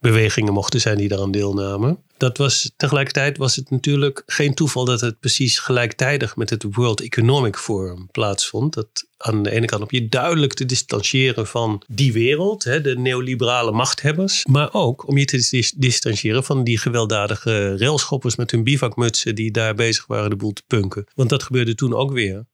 bewegingen 0.00 0.52
mochten 0.52 0.80
zijn 0.80 0.96
die 0.96 1.08
daaraan 1.08 1.30
deelnamen. 1.30 1.98
Dat 2.16 2.38
was, 2.38 2.72
tegelijkertijd 2.76 3.36
was 3.36 3.56
het 3.56 3.70
natuurlijk 3.70 4.22
geen 4.26 4.54
toeval 4.54 4.84
dat 4.84 5.00
het 5.00 5.20
precies 5.20 5.58
gelijktijdig 5.58 6.36
met 6.36 6.50
het 6.50 6.64
World 6.70 7.00
Economic 7.00 7.56
Forum 7.56 8.08
plaatsvond. 8.10 8.74
Dat 8.74 9.06
aan 9.16 9.42
de 9.42 9.50
ene 9.50 9.66
kant 9.66 9.82
op 9.82 9.90
je 9.90 10.08
duidelijk 10.08 10.54
te 10.54 10.66
distancieren 10.66 11.46
van 11.46 11.82
die 11.88 12.12
wereld, 12.12 12.64
hè, 12.64 12.80
de 12.80 12.98
neoliberale 12.98 13.72
machthebbers. 13.72 14.46
Maar 14.46 14.72
ook 14.72 15.08
om 15.08 15.18
je 15.18 15.24
te 15.24 15.70
distancieren 15.76 16.44
van 16.44 16.64
die 16.64 16.78
gewelddadige 16.78 17.76
railschoppers 17.76 18.36
met 18.36 18.50
hun 18.50 18.64
bivakmutsen 18.64 19.34
die 19.34 19.50
daar 19.50 19.74
bezig 19.74 20.06
waren 20.06 20.30
de 20.30 20.36
boel 20.36 20.52
te 20.52 20.62
punken. 20.66 21.06
Want 21.14 21.28
dat 21.28 21.42
gebeurde 21.42 21.74
toen 21.74 21.94
ook 21.94 22.12
weer. 22.12 22.44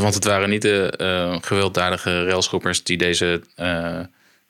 Want 0.00 0.14
het 0.14 0.24
waren 0.24 0.50
niet 0.50 0.62
de 0.62 0.94
uh, 1.00 1.36
gewelddadige 1.40 2.24
railschoppers 2.24 2.82
die 2.82 2.98
deze... 2.98 3.42
Uh 3.56 4.00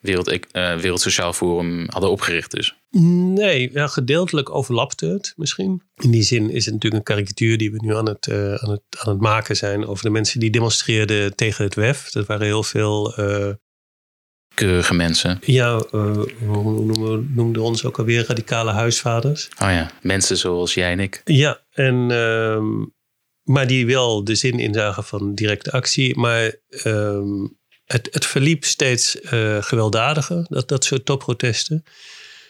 Wereld, 0.05 0.33
uh, 0.33 0.77
Wereld 0.77 1.01
Sociaal 1.01 1.33
Forum 1.33 1.87
hadden 1.89 2.11
opgericht 2.11 2.51
dus? 2.51 2.75
Nee, 2.91 3.71
ja, 3.73 3.87
gedeeltelijk 3.87 4.55
overlapte 4.55 5.07
het 5.07 5.33
misschien. 5.37 5.83
In 5.97 6.11
die 6.11 6.23
zin 6.23 6.51
is 6.51 6.65
het 6.65 6.75
natuurlijk 6.75 6.95
een 7.09 7.15
karikatuur 7.15 7.59
die 7.59 7.71
we 7.71 7.77
nu 7.85 7.97
aan 7.97 8.09
het, 8.09 8.27
uh, 8.27 8.55
aan 8.55 8.71
het, 8.71 8.83
aan 8.99 9.13
het 9.13 9.21
maken 9.21 9.57
zijn 9.57 9.87
over 9.87 10.05
de 10.05 10.11
mensen 10.11 10.41
die 10.41 10.51
demonstreerden 10.51 11.37
tegen 11.37 11.65
het 11.65 11.75
WEF. 11.75 12.11
Dat 12.11 12.27
waren 12.27 12.47
heel 12.47 12.63
veel... 12.63 13.21
Uh, 13.21 13.53
Keurige 14.55 14.95
mensen. 14.95 15.39
Ja, 15.45 15.83
hoe 16.47 16.85
noemen, 16.85 17.33
noemden 17.35 17.63
ons 17.63 17.85
ook 17.85 17.99
alweer 17.99 18.25
radicale 18.27 18.73
huisvaders. 18.73 19.49
Oh 19.63 19.71
ja, 19.71 19.91
mensen 20.03 20.37
zoals 20.37 20.75
jij 20.75 20.93
en 20.93 21.01
ik. 21.01 21.21
Ja, 21.25 21.61
en... 21.73 22.11
Maar 23.45 23.67
die 23.67 23.87
wel 23.87 24.25
de 24.25 24.35
zin 24.35 24.59
inzagen 24.59 25.05
van 25.05 25.35
directe 25.35 25.73
actie. 25.73 26.17
Maar 26.17 26.55
ehm, 26.69 27.47
het, 27.85 28.09
het 28.11 28.27
verliep 28.27 28.65
steeds 28.65 29.21
uh, 29.21 29.63
gewelddadiger, 29.63 30.47
dat, 30.49 30.69
dat 30.69 30.85
soort 30.85 31.05
topprotesten. 31.05 31.85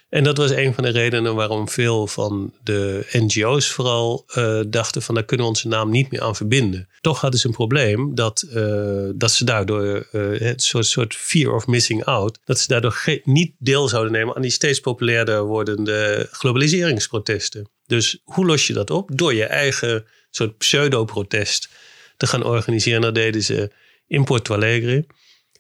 En 0.09 0.25
dat 0.25 0.37
was 0.37 0.51
een 0.51 0.75
van 0.75 0.85
de 0.85 0.91
redenen 0.91 1.35
waarom 1.35 1.69
veel 1.69 2.07
van 2.07 2.55
de 2.63 3.07
NGO's 3.13 3.71
vooral 3.71 4.25
uh, 4.37 4.61
dachten 4.67 5.03
van 5.03 5.15
daar 5.15 5.25
kunnen 5.25 5.47
we 5.47 5.53
onze 5.53 5.69
naam 5.69 5.91
niet 5.91 6.11
meer 6.11 6.21
aan 6.21 6.37
verbinden. 6.37 6.89
Toch 7.01 7.21
hadden 7.21 7.41
ze 7.41 7.47
een 7.47 7.53
probleem 7.53 8.15
dat, 8.15 8.47
uh, 8.55 9.09
dat 9.15 9.31
ze 9.31 9.45
daardoor 9.45 10.07
een 10.11 10.59
soort, 10.59 10.87
soort 10.87 11.15
fear 11.15 11.55
of 11.55 11.67
missing 11.67 12.05
out, 12.05 12.39
dat 12.45 12.59
ze 12.59 12.69
daardoor 12.69 13.21
niet 13.25 13.55
deel 13.59 13.89
zouden 13.89 14.13
nemen 14.13 14.35
aan 14.37 14.43
die 14.43 14.51
steeds 14.51 14.81
populairder 14.81 15.45
wordende 15.45 16.29
globaliseringsprotesten. 16.31 17.71
Dus 17.87 18.21
hoe 18.25 18.47
los 18.47 18.67
je 18.67 18.73
dat 18.73 18.91
op? 18.91 19.11
Door 19.15 19.35
je 19.35 19.45
eigen 19.45 20.07
soort 20.37 20.59
pseudo-protest 20.59 21.69
te 22.17 22.27
gaan 22.27 22.45
organiseren. 22.45 23.01
Dat 23.01 23.15
deden 23.15 23.43
ze 23.43 23.73
in 24.07 24.25
Porto 24.25 24.55
Alegre 24.55 25.07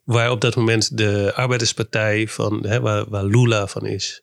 waar 0.04 0.30
op 0.30 0.40
dat 0.40 0.56
moment 0.56 0.96
de 0.96 1.32
arbeiderspartij 1.34 2.28
van, 2.28 2.66
hè, 2.66 2.80
waar, 2.80 3.08
waar 3.08 3.24
Lula 3.24 3.66
van 3.66 3.86
is, 3.86 4.22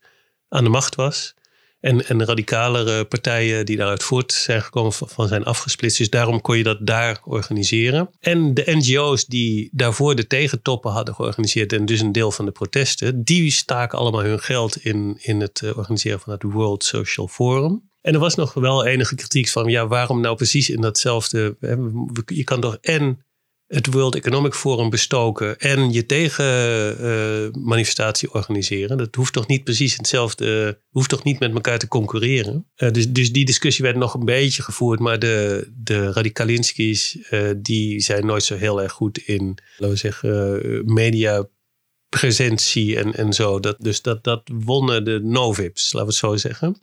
aan 0.50 0.64
de 0.64 0.70
macht 0.70 0.96
was. 0.96 1.34
En, 1.80 2.08
en 2.08 2.26
radicalere 2.26 3.06
partijen 3.06 3.66
die 3.66 3.78
daaruit 3.78 4.04
voort 4.04 4.34
zijn 4.34 4.62
gekomen 4.62 4.94
van 4.94 5.28
zijn 5.28 5.44
afgesplitst. 5.44 5.98
Dus 5.98 6.10
daarom 6.10 6.42
kon 6.42 6.58
je 6.58 6.64
dat 6.64 6.88
daar 6.88 7.22
organiseren. 7.24 8.10
En 8.20 8.54
de 8.54 8.64
NGO's 8.66 9.26
die 9.26 9.70
daarvoor 9.72 10.16
de 10.16 10.28
tegentoppen 10.28 10.92
hadden 10.92 11.16
georganiseerd. 11.16 11.74
En 11.74 11.86
dus 11.86 12.00
een 12.00 12.12
deel 12.12 12.32
van 12.32 12.46
de 12.46 12.52
protesten. 12.52 13.24
Die 13.24 13.52
staken 13.52 13.98
allemaal 13.98 14.24
hun 14.24 14.40
geld 14.40 14.78
in, 14.78 15.18
in 15.22 15.40
het 15.40 15.62
eh, 15.62 15.78
organiseren 15.78 16.20
van 16.20 16.34
het 16.34 16.44
World 16.44 16.84
Social 16.84 17.28
Forum. 17.28 17.91
En 18.02 18.14
er 18.14 18.20
was 18.20 18.36
nog 18.36 18.54
wel 18.54 18.86
enige 18.86 19.16
kritiek 19.16 19.48
van, 19.48 19.70
ja, 19.70 19.88
waarom 19.88 20.22
nou 20.22 20.36
precies 20.36 20.70
in 20.70 20.82
datzelfde. 20.82 21.58
Je 22.26 22.44
kan 22.44 22.62
toch 22.62 22.78
en 22.82 23.26
het 23.72 23.94
World 23.94 24.16
Economic 24.16 24.54
Forum 24.54 24.90
bestoken 24.90 25.60
en 25.60 25.94
je 25.94 26.06
tegenmanifestatie 26.06 28.28
uh, 28.28 28.36
organiseren. 28.36 28.98
Dat 28.98 29.16
hoeft 29.16 29.34
toch 29.34 29.48
niet 29.48 29.64
precies 29.64 29.98
hetzelfde, 29.98 30.80
hoeft 30.90 31.10
toch 31.10 31.24
niet 31.24 31.40
met 31.40 31.54
elkaar 31.54 31.80
te 31.80 31.88
concurreren. 31.88 32.68
Uh, 32.76 32.92
dus, 32.92 33.10
dus 33.10 33.32
die 33.32 33.46
discussie 33.46 33.84
werd 33.84 33.98
nog 33.98 34.14
een 34.14 34.26
beetje 34.26 34.62
gevoerd, 34.62 35.00
maar 35.00 35.20
de, 35.20 35.70
de 35.76 36.12
Radikalinski's 36.12 37.18
uh, 37.32 37.50
die 37.58 38.00
zijn 38.00 38.26
nooit 38.26 38.44
zo 38.44 38.56
heel 38.56 38.82
erg 38.82 38.92
goed 38.92 39.18
in, 39.18 39.58
laten 39.78 39.90
we 39.90 39.96
zeggen, 39.96 40.94
media 40.94 41.48
presentie 42.10 42.98
en, 42.98 43.14
en 43.14 43.34
zo. 43.34 43.60
Dat, 43.60 43.76
dus 43.80 44.02
dat, 44.02 44.24
dat 44.24 44.50
wonnen 44.54 45.06
de 45.06 45.20
Novips, 45.24 45.94
laten 45.94 46.08
we 46.08 46.14
het 46.14 46.16
zo 46.16 46.36
zeggen. 46.50 46.76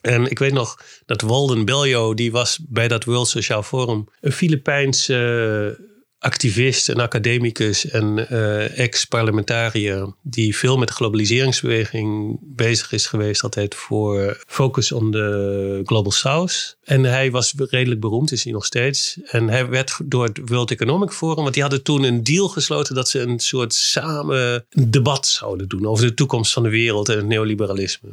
En 0.00 0.30
ik 0.30 0.38
weet 0.38 0.52
nog 0.52 0.82
dat 1.06 1.20
Walden 1.20 1.64
Beljo, 1.64 2.14
die 2.14 2.32
was 2.32 2.58
bij 2.68 2.88
dat 2.88 3.04
World 3.04 3.28
Sociaal 3.28 3.62
Forum 3.62 4.08
een 4.20 4.32
Filipijnse 4.32 5.88
activist, 6.20 6.88
een 6.88 7.00
academicus 7.00 7.88
en 7.88 8.26
uh, 8.30 8.78
ex-parlementariër 8.78 10.14
die 10.22 10.56
veel 10.56 10.78
met 10.78 10.88
de 10.88 10.94
globaliseringsbeweging 10.94 12.38
bezig 12.42 12.92
is 12.92 13.06
geweest, 13.06 13.42
altijd 13.42 13.74
voor 13.74 14.42
Focus 14.46 14.92
on 14.92 15.10
the 15.10 15.80
Global 15.84 16.12
South. 16.12 16.78
En 16.84 17.04
hij 17.04 17.30
was 17.30 17.54
redelijk 17.56 18.00
beroemd, 18.00 18.32
is 18.32 18.44
hij 18.44 18.52
nog 18.52 18.64
steeds. 18.64 19.18
En 19.24 19.48
hij 19.48 19.68
werd 19.68 20.00
door 20.04 20.24
het 20.24 20.40
World 20.44 20.70
Economic 20.70 21.10
Forum, 21.10 21.42
want 21.42 21.54
die 21.54 21.62
hadden 21.62 21.82
toen 21.82 22.02
een 22.02 22.24
deal 22.24 22.48
gesloten 22.48 22.94
dat 22.94 23.08
ze 23.08 23.20
een 23.20 23.38
soort 23.38 23.74
samen 23.74 24.66
debat 24.88 25.26
zouden 25.26 25.68
doen 25.68 25.86
over 25.86 26.06
de 26.06 26.14
toekomst 26.14 26.52
van 26.52 26.62
de 26.62 26.68
wereld 26.68 27.08
en 27.08 27.16
het 27.16 27.26
neoliberalisme. 27.26 28.08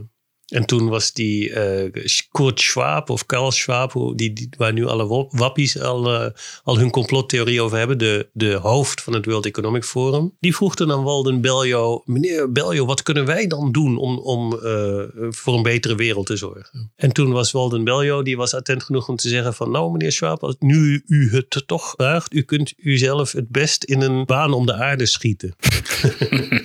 En 0.47 0.65
toen 0.65 0.89
was 0.89 1.13
die 1.13 1.49
uh, 1.49 2.03
Kurt 2.31 2.59
Schwab 2.59 3.09
of 3.09 3.25
Karl 3.25 3.51
Schwab, 3.51 4.13
die, 4.15 4.33
die, 4.33 4.49
waar 4.57 4.73
nu 4.73 4.85
alle 4.85 5.27
wappies 5.29 5.79
al, 5.79 6.13
uh, 6.13 6.29
al 6.63 6.77
hun 6.77 6.89
complottheorie 6.89 7.61
over 7.61 7.77
hebben, 7.77 7.97
de, 7.97 8.29
de 8.33 8.53
hoofd 8.53 9.01
van 9.01 9.13
het 9.13 9.25
World 9.25 9.45
Economic 9.45 9.83
Forum. 9.83 10.35
Die 10.39 10.55
vroeg 10.55 10.75
toen 10.75 10.91
aan 10.91 11.03
Walden 11.03 11.41
Beljo, 11.41 12.01
meneer 12.05 12.51
Beljo, 12.51 12.85
wat 12.85 13.03
kunnen 13.03 13.25
wij 13.25 13.47
dan 13.47 13.71
doen 13.71 13.97
om, 13.97 14.17
om 14.17 14.53
uh, 14.53 15.03
voor 15.29 15.53
een 15.53 15.63
betere 15.63 15.95
wereld 15.95 16.25
te 16.25 16.35
zorgen? 16.35 16.91
En 16.95 17.11
toen 17.11 17.31
was 17.31 17.51
Walden 17.51 17.83
Beljo, 17.83 18.23
die 18.23 18.37
was 18.37 18.53
attent 18.53 18.83
genoeg 18.83 19.07
om 19.07 19.15
te 19.15 19.29
zeggen 19.29 19.53
van, 19.53 19.71
nou 19.71 19.91
meneer 19.91 20.11
Schwab, 20.11 20.43
als 20.43 20.55
nu 20.59 21.03
u 21.07 21.29
het 21.31 21.63
toch 21.65 21.93
vraagt, 21.95 22.33
u 22.33 22.41
kunt 22.41 22.73
uzelf 22.77 23.31
het 23.31 23.49
best 23.49 23.83
in 23.83 24.01
een 24.01 24.25
baan 24.25 24.53
om 24.53 24.65
de 24.65 24.73
aarde 24.73 25.05
schieten. 25.05 25.55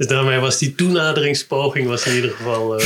dus 0.00 0.08
daarmee 0.08 0.38
was 0.38 0.58
die 0.58 0.74
toenaderingspoging 0.74 1.88
was 1.88 2.06
in 2.06 2.14
ieder 2.14 2.30
geval 2.30 2.80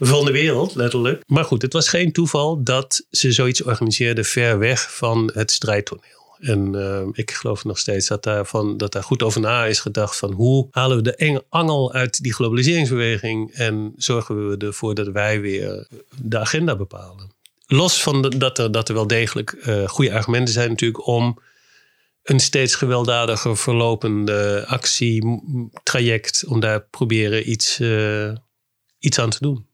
van 0.00 0.24
de 0.24 0.32
wereld, 0.32 0.74
letterlijk. 0.74 1.22
Maar 1.26 1.44
goed, 1.44 1.62
het 1.62 1.72
was 1.72 1.88
geen 1.88 2.12
toeval 2.12 2.62
dat 2.62 3.06
ze 3.10 3.32
zoiets 3.32 3.62
organiseerden 3.62 4.24
ver 4.24 4.58
weg 4.58 4.96
van 4.96 5.30
het 5.34 5.50
strijdtoneel. 5.50 6.36
En 6.38 6.72
uh, 6.74 7.00
ik 7.12 7.30
geloof 7.30 7.64
nog 7.64 7.78
steeds 7.78 8.08
dat 8.08 8.22
daar, 8.22 8.46
van, 8.46 8.76
dat 8.76 8.92
daar 8.92 9.02
goed 9.02 9.22
over 9.22 9.40
na 9.40 9.64
is 9.64 9.80
gedacht 9.80 10.16
van 10.16 10.32
hoe 10.32 10.68
halen 10.70 10.96
we 10.96 11.02
de 11.02 11.14
enge 11.14 11.44
angel 11.48 11.92
uit 11.92 12.22
die 12.22 12.34
globaliseringsbeweging 12.34 13.52
en 13.52 13.92
zorgen 13.96 14.48
we 14.48 14.56
ervoor 14.56 14.94
dat 14.94 15.08
wij 15.08 15.40
weer 15.40 15.86
de 16.22 16.38
agenda 16.38 16.76
bepalen. 16.76 17.30
los 17.66 18.02
van 18.02 18.22
dat 18.22 18.58
er, 18.58 18.72
dat 18.72 18.88
er 18.88 18.94
wel 18.94 19.06
degelijk 19.06 19.52
uh, 19.66 19.88
goede 19.88 20.12
argumenten 20.12 20.54
zijn 20.54 20.68
natuurlijk 20.68 21.06
om 21.06 21.38
een 22.26 22.40
steeds 22.40 22.74
gewelddadiger 22.74 23.56
verlopende 23.56 24.64
actietraject, 24.66 26.44
om 26.46 26.60
daar 26.60 26.80
proberen 26.80 27.50
iets, 27.50 27.80
uh, 27.80 28.32
iets 28.98 29.18
aan 29.18 29.30
te 29.30 29.38
doen. 29.40 29.66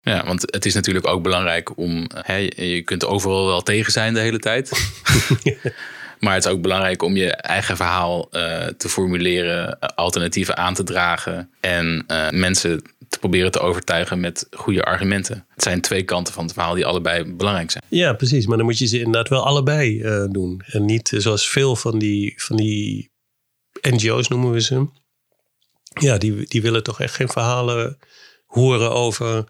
Ja, 0.00 0.24
want 0.26 0.42
het 0.42 0.66
is 0.66 0.74
natuurlijk 0.74 1.06
ook 1.06 1.22
belangrijk 1.22 1.76
om. 1.78 2.06
Hè, 2.14 2.36
je 2.56 2.82
kunt 2.82 3.04
overal 3.04 3.46
wel 3.46 3.62
tegen 3.62 3.92
zijn 3.92 4.14
de 4.14 4.20
hele 4.20 4.38
tijd. 4.38 4.70
maar 6.20 6.34
het 6.34 6.44
is 6.44 6.50
ook 6.50 6.62
belangrijk 6.62 7.02
om 7.02 7.16
je 7.16 7.32
eigen 7.32 7.76
verhaal 7.76 8.28
uh, 8.32 8.66
te 8.66 8.88
formuleren, 8.88 9.78
alternatieven 9.78 10.56
aan 10.56 10.74
te 10.74 10.82
dragen 10.82 11.50
en 11.60 12.04
uh, 12.08 12.30
mensen 12.30 12.82
te 13.08 13.18
proberen 13.18 13.50
te 13.50 13.60
overtuigen 13.60 14.20
met 14.20 14.46
goede 14.50 14.82
argumenten. 14.82 15.46
Het 15.54 15.62
zijn 15.62 15.80
twee 15.80 16.02
kanten 16.02 16.34
van 16.34 16.44
het 16.44 16.52
verhaal 16.52 16.74
die 16.74 16.86
allebei 16.86 17.34
belangrijk 17.34 17.70
zijn. 17.70 17.84
Ja, 17.88 18.12
precies. 18.12 18.46
Maar 18.46 18.56
dan 18.56 18.66
moet 18.66 18.78
je 18.78 18.86
ze 18.86 18.98
inderdaad 18.98 19.28
wel 19.28 19.46
allebei 19.46 20.02
uh, 20.02 20.24
doen. 20.30 20.62
En 20.66 20.84
niet 20.84 21.12
zoals 21.16 21.48
veel 21.48 21.76
van 21.76 21.98
die, 21.98 22.34
van 22.36 22.56
die 22.56 23.10
NGO's 23.80 24.28
noemen 24.28 24.50
we 24.50 24.60
ze. 24.60 24.86
Ja, 26.00 26.18
die, 26.18 26.48
die 26.48 26.62
willen 26.62 26.82
toch 26.82 27.00
echt 27.00 27.14
geen 27.14 27.28
verhalen 27.28 27.98
horen 28.46 28.90
over 28.90 29.44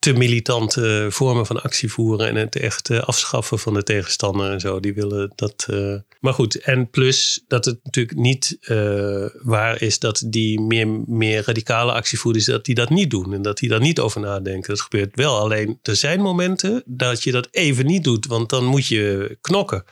te 0.00 0.12
militante 0.12 1.06
vormen 1.10 1.46
van 1.46 1.62
actie 1.62 1.92
voeren 1.92 2.28
en 2.28 2.36
het 2.36 2.56
echt 2.56 2.90
uh, 2.90 3.00
afschaffen 3.00 3.58
van 3.58 3.74
de 3.74 3.82
tegenstander 3.82 4.52
en 4.52 4.60
zo. 4.60 4.80
Die 4.80 4.94
willen 4.94 5.32
dat. 5.34 5.66
Uh... 5.70 5.94
Maar 6.20 6.34
goed, 6.34 6.54
en 6.54 6.90
plus 6.90 7.44
dat 7.48 7.64
het 7.64 7.78
natuurlijk 7.82 8.18
niet 8.18 8.56
uh, 8.60 9.26
waar 9.42 9.82
is 9.82 9.98
dat 9.98 10.22
die 10.26 10.60
meer, 10.60 10.88
meer 11.06 11.42
radicale 11.46 11.92
actievoerders 11.92 12.44
dat 12.44 12.64
die 12.64 12.74
dat 12.74 12.90
niet 12.90 13.10
doen 13.10 13.34
en 13.34 13.42
dat 13.42 13.58
die 13.58 13.68
daar 13.68 13.80
niet 13.80 14.00
over 14.00 14.20
nadenken. 14.20 14.68
Dat 14.68 14.80
gebeurt 14.80 15.16
wel. 15.16 15.38
Alleen 15.38 15.78
er 15.82 15.96
zijn 15.96 16.20
momenten 16.20 16.82
dat 16.86 17.22
je 17.22 17.32
dat 17.32 17.48
even 17.50 17.86
niet 17.86 18.04
doet, 18.04 18.26
want 18.26 18.48
dan 18.48 18.64
moet 18.64 18.86
je 18.86 19.36
knokken. 19.40 19.84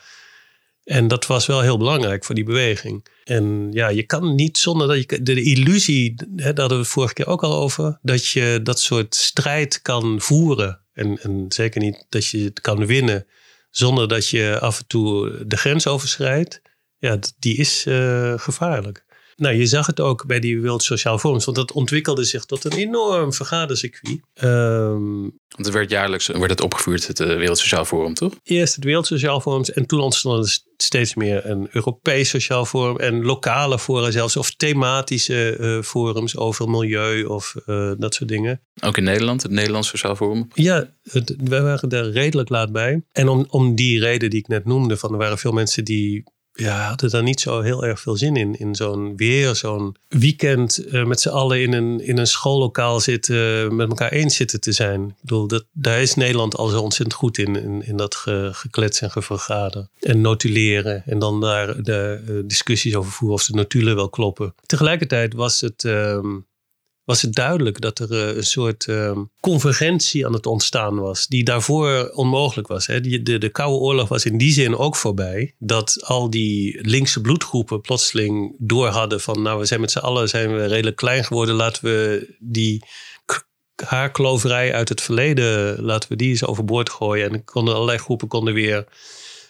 En 0.89 1.07
dat 1.07 1.27
was 1.27 1.45
wel 1.45 1.61
heel 1.61 1.77
belangrijk 1.77 2.25
voor 2.25 2.35
die 2.35 2.43
beweging. 2.43 3.05
En 3.23 3.67
ja, 3.71 3.87
je 3.87 4.03
kan 4.03 4.35
niet 4.35 4.57
zonder 4.57 4.87
dat 4.87 4.97
je 4.97 5.21
de 5.23 5.43
illusie, 5.43 6.13
hè, 6.35 6.53
daar 6.53 6.59
hadden 6.59 6.77
we 6.77 6.85
vorige 6.85 7.13
keer 7.13 7.27
ook 7.27 7.43
al 7.43 7.53
over, 7.53 7.99
dat 8.01 8.27
je 8.27 8.59
dat 8.63 8.79
soort 8.79 9.15
strijd 9.15 9.81
kan 9.81 10.21
voeren. 10.21 10.81
En, 10.93 11.21
en 11.21 11.45
zeker 11.49 11.81
niet 11.81 12.05
dat 12.09 12.25
je 12.25 12.43
het 12.43 12.61
kan 12.61 12.85
winnen 12.85 13.25
zonder 13.69 14.07
dat 14.07 14.29
je 14.29 14.59
af 14.59 14.79
en 14.79 14.87
toe 14.87 15.43
de 15.47 15.57
grens 15.57 15.87
overschrijdt. 15.87 16.61
Ja, 16.97 17.19
die 17.39 17.57
is 17.57 17.85
uh, 17.87 18.33
gevaarlijk. 18.37 19.05
Nou, 19.39 19.55
je 19.55 19.65
zag 19.65 19.85
het 19.85 19.99
ook 19.99 20.25
bij 20.25 20.39
die 20.39 20.61
World 20.61 20.83
Sociaal 20.83 21.17
Forums, 21.17 21.45
want 21.45 21.57
dat 21.57 21.71
ontwikkelde 21.71 22.23
zich 22.23 22.45
tot 22.45 22.65
een 22.65 22.77
enorm 22.77 23.33
vergadercircuit. 23.33 24.19
Um, 24.43 25.37
want 25.55 25.67
er 25.67 25.71
werd 25.73 25.89
jaarlijks 25.89 26.27
werd 26.27 26.49
het 26.49 26.61
opgevuurd, 26.61 27.07
het 27.07 27.19
uh, 27.19 27.27
Wereld 27.27 27.57
Sociaal 27.57 27.85
Forum, 27.85 28.13
toch? 28.13 28.33
Eerst 28.43 28.75
het 28.75 28.83
Wereld 28.83 29.07
Sociaal 29.07 29.41
Forum 29.41 29.63
en 29.63 29.85
toen 29.85 29.99
ontstond 29.99 30.45
er 30.45 30.59
steeds 30.77 31.15
meer 31.15 31.45
een 31.45 31.67
Europees 31.71 32.29
Sociaal 32.29 32.65
Forum 32.65 32.97
en 32.97 33.25
lokale 33.25 33.79
fora 33.79 34.11
zelfs, 34.11 34.37
of 34.37 34.51
thematische 34.55 35.57
uh, 35.59 35.81
forums 35.81 36.37
over 36.37 36.69
milieu 36.69 37.23
of 37.23 37.55
uh, 37.65 37.91
dat 37.97 38.13
soort 38.13 38.29
dingen. 38.29 38.61
Ook 38.81 38.97
in 38.97 39.03
Nederland, 39.03 39.43
het 39.43 39.51
Nederlands 39.51 39.87
Sociaal 39.87 40.15
Forum? 40.15 40.47
Ja, 40.53 40.93
het, 41.03 41.35
wij 41.43 41.61
waren 41.61 41.89
daar 41.89 42.09
redelijk 42.09 42.49
laat 42.49 42.71
bij. 42.71 43.03
En 43.11 43.27
om, 43.27 43.45
om 43.49 43.75
die 43.75 43.99
reden 43.99 44.29
die 44.29 44.39
ik 44.39 44.47
net 44.47 44.65
noemde, 44.65 44.97
van 44.97 45.11
er 45.11 45.17
waren 45.17 45.37
veel 45.37 45.51
mensen 45.51 45.83
die 45.83 46.23
ja, 46.53 46.87
hadden 46.87 47.09
daar 47.09 47.23
niet 47.23 47.39
zo 47.39 47.61
heel 47.61 47.85
erg 47.85 47.99
veel 47.99 48.17
zin 48.17 48.35
in. 48.35 48.59
In 48.59 48.75
zo'n 48.75 49.15
weer, 49.15 49.55
zo'n 49.55 49.95
weekend 50.07 50.85
uh, 50.85 51.05
met 51.05 51.21
z'n 51.21 51.29
allen 51.29 51.61
in 51.61 51.73
een, 51.73 51.99
in 51.99 52.17
een 52.17 52.27
schoollokaal 52.27 52.99
zitten, 52.99 53.75
met 53.75 53.89
elkaar 53.89 54.11
eens 54.11 54.35
zitten 54.35 54.59
te 54.59 54.71
zijn. 54.71 55.07
Ik 55.07 55.15
bedoel, 55.21 55.47
dat, 55.47 55.65
daar 55.71 56.01
is 56.01 56.15
Nederland 56.15 56.55
al 56.55 56.67
zo 56.67 56.81
ontzettend 56.81 57.19
goed 57.19 57.37
in, 57.37 57.55
in, 57.55 57.87
in 57.87 57.97
dat 57.97 58.15
ge, 58.15 58.49
geklets 58.51 59.01
en 59.01 59.11
gevergader. 59.11 59.87
En 59.99 60.21
notuleren 60.21 61.03
en 61.05 61.19
dan 61.19 61.41
daar 61.41 61.83
de 61.83 62.23
uh, 62.27 62.41
discussies 62.45 62.95
over 62.95 63.11
voeren 63.11 63.37
of 63.37 63.45
de 63.45 63.53
notulen 63.53 63.95
wel 63.95 64.09
kloppen. 64.09 64.55
Tegelijkertijd 64.65 65.33
was 65.33 65.61
het... 65.61 65.87
Was 67.09 67.21
het 67.21 67.33
duidelijk 67.33 67.81
dat 67.81 67.99
er 67.99 68.11
uh, 68.11 68.35
een 68.35 68.43
soort 68.43 68.87
uh, 68.87 69.17
convergentie 69.39 70.25
aan 70.25 70.33
het 70.33 70.45
ontstaan 70.45 70.99
was, 70.99 71.27
die 71.27 71.43
daarvoor 71.43 72.11
onmogelijk 72.13 72.67
was. 72.67 72.87
Hè. 72.87 73.01
De, 73.01 73.37
de 73.37 73.49
Koude 73.49 73.77
Oorlog 73.77 74.09
was 74.09 74.25
in 74.25 74.37
die 74.37 74.51
zin 74.51 74.77
ook 74.77 74.95
voorbij, 74.95 75.55
dat 75.59 75.97
al 76.03 76.29
die 76.29 76.87
linkse 76.87 77.21
bloedgroepen 77.21 77.81
plotseling 77.81 78.55
door 78.57 78.87
hadden 78.87 79.21
van, 79.21 79.41
nou, 79.41 79.59
we 79.59 79.65
zijn 79.65 79.81
met 79.81 79.91
z'n 79.91 79.99
allen 79.99 80.29
zijn 80.29 80.55
we 80.55 80.65
redelijk 80.65 80.95
klein 80.95 81.23
geworden, 81.23 81.55
laten 81.55 81.83
we 81.83 82.27
die 82.39 82.83
haarkloverij 83.85 84.73
uit 84.73 84.89
het 84.89 85.01
verleden, 85.01 85.81
laten 85.81 86.09
we 86.09 86.15
die 86.15 86.29
eens 86.29 86.45
overboord 86.45 86.89
gooien. 86.89 87.31
En 87.31 87.43
konden 87.43 87.73
allerlei 87.73 87.97
groepen 87.97 88.27
konden 88.27 88.53
weer 88.53 88.85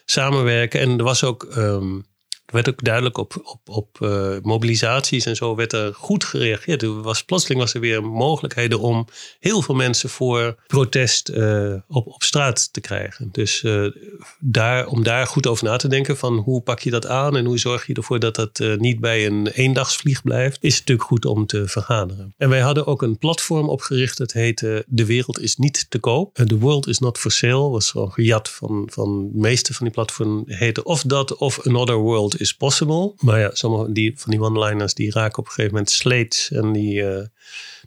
samenwerken. 0.06 0.80
En 0.80 0.98
er 0.98 1.04
was 1.04 1.24
ook 1.24 1.48
um, 1.58 2.06
er 2.50 2.56
werd 2.56 2.70
ook 2.70 2.84
duidelijk 2.84 3.18
op, 3.18 3.42
op, 3.44 3.60
op 3.66 3.98
uh, 4.02 4.38
mobilisaties 4.42 5.26
en 5.26 5.36
zo 5.36 5.56
werd 5.56 5.74
er 5.74 5.94
goed 5.94 6.24
gereageerd. 6.24 6.82
Er 6.82 7.02
was, 7.02 7.24
plotseling 7.24 7.60
was 7.60 7.74
er 7.74 7.80
weer 7.80 8.04
mogelijkheden 8.04 8.80
om 8.80 9.08
heel 9.40 9.62
veel 9.62 9.76
mensen 9.76 10.10
voor 10.10 10.56
protest 10.68 11.30
uh, 11.30 11.74
op, 11.88 12.08
op 12.08 12.24
straat 12.24 12.74
te 12.74 12.82
krijgen. 12.82 13.30
Dus 13.32 13.64
uh, 13.64 13.92
daar, 14.40 14.88
om 14.88 15.04
daar 15.04 15.28
goed 15.28 15.48
over 15.48 15.66
na 15.66 15.78
te 15.78 15.88
denken 15.88 16.18
van 16.18 16.38
hoe 16.38 16.62
pak 16.62 16.80
je 16.80 16.90
dat 16.90 17.08
aan 17.08 17.38
en 17.38 17.46
hoe 17.46 17.58
zorg 17.58 17.88
je 17.88 17.94
ervoor 17.94 18.20
dat 18.20 18.36
dat 18.36 18.60
niet 18.78 19.00
bij 19.00 19.26
een 19.26 19.48
eendagsvlieg 19.48 20.22
blijft, 20.22 20.58
is 20.64 20.80
natuurlijk 20.80 21.08
goed 21.08 21.26
om 21.26 21.46
te 21.46 21.68
vergaderen. 21.68 22.34
En 22.38 22.50
wij 22.50 22.60
hadden 22.60 22.86
ook 22.86 23.02
een 23.02 23.18
platform 23.18 23.70
opgericht, 23.70 24.18
dat 24.18 24.32
heette 24.32 24.86
De 24.88 25.06
Wereld 25.06 25.40
is 25.40 25.56
niet 25.56 25.86
te 25.90 26.00
koop. 26.00 26.36
The 26.36 26.58
World 26.58 26.88
is 26.88 27.00
not 27.00 27.18
for 27.18 27.32
sale, 27.32 27.70
was 27.70 27.92
gewoon 27.92 28.12
gejat 28.12 28.50
van, 28.50 28.90
van 28.92 29.30
de 29.32 29.40
meeste 29.40 29.74
van 29.74 29.86
die 29.86 29.94
platformen. 29.94 30.44
Heette 30.46 30.84
of 30.84 31.02
dat 31.02 31.36
of 31.36 31.68
Another 31.68 31.96
World 31.96 32.39
is 32.40 32.54
possible. 32.54 33.14
Maar 33.20 33.40
ja, 33.40 33.50
sommige 33.54 33.92
die, 33.92 34.14
van 34.16 34.32
die 34.32 34.42
one-liners 34.42 34.94
die 34.94 35.12
raken 35.12 35.38
op 35.38 35.46
een 35.46 35.52
gegeven 35.52 35.72
moment 35.72 35.92
sleets. 35.92 36.52
En 36.52 36.72
die, 36.72 37.02
uh, 37.02 37.22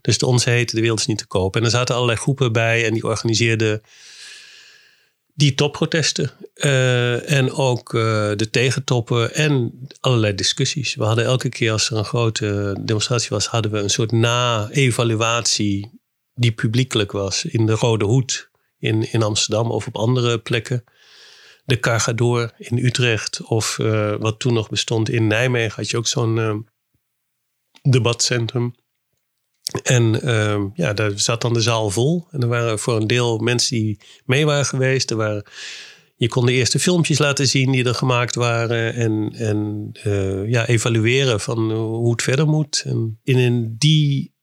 dus 0.01 0.19
de 0.19 0.27
ons 0.27 0.45
de 0.45 0.67
wereld 0.73 0.99
is 0.99 1.07
niet 1.07 1.19
te 1.19 1.27
koop. 1.27 1.57
En 1.57 1.65
er 1.65 1.71
zaten 1.71 1.95
allerlei 1.95 2.19
groepen 2.19 2.53
bij 2.53 2.87
en 2.87 2.95
die 2.95 3.05
organiseerden 3.05 3.83
die 5.35 5.55
topprotesten. 5.55 6.31
Uh, 6.55 7.31
en 7.31 7.53
ook 7.53 7.93
uh, 7.93 8.03
de 8.37 8.49
tegentoppen 8.51 9.35
en 9.35 9.73
allerlei 10.01 10.35
discussies. 10.35 10.95
We 10.95 11.05
hadden 11.05 11.25
elke 11.25 11.49
keer 11.49 11.73
als 11.73 11.91
er 11.91 11.97
een 11.97 12.05
grote 12.05 12.77
demonstratie 12.81 13.29
was, 13.31 13.47
hadden 13.47 13.71
we 13.71 13.79
een 13.79 13.91
soort 13.91 14.13
na-evaluatie 14.13 16.01
die 16.35 16.53
publiekelijk 16.53 17.13
was 17.13 17.45
in 17.45 17.67
de 17.67 17.73
Rode 17.73 18.05
Hoed 18.05 18.51
in, 18.79 19.13
in 19.13 19.23
Amsterdam 19.23 19.71
of 19.71 19.87
op 19.87 19.97
andere 19.97 20.39
plekken 20.39 20.85
de 21.65 21.81
Cargador 21.81 22.53
in 22.59 22.79
Utrecht 22.79 23.43
of 23.43 23.79
uh, 23.79 24.15
wat 24.19 24.39
toen 24.39 24.53
nog 24.53 24.69
bestond 24.69 25.09
in 25.09 25.27
Nijmegen 25.27 25.77
had 25.77 25.91
je 25.91 25.97
ook 25.97 26.07
zo'n 26.07 26.37
uh, 26.37 26.57
debatcentrum. 27.83 28.75
En 29.83 30.27
uh, 30.29 30.65
ja, 30.75 30.93
daar 30.93 31.19
zat 31.19 31.41
dan 31.41 31.53
de 31.53 31.61
zaal 31.61 31.91
vol. 31.91 32.27
En 32.31 32.41
er 32.41 32.49
waren 32.49 32.79
voor 32.79 32.97
een 32.97 33.07
deel 33.07 33.39
mensen 33.39 33.77
die 33.77 34.01
mee 34.25 34.47
waren 34.47 34.67
geweest. 34.67 35.11
Er 35.11 35.17
waren, 35.17 35.45
je 36.17 36.29
kon 36.29 36.47
de 36.47 36.53
eerste 36.53 36.79
filmpjes 36.79 37.19
laten 37.19 37.47
zien 37.47 37.73
die 37.73 37.85
er 37.85 37.95
gemaakt 37.95 38.35
waren. 38.35 38.95
En, 38.95 39.33
en 39.33 39.91
ja, 40.49 40.67
evalueren 40.67 41.41
van 41.41 41.73
hoe 41.73 42.11
het 42.11 42.23
verder 42.23 42.47
moet. 42.47 42.83
En 42.87 43.21
in 43.23 43.75
die 43.79 44.35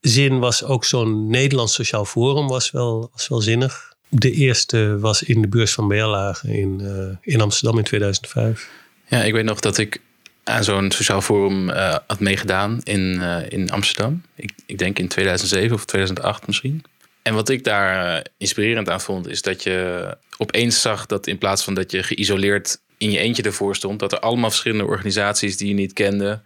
zin 0.00 0.38
was 0.38 0.64
ook 0.64 0.84
zo'n 0.84 1.26
Nederlands 1.26 1.74
Sociaal 1.74 2.04
Forum 2.04 2.48
was 2.48 2.70
wel, 2.70 3.08
was 3.12 3.28
wel 3.28 3.40
zinnig. 3.40 3.95
De 4.08 4.30
eerste 4.30 4.98
was 4.98 5.22
in 5.22 5.42
de 5.42 5.48
beurs 5.48 5.72
van 5.72 5.88
Berlage 5.88 6.48
in, 6.48 6.80
uh, 6.82 7.16
in 7.20 7.40
Amsterdam 7.40 7.78
in 7.78 7.84
2005. 7.84 8.70
Ja, 9.08 9.22
ik 9.22 9.32
weet 9.32 9.44
nog 9.44 9.60
dat 9.60 9.78
ik 9.78 10.00
aan 10.44 10.64
zo'n 10.64 10.90
sociaal 10.90 11.20
forum 11.20 11.68
uh, 11.68 11.96
had 12.06 12.20
meegedaan 12.20 12.80
in, 12.82 13.00
uh, 13.00 13.38
in 13.48 13.70
Amsterdam. 13.70 14.22
Ik, 14.34 14.52
ik 14.66 14.78
denk 14.78 14.98
in 14.98 15.08
2007 15.08 15.76
of 15.76 15.84
2008 15.84 16.46
misschien. 16.46 16.84
En 17.22 17.34
wat 17.34 17.48
ik 17.48 17.64
daar 17.64 18.26
inspirerend 18.38 18.88
aan 18.88 19.00
vond, 19.00 19.28
is 19.28 19.42
dat 19.42 19.62
je 19.62 20.16
opeens 20.38 20.80
zag 20.80 21.06
dat 21.06 21.26
in 21.26 21.38
plaats 21.38 21.64
van 21.64 21.74
dat 21.74 21.90
je 21.90 22.02
geïsoleerd 22.02 22.80
in 22.98 23.10
je 23.10 23.18
eentje 23.18 23.42
ervoor 23.42 23.76
stond, 23.76 23.98
dat 23.98 24.12
er 24.12 24.18
allemaal 24.18 24.50
verschillende 24.50 24.84
organisaties 24.84 25.56
die 25.56 25.68
je 25.68 25.74
niet 25.74 25.92
kende, 25.92 26.40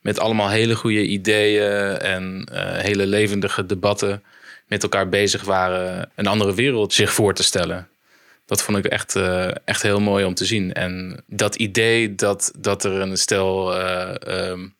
met 0.00 0.18
allemaal 0.18 0.48
hele 0.48 0.74
goede 0.74 1.06
ideeën 1.06 1.98
en 1.98 2.48
hele 2.76 3.06
levendige 3.06 3.66
debatten 3.66 4.22
met 4.72 4.82
elkaar 4.82 5.08
bezig 5.08 5.44
waren 5.44 6.10
een 6.14 6.26
andere 6.26 6.54
wereld 6.54 6.92
zich 6.92 7.12
voor 7.12 7.34
te 7.34 7.42
stellen. 7.42 7.88
Dat 8.46 8.62
vond 8.62 8.78
ik 8.78 8.84
echt, 8.84 9.16
uh, 9.16 9.50
echt 9.64 9.82
heel 9.82 10.00
mooi 10.00 10.24
om 10.24 10.34
te 10.34 10.44
zien. 10.44 10.72
En 10.72 11.22
dat 11.26 11.54
idee 11.54 12.14
dat, 12.14 12.52
dat 12.58 12.84
er 12.84 12.92
een 12.92 13.16
stel 13.16 13.78
uh, 13.78 14.14
um, 14.28 14.74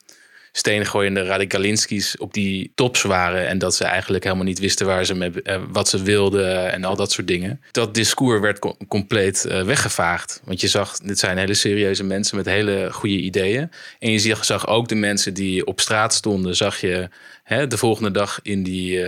steengooiende 0.53 1.25
radicalinskis 1.25 2.17
op 2.17 2.35
die 2.35 2.73
tops 2.75 3.03
waren. 3.03 3.49
En 3.49 3.59
dat 3.59 3.75
ze 3.75 3.85
eigenlijk 3.85 4.25
helemaal 4.25 4.45
niet 4.45 4.59
wisten 4.59 4.87
waar 4.87 5.05
ze 5.05 5.15
mee, 5.15 5.31
uh, 5.45 5.57
wat 5.69 5.89
ze 5.89 6.03
wilden 6.03 6.73
en 6.73 6.85
al 6.85 6.97
dat 6.97 7.13
soort 7.13 7.27
dingen. 7.27 7.61
Dat 7.71 7.95
discours 7.95 8.41
werd 8.41 8.59
co 8.59 8.77
compleet 8.89 9.43
weggevaagd. 9.43 10.41
Want 10.45 10.61
je 10.61 10.69
zag, 10.69 10.99
dit 10.99 11.19
zijn 11.19 11.39
hele 11.39 11.55
serieuze 11.55 12.05
mensen 12.05 12.37
met 12.37 12.47
hele 12.47 12.89
goede 12.93 13.17
ideeën. 13.17 13.71
En 13.99 14.13
je 14.13 14.37
zag 14.41 14.67
ook 14.67 14.89
de 14.89 14.95
mensen 14.95 15.35
die 15.35 15.67
op 15.67 15.81
straat 15.81 16.15
stonden, 16.15 16.57
zag 16.57 16.81
je 16.81 17.09
hè, 17.45 17.67
de 17.67 17.77
volgende 17.77 18.11
dag 18.11 18.41
in 18.43 18.63
die 18.63 19.05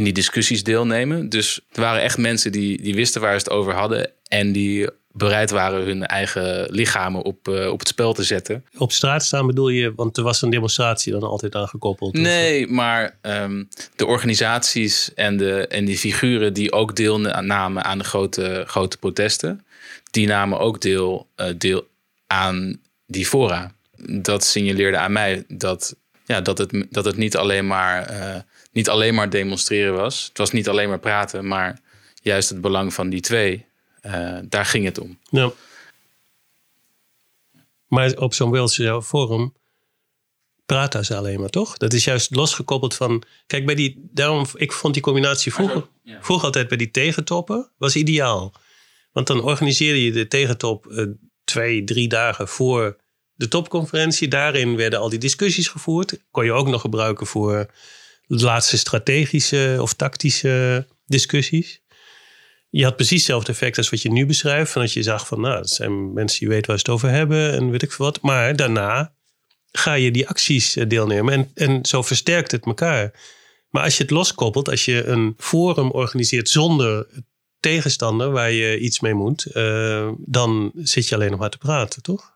in 0.00 0.06
die 0.06 0.14
discussies 0.14 0.62
deelnemen. 0.62 1.28
Dus 1.28 1.60
er 1.72 1.80
waren 1.80 2.02
echt 2.02 2.18
mensen 2.18 2.52
die, 2.52 2.82
die 2.82 2.94
wisten 2.94 3.20
waar 3.20 3.32
ze 3.40 3.44
het 3.44 3.50
over 3.50 3.74
hadden 3.74 4.10
en 4.28 4.52
die 4.52 4.88
bereid 5.12 5.50
waren 5.50 5.84
hun 5.84 6.06
eigen 6.06 6.66
lichamen 6.70 7.22
op, 7.22 7.48
uh, 7.48 7.70
op 7.72 7.78
het 7.78 7.88
spel 7.88 8.12
te 8.12 8.22
zetten. 8.22 8.64
Op 8.76 8.92
straat 8.92 9.24
staan 9.24 9.46
bedoel 9.46 9.68
je, 9.68 9.92
want 9.94 10.16
er 10.16 10.22
was 10.22 10.42
een 10.42 10.50
demonstratie 10.50 11.12
dan 11.12 11.22
altijd 11.22 11.54
aangekoppeld? 11.54 12.12
Nee, 12.12 12.66
maar 12.66 13.18
um, 13.22 13.68
de 13.96 14.06
organisaties 14.06 15.14
en, 15.14 15.36
de, 15.36 15.66
en 15.66 15.84
die 15.84 15.98
figuren 15.98 16.52
die 16.52 16.72
ook 16.72 16.96
deelnamen 16.96 17.84
aan 17.84 17.98
de 17.98 18.04
grote, 18.04 18.64
grote 18.66 18.98
protesten, 18.98 19.64
die 20.10 20.26
namen 20.26 20.58
ook 20.58 20.80
deel, 20.80 21.26
uh, 21.36 21.46
deel 21.58 21.88
aan 22.26 22.80
die 23.06 23.26
fora. 23.26 23.74
Dat 24.06 24.44
signaleerde 24.44 24.98
aan 24.98 25.12
mij 25.12 25.44
dat, 25.48 25.96
ja, 26.24 26.40
dat, 26.40 26.58
het, 26.58 26.86
dat 26.90 27.04
het 27.04 27.16
niet 27.16 27.36
alleen, 27.36 27.66
maar, 27.66 28.12
uh, 28.12 28.36
niet 28.72 28.88
alleen 28.88 29.14
maar 29.14 29.30
demonstreren 29.30 29.94
was. 29.94 30.24
Het 30.28 30.38
was 30.38 30.50
niet 30.50 30.68
alleen 30.68 30.88
maar 30.88 30.98
praten, 30.98 31.46
maar 31.46 31.80
juist 32.22 32.48
het 32.48 32.60
belang 32.60 32.94
van 32.94 33.08
die 33.10 33.20
twee 33.20 33.66
uh, 34.02 34.38
daar 34.44 34.66
ging 34.66 34.84
het 34.84 34.98
om. 34.98 35.18
Ja. 35.30 35.52
Maar 37.86 38.16
op 38.16 38.34
zo'n 38.34 38.50
World 38.50 39.04
Forum 39.04 39.54
praten 40.66 41.04
ze 41.04 41.16
alleen 41.16 41.40
maar, 41.40 41.48
toch? 41.48 41.76
Dat 41.76 41.92
is 41.92 42.04
juist 42.04 42.34
losgekoppeld 42.34 42.94
van... 42.94 43.22
Kijk, 43.46 43.66
bij 43.66 43.74
die, 43.74 44.08
daarom, 44.12 44.46
ik 44.54 44.72
vond 44.72 44.94
die 44.94 45.02
combinatie 45.02 45.52
vroeger, 45.52 45.86
ja. 46.02 46.22
vroeger 46.22 46.46
altijd 46.46 46.68
bij 46.68 46.76
die 46.76 46.90
tegentoppen... 46.90 47.70
was 47.78 47.96
ideaal. 47.96 48.54
Want 49.12 49.26
dan 49.26 49.42
organiseerde 49.42 50.04
je 50.04 50.12
de 50.12 50.28
tegentop 50.28 50.86
uh, 50.86 51.06
twee, 51.44 51.84
drie 51.84 52.08
dagen 52.08 52.48
voor 52.48 52.96
de 53.34 53.48
topconferentie. 53.48 54.28
Daarin 54.28 54.76
werden 54.76 54.98
al 54.98 55.08
die 55.08 55.18
discussies 55.18 55.68
gevoerd. 55.68 56.20
Kon 56.30 56.44
je 56.44 56.52
ook 56.52 56.68
nog 56.68 56.80
gebruiken 56.80 57.26
voor 57.26 57.70
de 58.38 58.44
laatste 58.44 58.78
strategische 58.78 59.76
of 59.80 59.94
tactische 59.94 60.86
discussies 61.06 61.80
je 62.70 62.84
had 62.84 62.96
precies 62.96 63.16
hetzelfde 63.16 63.52
effect 63.52 63.76
als 63.76 63.90
wat 63.90 64.02
je 64.02 64.10
nu 64.10 64.26
beschrijft. 64.26 64.72
Van 64.72 64.82
dat 64.82 64.92
je 64.92 65.02
zag 65.02 65.26
van, 65.26 65.40
nou, 65.40 65.56
dat 65.56 65.70
zijn 65.70 66.12
mensen 66.12 66.38
die 66.38 66.48
weten 66.48 66.66
waar 66.66 66.78
ze 66.78 66.84
het 66.84 66.94
over 66.94 67.10
hebben 67.10 67.52
en 67.52 67.70
weet 67.70 67.82
ik 67.82 67.92
veel 67.92 68.04
wat. 68.04 68.20
Maar 68.20 68.56
daarna 68.56 69.12
ga 69.72 69.92
je 69.92 70.10
die 70.10 70.28
acties 70.28 70.76
eh, 70.76 70.88
deelnemen 70.88 71.32
en, 71.32 71.50
en 71.54 71.84
zo 71.84 72.02
versterkt 72.02 72.50
het 72.50 72.64
elkaar. 72.64 73.12
Maar 73.68 73.82
als 73.82 73.96
je 73.96 74.02
het 74.02 74.12
loskoppelt, 74.12 74.68
als 74.68 74.84
je 74.84 75.04
een 75.04 75.34
forum 75.38 75.90
organiseert 75.90 76.48
zonder 76.48 77.06
tegenstander 77.60 78.30
waar 78.30 78.50
je 78.50 78.78
iets 78.78 79.00
mee 79.00 79.14
moet, 79.14 79.46
uh, 79.54 80.10
dan 80.18 80.72
zit 80.74 81.08
je 81.08 81.14
alleen 81.14 81.30
nog 81.30 81.40
maar 81.40 81.50
te 81.50 81.58
praten, 81.58 82.02
toch? 82.02 82.32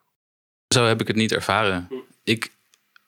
Zo 0.69 0.87
heb 0.87 1.01
ik 1.01 1.07
het 1.07 1.17
niet 1.17 1.33
ervaren. 1.33 1.89
Ik, 2.25 2.53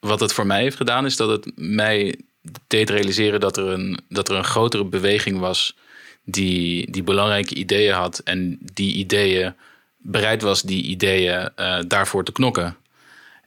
wat 0.00 0.20
het 0.20 0.32
voor 0.32 0.46
mij 0.46 0.62
heeft 0.62 0.76
gedaan, 0.76 1.06
is 1.06 1.16
dat 1.16 1.28
het 1.28 1.52
mij 1.56 2.20
deed 2.66 2.90
realiseren 2.90 3.40
dat 3.40 3.56
er 3.56 3.66
een, 3.66 3.98
dat 4.08 4.28
er 4.28 4.36
een 4.36 4.44
grotere 4.44 4.84
beweging 4.84 5.38
was 5.38 5.76
die, 6.24 6.90
die 6.90 7.02
belangrijke 7.02 7.54
ideeën 7.54 7.94
had 7.94 8.18
en 8.18 8.58
die 8.60 8.94
ideeën 8.94 9.54
bereid 9.96 10.42
was 10.42 10.62
die 10.62 10.82
ideeën 10.82 11.50
uh, 11.56 11.78
daarvoor 11.86 12.24
te 12.24 12.32
knokken. 12.32 12.76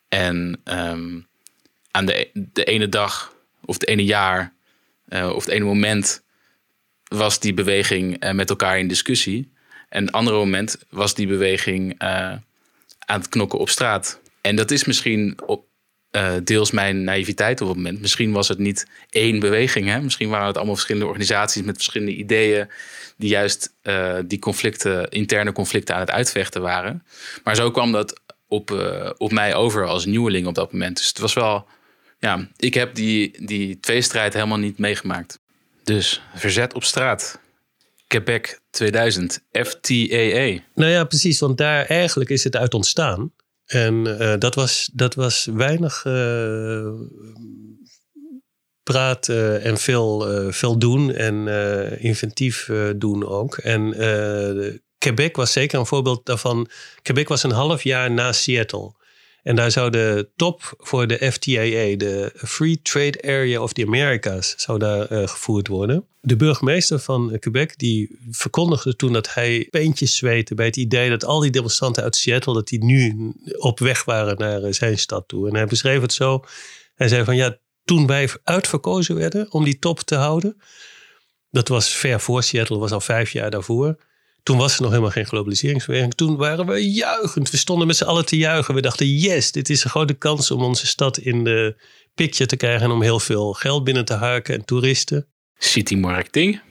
En 0.08 0.62
um, 0.64 1.28
aan 1.92 2.06
de, 2.06 2.30
de 2.34 2.64
ene 2.64 2.90
dag 2.90 3.34
of 3.66 3.74
het 3.74 3.88
ene 3.88 4.06
jaar 4.06 4.54
uh, 5.10 5.30
of 5.30 5.46
het 5.46 5.54
ene 5.54 5.66
moment 5.66 6.24
was 7.04 7.40
die 7.40 7.54
beweging 7.54 8.24
uh, 8.24 8.32
met 8.32 8.50
elkaar 8.50 8.80
in 8.80 8.88
discussie. 8.88 9.52
En 9.90 10.06
het 10.06 10.14
andere 10.14 10.38
moment 10.38 10.78
was 10.90 11.14
die 11.14 11.28
beweging 11.28 12.00
aan 12.00 12.44
het 13.20 13.30
knokken 13.30 13.60
op 13.60 13.70
straat. 13.70 14.22
En 14.42 14.56
dat 14.56 14.72
is 14.72 14.86
misschien 14.86 15.38
op, 15.46 15.66
uh, 16.12 16.34
deels 16.44 16.72
mijn 16.72 17.04
naïviteit 17.04 17.62
op 17.62 17.68
het 17.68 17.78
moment. 17.78 18.02
Misschien 18.02 18.32
was 18.32 18.48
het 18.48 18.58
niet 18.58 18.88
één 19.10 19.40
beweging. 19.40 19.88
Hè? 19.88 20.02
Misschien 20.02 20.30
waren 20.30 20.48
het 20.48 20.56
allemaal 20.56 20.76
verschillende 20.76 21.08
organisaties 21.08 21.64
met 21.64 21.76
verschillende 21.76 22.16
ideeën. 22.16 22.68
Die 23.18 23.30
juist 23.30 23.74
uh, 23.84 24.18
die 24.26 24.40
conflicten, 24.40 25.10
interne 25.10 25.52
conflicten 25.52 25.96
aan 25.96 26.02
het 26.02 26.12
uitvechten 26.12 26.62
waren. 26.62 27.04
Maar 27.44 27.56
zo 27.56 27.72
kwam 27.72 27.92
dat 27.92 28.22
op, 28.48 28.72
uh, 28.72 29.10
op 29.18 29.32
mij 29.32 29.56
over 29.56 29.86
als 29.86 30.06
nieuweling 30.06 30.48
op 30.48 30.56
dat 30.56 30.72
moment. 30.72 30.98
Dus 30.98 31.08
het 31.08 31.18
was 31.18 31.34
wel. 31.34 31.68
Ja, 32.20 32.50
ik 32.58 32.74
heb 32.74 32.96
die, 32.96 33.46
die 33.46 33.80
tweestrijd 33.80 34.34
helemaal 34.34 34.58
niet 34.58 34.78
meegemaakt. 34.78 35.40
Dus 35.84 36.22
verzet 36.36 36.74
op 36.74 36.84
straat. 36.84 37.40
Quebec 38.08 38.60
2000, 38.70 39.42
FTAA. 39.52 40.60
Nou 40.74 40.92
ja, 40.92 41.04
precies, 41.04 41.40
want 41.40 41.58
daar 41.58 41.86
eigenlijk 41.86 42.30
is 42.30 42.44
het 42.44 42.56
uit 42.56 42.74
ontstaan. 42.74 43.32
En 43.70 44.08
uh, 44.08 44.34
dat, 44.38 44.56
was, 44.56 44.90
dat 44.94 45.16
was 45.16 45.48
weinig 45.54 46.06
uh, 46.06 46.90
praten 48.84 49.62
en 49.62 49.78
veel, 49.78 50.26
veel 50.52 50.78
doen 50.78 51.14
en 51.14 51.48
inventief 52.00 52.70
doen 52.96 53.28
ook. 53.28 53.58
En 53.58 53.94
Quebec 54.98 55.36
was 55.36 55.52
zeker 55.52 55.80
een 55.80 55.86
voorbeeld 55.86 56.26
daarvan. 56.26 56.68
Quebec 57.02 57.28
was 57.28 57.44
een 57.44 57.52
half 57.52 57.84
jaar 57.84 58.12
na 58.12 58.32
Seattle. 58.32 58.92
En 59.44 59.56
daar 59.56 59.72
zou 59.72 59.90
de 59.90 60.30
top 60.36 60.74
voor 60.78 61.08
de 61.08 61.32
FTAA, 61.32 61.96
de 61.98 62.32
Free 62.36 62.82
Trade 62.82 63.22
Area 63.22 63.62
of 63.62 63.74
the 63.74 63.86
Americas, 63.86 64.54
zou 64.58 64.80
daar 64.80 65.12
uh, 65.12 65.28
gevoerd 65.28 65.68
worden. 65.68 66.06
De 66.22 66.36
burgemeester 66.36 67.00
van 67.00 67.38
Quebec 67.40 67.78
die 67.78 68.20
verkondigde 68.32 68.96
toen 68.96 69.14
dat 69.14 69.34
hij 69.34 69.68
peentjes 69.70 70.16
zweette 70.16 70.56
bij 70.56 70.66
het 70.66 70.78
idee 70.78 71.10
dat 71.10 71.26
al 71.26 71.40
die 71.40 71.52
demonstranten 71.52 72.04
uit 72.04 72.16
Seattle, 72.16 72.54
dat 72.54 72.68
die 72.68 72.84
nu 72.84 73.34
op 73.58 73.80
weg 73.80 74.04
waren 74.04 74.38
naar 74.38 74.64
eh, 74.64 74.72
zijn 74.72 74.98
stad 74.98 75.28
toe. 75.28 75.48
En 75.48 75.56
hij 75.56 75.66
beschreef 75.66 76.02
het 76.02 76.14
zo. 76.14 76.46
Hij 76.96 77.08
zei 77.08 77.24
van 77.24 77.36
ja, 77.36 77.58
toen 77.86 78.08
wij 78.08 78.30
uitverkozen 78.44 79.16
werden 79.16 79.52
om 79.52 79.64
die 79.64 79.80
top 79.80 80.00
te 80.00 80.16
houden, 80.16 80.62
dat 81.50 81.68
was 81.68 81.90
ver 81.90 82.20
voor 82.20 82.44
Seattle, 82.44 82.78
was 82.78 82.92
al 82.92 83.02
vijf 83.02 83.32
jaar 83.32 83.52
daarvoor. 83.52 83.98
Toen 84.44 84.58
was 84.58 84.76
er 84.76 84.82
nog 84.82 84.90
helemaal 84.90 85.12
geen 85.12 85.26
globaliseringsbeweging. 85.26 86.14
Toen 86.14 86.38
waren 86.38 86.66
we 86.66 86.92
juichend. 86.92 87.50
We 87.50 87.58
stonden 87.58 87.88
met 87.88 87.96
z'n 87.96 88.04
allen 88.04 88.26
te 88.26 88.38
juichen. 88.38 88.74
We 88.74 88.82
dachten, 88.82 89.08
yes, 89.08 89.52
dit 89.52 89.70
is 89.70 89.84
een 89.84 89.90
grote 89.90 90.14
kans 90.14 90.52
om 90.52 90.64
onze 90.64 90.88
stad 90.88 91.18
in 91.18 91.44
de 91.44 91.82
picture 92.16 92.50
te 92.50 92.56
krijgen. 92.56 92.82
En 92.82 92.92
om 92.92 93.02
heel 93.02 93.20
veel 93.20 93.54
geld 93.54 93.84
binnen 93.84 94.06
te 94.06 94.14
harken 94.14 94.56
en 94.56 94.66
toeristen. 94.66 95.28
City 95.58 95.96
marketing. 95.96 96.62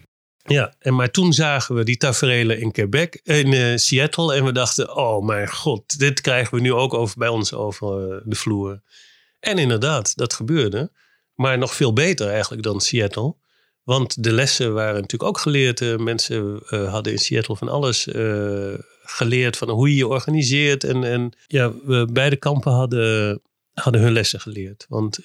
Ja, 0.44 0.74
en 0.78 0.94
maar 0.94 1.10
toen 1.10 1.32
zagen 1.32 1.74
we 1.74 1.84
die 1.84 1.96
tafereelen 1.96 2.60
in 2.60 2.72
Quebec, 2.72 3.20
in 3.22 3.52
uh, 3.52 3.76
Seattle. 3.76 4.34
En 4.34 4.44
we 4.44 4.52
dachten, 4.52 4.96
oh 4.96 5.24
mijn 5.24 5.48
god, 5.48 5.98
dit 5.98 6.20
krijgen 6.20 6.54
we 6.54 6.60
nu 6.60 6.72
ook 6.72 6.94
over, 6.94 7.18
bij 7.18 7.28
ons 7.28 7.52
over 7.52 8.14
uh, 8.14 8.20
de 8.24 8.36
vloer. 8.36 8.82
En 9.40 9.58
inderdaad, 9.58 10.16
dat 10.16 10.32
gebeurde. 10.32 10.92
Maar 11.34 11.58
nog 11.58 11.74
veel 11.74 11.92
beter 11.92 12.28
eigenlijk 12.28 12.62
dan 12.62 12.80
Seattle. 12.80 13.36
Want 13.88 14.22
de 14.22 14.32
lessen 14.32 14.74
waren 14.74 14.94
natuurlijk 14.94 15.30
ook 15.30 15.38
geleerd. 15.38 15.80
Uh, 15.80 15.96
mensen 15.96 16.62
uh, 16.70 16.90
hadden 16.90 17.12
in 17.12 17.18
Seattle 17.18 17.56
van 17.56 17.68
alles 17.68 18.06
uh, 18.06 18.74
geleerd 19.02 19.56
van 19.56 19.70
hoe 19.70 19.88
je 19.88 19.96
je 19.96 20.06
organiseert. 20.06 20.84
En, 20.84 21.04
en 21.04 21.32
ja, 21.46 21.72
we, 21.84 22.08
beide 22.12 22.36
kampen 22.36 22.72
hadden, 22.72 23.40
hadden 23.72 24.00
hun 24.00 24.12
lessen 24.12 24.40
geleerd. 24.40 24.86
Want 24.88 25.18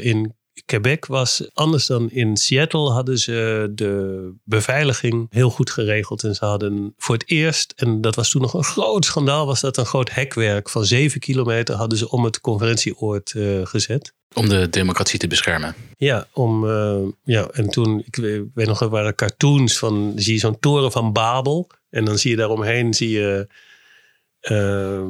in 0.00 0.34
Quebec 0.66 1.06
was 1.06 1.48
anders 1.54 1.86
dan 1.86 2.10
in 2.10 2.36
Seattle 2.36 2.90
hadden 2.90 3.18
ze 3.18 3.70
de 3.74 4.32
beveiliging 4.44 5.26
heel 5.30 5.50
goed 5.50 5.70
geregeld. 5.70 6.24
En 6.24 6.34
ze 6.34 6.44
hadden 6.44 6.94
voor 6.96 7.14
het 7.14 7.30
eerst, 7.30 7.72
en 7.76 8.00
dat 8.00 8.14
was 8.14 8.30
toen 8.30 8.42
nog 8.42 8.54
een 8.54 8.64
groot 8.64 9.04
schandaal, 9.04 9.46
was 9.46 9.60
dat 9.60 9.76
een 9.76 9.86
groot 9.86 10.10
hekwerk 10.10 10.68
van 10.68 10.84
zeven 10.84 11.20
kilometer 11.20 11.74
hadden 11.74 11.98
ze 11.98 12.10
om 12.10 12.24
het 12.24 12.40
conferentieoord 12.40 13.32
uh, 13.36 13.66
gezet. 13.66 14.12
Om 14.34 14.48
de 14.48 14.68
democratie 14.68 15.18
te 15.18 15.26
beschermen. 15.26 15.74
Ja, 15.96 16.26
om, 16.32 16.64
uh, 16.64 16.98
ja 17.24 17.48
en 17.52 17.68
toen, 17.68 18.02
ik 18.06 18.16
weet 18.54 18.66
nog, 18.66 18.80
er 18.80 18.88
waren 18.88 19.14
cartoons 19.14 19.78
van, 19.78 20.12
zie 20.16 20.32
je 20.32 20.38
zo'n 20.38 20.58
toren 20.58 20.92
van 20.92 21.12
Babel. 21.12 21.68
En 21.90 22.04
dan 22.04 22.18
zie 22.18 22.30
je 22.30 22.36
daaromheen, 22.36 22.94
zie 22.94 23.10
je 23.10 23.48
uh, 24.42 25.02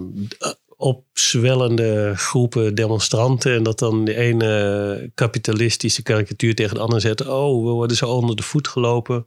opzwellende 0.79 2.13
groepen 2.17 2.75
demonstranten. 2.75 3.55
En 3.55 3.63
dat 3.63 3.79
dan 3.79 4.05
de 4.05 4.15
ene 4.15 5.11
kapitalistische 5.15 6.03
karikatuur 6.03 6.55
tegen 6.55 6.75
de 6.75 6.81
andere 6.81 7.01
zet. 7.01 7.27
Oh, 7.27 7.65
we 7.65 7.71
worden 7.71 7.97
zo 7.97 8.11
onder 8.11 8.37
de 8.37 8.43
voet 8.43 8.69
gelopen. 8.69 9.27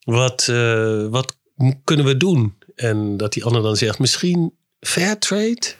Wat, 0.00 0.48
uh, 0.50 1.06
wat 1.06 1.36
kunnen 1.84 2.06
we 2.06 2.16
doen? 2.16 2.58
En 2.74 3.16
dat 3.16 3.32
die 3.32 3.44
ander 3.44 3.62
dan 3.62 3.76
zegt, 3.76 3.98
misschien 3.98 4.54
fair 4.80 5.18
trade? 5.18 5.74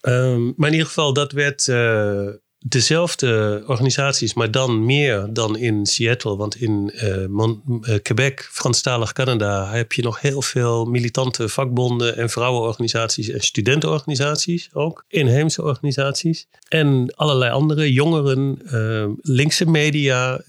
um, 0.00 0.52
maar 0.56 0.68
in 0.68 0.74
ieder 0.74 0.86
geval, 0.86 1.12
dat 1.12 1.32
werd 1.32 1.66
uh, 1.66 2.28
dezelfde 2.64 3.62
organisaties, 3.66 4.34
maar 4.34 4.50
dan 4.50 4.84
meer 4.84 5.28
dan 5.32 5.56
in 5.56 5.86
Seattle. 5.86 6.36
Want 6.36 6.56
in 6.56 6.92
Mon 7.28 7.62
uh, 7.80 7.96
Quebec, 8.02 8.48
Franstalig 8.52 9.12
Canada, 9.12 9.70
heb 9.70 9.92
je 9.92 10.02
nog 10.02 10.20
heel 10.20 10.42
veel 10.42 10.84
militante 10.84 11.48
vakbonden 11.48 12.16
en 12.16 12.30
vrouwenorganisaties 12.30 13.28
en 13.28 13.40
studentenorganisaties 13.40 14.68
ook. 14.72 15.04
Inheemse 15.08 15.62
organisaties. 15.62 16.46
En 16.68 17.14
allerlei 17.16 17.52
andere 17.52 17.92
jongeren, 17.92 18.58
uh, 18.64 19.06
linkse 19.20 19.66
media. 19.66 20.40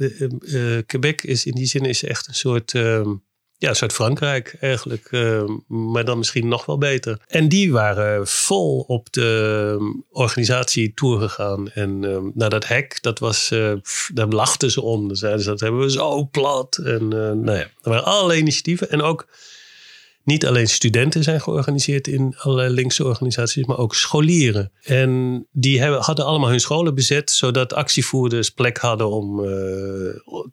Quebec 0.86 1.24
is 1.24 1.46
in 1.46 1.54
die 1.54 1.66
zin 1.66 1.86
is 1.86 2.04
echt 2.04 2.28
een 2.28 2.36
soort 2.36 2.74
ja, 3.62 3.74
Zuid-Frankrijk 3.74 4.56
eigenlijk. 4.60 5.08
Uh, 5.12 5.44
maar 5.68 6.06
dan 6.06 6.18
misschien 6.18 6.48
nog 6.48 6.66
wel 6.66 6.78
beter. 6.78 7.20
En 7.28 7.50
die 7.50 7.72
waren 7.72 8.28
vol 8.28 8.80
op 8.88 9.14
de 9.14 9.76
um, 9.80 10.04
organisatie 10.12 10.94
tour 10.94 11.20
gegaan. 11.20 11.70
En 11.70 12.04
uh, 12.04 12.18
nou, 12.34 12.50
dat 12.50 12.68
hek, 12.68 12.98
dat 13.02 13.20
was, 13.20 13.52
uh, 13.52 13.74
daar 14.14 14.28
lachten 14.28 14.72
ze 14.72 14.82
om. 14.82 15.08
Dan 15.08 15.18
zeiden 15.18 15.42
ze, 15.42 15.50
dat 15.50 15.60
hebben 15.60 15.82
we 15.82 15.92
zo 15.92 16.26
plat. 16.26 16.78
En 16.84 17.08
nou 17.08 17.52
ja, 17.52 17.64
er 17.64 17.70
waren 17.82 18.06
allerlei 18.06 18.40
initiatieven. 18.40 18.90
En 18.90 19.02
ook 19.02 19.28
niet 20.32 20.46
alleen 20.46 20.68
studenten 20.68 21.24
zijn 21.24 21.42
georganiseerd 21.42 22.08
in 22.08 22.36
allerlei 22.38 22.74
linkse 22.74 23.06
organisaties, 23.06 23.66
maar 23.66 23.78
ook 23.78 23.96
scholieren. 23.96 24.72
En 24.84 25.46
die 25.52 25.80
hebben, 25.80 26.02
hadden 26.02 26.26
allemaal 26.26 26.50
hun 26.50 26.60
scholen 26.60 26.96
bezet, 26.96 27.32
zodat 27.32 27.74
actievoerders 27.74 28.50
plek 28.50 28.78
hadden 28.78 29.10
om 29.10 29.40
uh, 29.40 29.46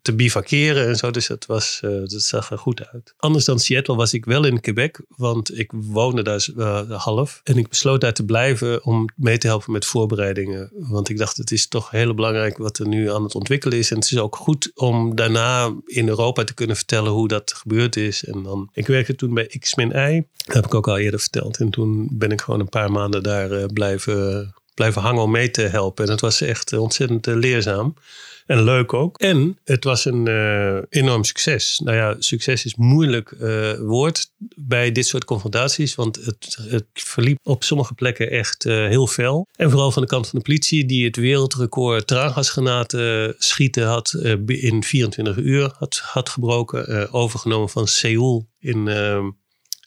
te 0.03 0.15
bivakeren 0.15 0.87
en 0.87 0.97
zo. 0.97 1.11
Dus 1.11 1.27
dat, 1.27 1.47
was, 1.47 1.81
uh, 1.85 1.91
dat 1.91 2.23
zag 2.23 2.51
er 2.51 2.59
goed 2.59 2.87
uit. 2.93 3.15
Anders 3.17 3.45
dan 3.45 3.59
Seattle 3.59 3.97
was 3.97 4.13
ik 4.13 4.25
wel 4.25 4.45
in 4.45 4.61
Quebec, 4.61 5.01
want 5.09 5.59
ik 5.59 5.73
woonde 5.75 6.23
daar 6.23 6.49
uh, 6.57 6.91
half. 6.91 7.41
En 7.45 7.57
ik 7.57 7.69
besloot 7.69 8.01
daar 8.01 8.13
te 8.13 8.25
blijven 8.25 8.85
om 8.85 9.09
mee 9.17 9.39
te 9.39 9.47
helpen 9.47 9.73
met 9.73 9.87
voorbereidingen. 9.87 10.71
Want 10.73 11.09
ik 11.09 11.19
dacht, 11.19 11.37
het 11.37 11.51
is 11.51 11.69
toch 11.69 11.91
heel 11.91 12.15
belangrijk 12.15 12.59
wat 12.59 12.79
er 12.79 12.89
nu 12.89 13.13
aan 13.13 13.23
het 13.23 13.35
ontwikkelen 13.35 13.79
is. 13.79 13.91
En 13.91 13.97
het 13.97 14.11
is 14.11 14.19
ook 14.19 14.37
goed 14.37 14.71
om 14.75 15.15
daarna 15.15 15.75
in 15.87 16.09
Europa 16.09 16.45
te 16.45 16.55
kunnen 16.55 16.77
vertellen 16.77 17.13
hoe 17.13 17.29
dat 17.29 17.53
gebeurd 17.53 17.97
is. 17.97 18.25
En 18.25 18.43
dan, 18.43 18.69
ik 18.73 18.87
werkte 18.87 19.15
toen 19.15 19.35
bij 19.35 19.47
X-Y. 19.69 20.23
Dat 20.45 20.55
heb 20.55 20.65
ik 20.65 20.75
ook 20.75 20.89
al 20.89 20.99
eerder 20.99 21.21
verteld. 21.21 21.59
En 21.59 21.71
toen 21.71 22.09
ben 22.13 22.31
ik 22.31 22.41
gewoon 22.41 22.61
een 22.61 22.69
paar 22.69 22.93
maanden 22.93 23.23
daar 23.23 23.51
uh, 23.51 23.65
blijven, 23.73 24.55
blijven 24.75 25.03
hangen 25.03 25.23
om 25.23 25.31
mee 25.31 25.51
te 25.51 25.63
helpen. 25.63 26.05
En 26.05 26.11
het 26.11 26.21
was 26.21 26.41
echt 26.41 26.73
ontzettend 26.73 27.27
uh, 27.27 27.35
leerzaam. 27.35 27.95
En 28.47 28.63
leuk 28.63 28.93
ook. 28.93 29.19
En 29.19 29.59
het 29.65 29.85
was 29.85 30.05
een 30.05 30.29
enorm 30.89 31.25
succes. 31.25 31.81
Nou 31.85 31.97
ja, 31.97 32.17
succes 32.19 32.65
is 32.65 32.75
moeilijk 32.75 33.35
woord 33.81 34.31
bij 34.55 34.93
dit 34.93 35.07
soort 35.07 35.25
confrontaties. 35.25 35.95
Want 35.95 36.17
het, 36.17 36.59
het 36.69 36.87
verliep 36.93 37.39
op 37.43 37.65
sommige 37.65 37.95
plekken 37.95 38.31
echt 38.31 38.63
heel 38.65 39.07
fel. 39.07 39.47
En 39.57 39.71
vooral 39.71 39.91
van 39.91 40.03
de 40.03 40.09
kant 40.09 40.29
van 40.29 40.39
de 40.39 40.45
politie, 40.45 40.87
die 40.87 41.05
het 41.05 41.17
wereldrecord 41.17 42.07
traangasgranaten 42.07 43.35
schieten 43.39 43.87
had 43.87 44.13
in 44.47 44.83
24 44.83 45.37
uur 45.37 45.75
had, 45.79 46.01
had 46.05 46.29
gebroken. 46.29 47.13
overgenomen 47.13 47.69
van 47.69 47.87
Seoul 47.87 48.49
in 48.59 48.89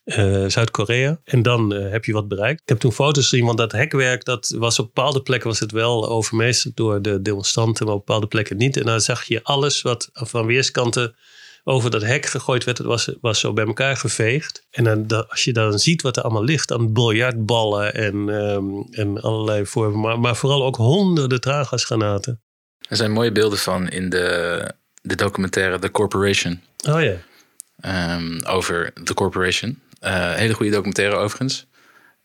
uh, 0.06 0.46
Zuid-Korea. 0.48 1.20
En 1.24 1.42
dan 1.42 1.74
uh, 1.74 1.92
heb 1.92 2.06
je 2.06 2.14
wat 2.14 2.28
bereikt. 2.28 2.62
Ik 2.62 2.70
heb 2.70 2.80
toen 2.80 2.92
foto's 2.92 3.30
gezien, 3.30 3.46
want 3.46 3.58
dat 3.58 3.72
hekwerk, 3.72 4.26
dat 4.26 4.56
was 4.58 4.80
op 4.80 4.86
bepaalde 4.86 5.22
plekken 5.22 5.50
was 5.50 5.60
het 5.60 5.72
wel 5.72 6.10
overmeesterd 6.10 6.76
door 6.76 7.02
de 7.02 7.22
demonstranten, 7.22 7.86
maar 7.86 7.96
op 7.96 8.06
bepaalde 8.06 8.28
plekken 8.28 8.58
niet. 8.58 8.78
En 8.78 8.86
dan 8.86 9.02
zag 9.02 9.24
je 9.24 9.44
alles 9.44 9.82
wat 9.82 10.10
van 10.14 10.46
weerskanten 10.46 11.16
over 11.64 11.92
dat 11.92 12.02
hek 12.02 12.26
gegooid 12.26 12.64
werd, 12.64 12.78
het 12.78 12.88
was, 12.88 13.12
was 13.22 13.40
zo 13.40 13.54
bij 13.54 13.66
elkaar 13.66 13.98
geveegd. 13.98 14.68
En 14.72 14.84
dan, 14.84 15.30
als 15.30 15.44
je 15.44 15.54
dan 15.54 15.80
ziet 15.80 16.02
wat 16.02 16.18
er 16.18 16.24
allemaal 16.24 16.44
ligt 16.44 16.72
aan 16.72 16.94
biljartballen 16.94 17.94
en, 17.94 18.16
um, 18.16 18.88
en 18.92 19.22
allerlei 19.22 19.66
vormen, 19.66 20.00
maar, 20.00 20.20
maar 20.20 20.36
vooral 20.36 20.66
ook 20.66 20.76
honderden 20.76 21.42
traangasgranaten. 21.42 22.42
Er 22.88 22.96
zijn 22.96 23.12
mooie 23.12 23.32
beelden 23.32 23.60
van 23.60 23.90
in 23.90 24.10
de, 24.10 24.74
de 25.02 25.16
documentaire 25.16 25.80
The 25.80 25.92
Corporation. 25.92 26.62
Oh 26.90 27.02
ja. 27.02 28.16
Um, 28.16 28.44
over 28.44 28.94
The 29.04 29.14
Corporation. 29.14 29.80
Uh, 30.02 30.34
hele 30.34 30.54
goede 30.54 30.72
documentaire 30.72 31.16
overigens. 31.16 31.68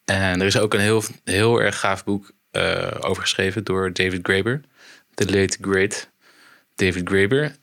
En 0.04 0.40
er 0.40 0.46
is 0.46 0.58
ook 0.58 0.74
een 0.74 0.80
heel, 0.80 1.02
heel 1.24 1.60
erg 1.60 1.78
gaaf 1.78 2.04
boek 2.04 2.30
uh, 2.52 2.90
over 3.00 3.22
geschreven 3.22 3.64
door 3.64 3.92
David 3.92 4.20
Graeber. 4.22 4.60
The 5.14 5.24
Late 5.24 5.58
Great 5.60 6.10
David 6.74 7.08
Graeber. 7.08 7.56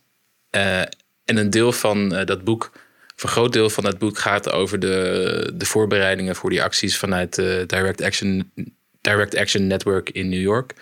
Uh, 0.50 0.80
en 1.24 1.36
een 1.36 1.50
deel 1.50 1.72
van 1.72 2.08
dat 2.08 2.44
boek, 2.44 2.72
een 3.16 3.28
groot 3.28 3.52
deel 3.52 3.70
van 3.70 3.84
dat 3.84 3.98
boek 3.98 4.18
gaat 4.18 4.50
over 4.50 4.78
de, 4.78 5.52
de 5.54 5.66
voorbereidingen 5.66 6.36
voor 6.36 6.50
die 6.50 6.62
acties 6.62 6.96
vanuit 6.96 7.34
de 7.34 7.64
Direct 7.66 8.02
Action, 8.02 8.52
Direct 9.00 9.36
Action 9.36 9.66
Network 9.66 10.10
in 10.10 10.28
New 10.28 10.40
York. 10.40 10.72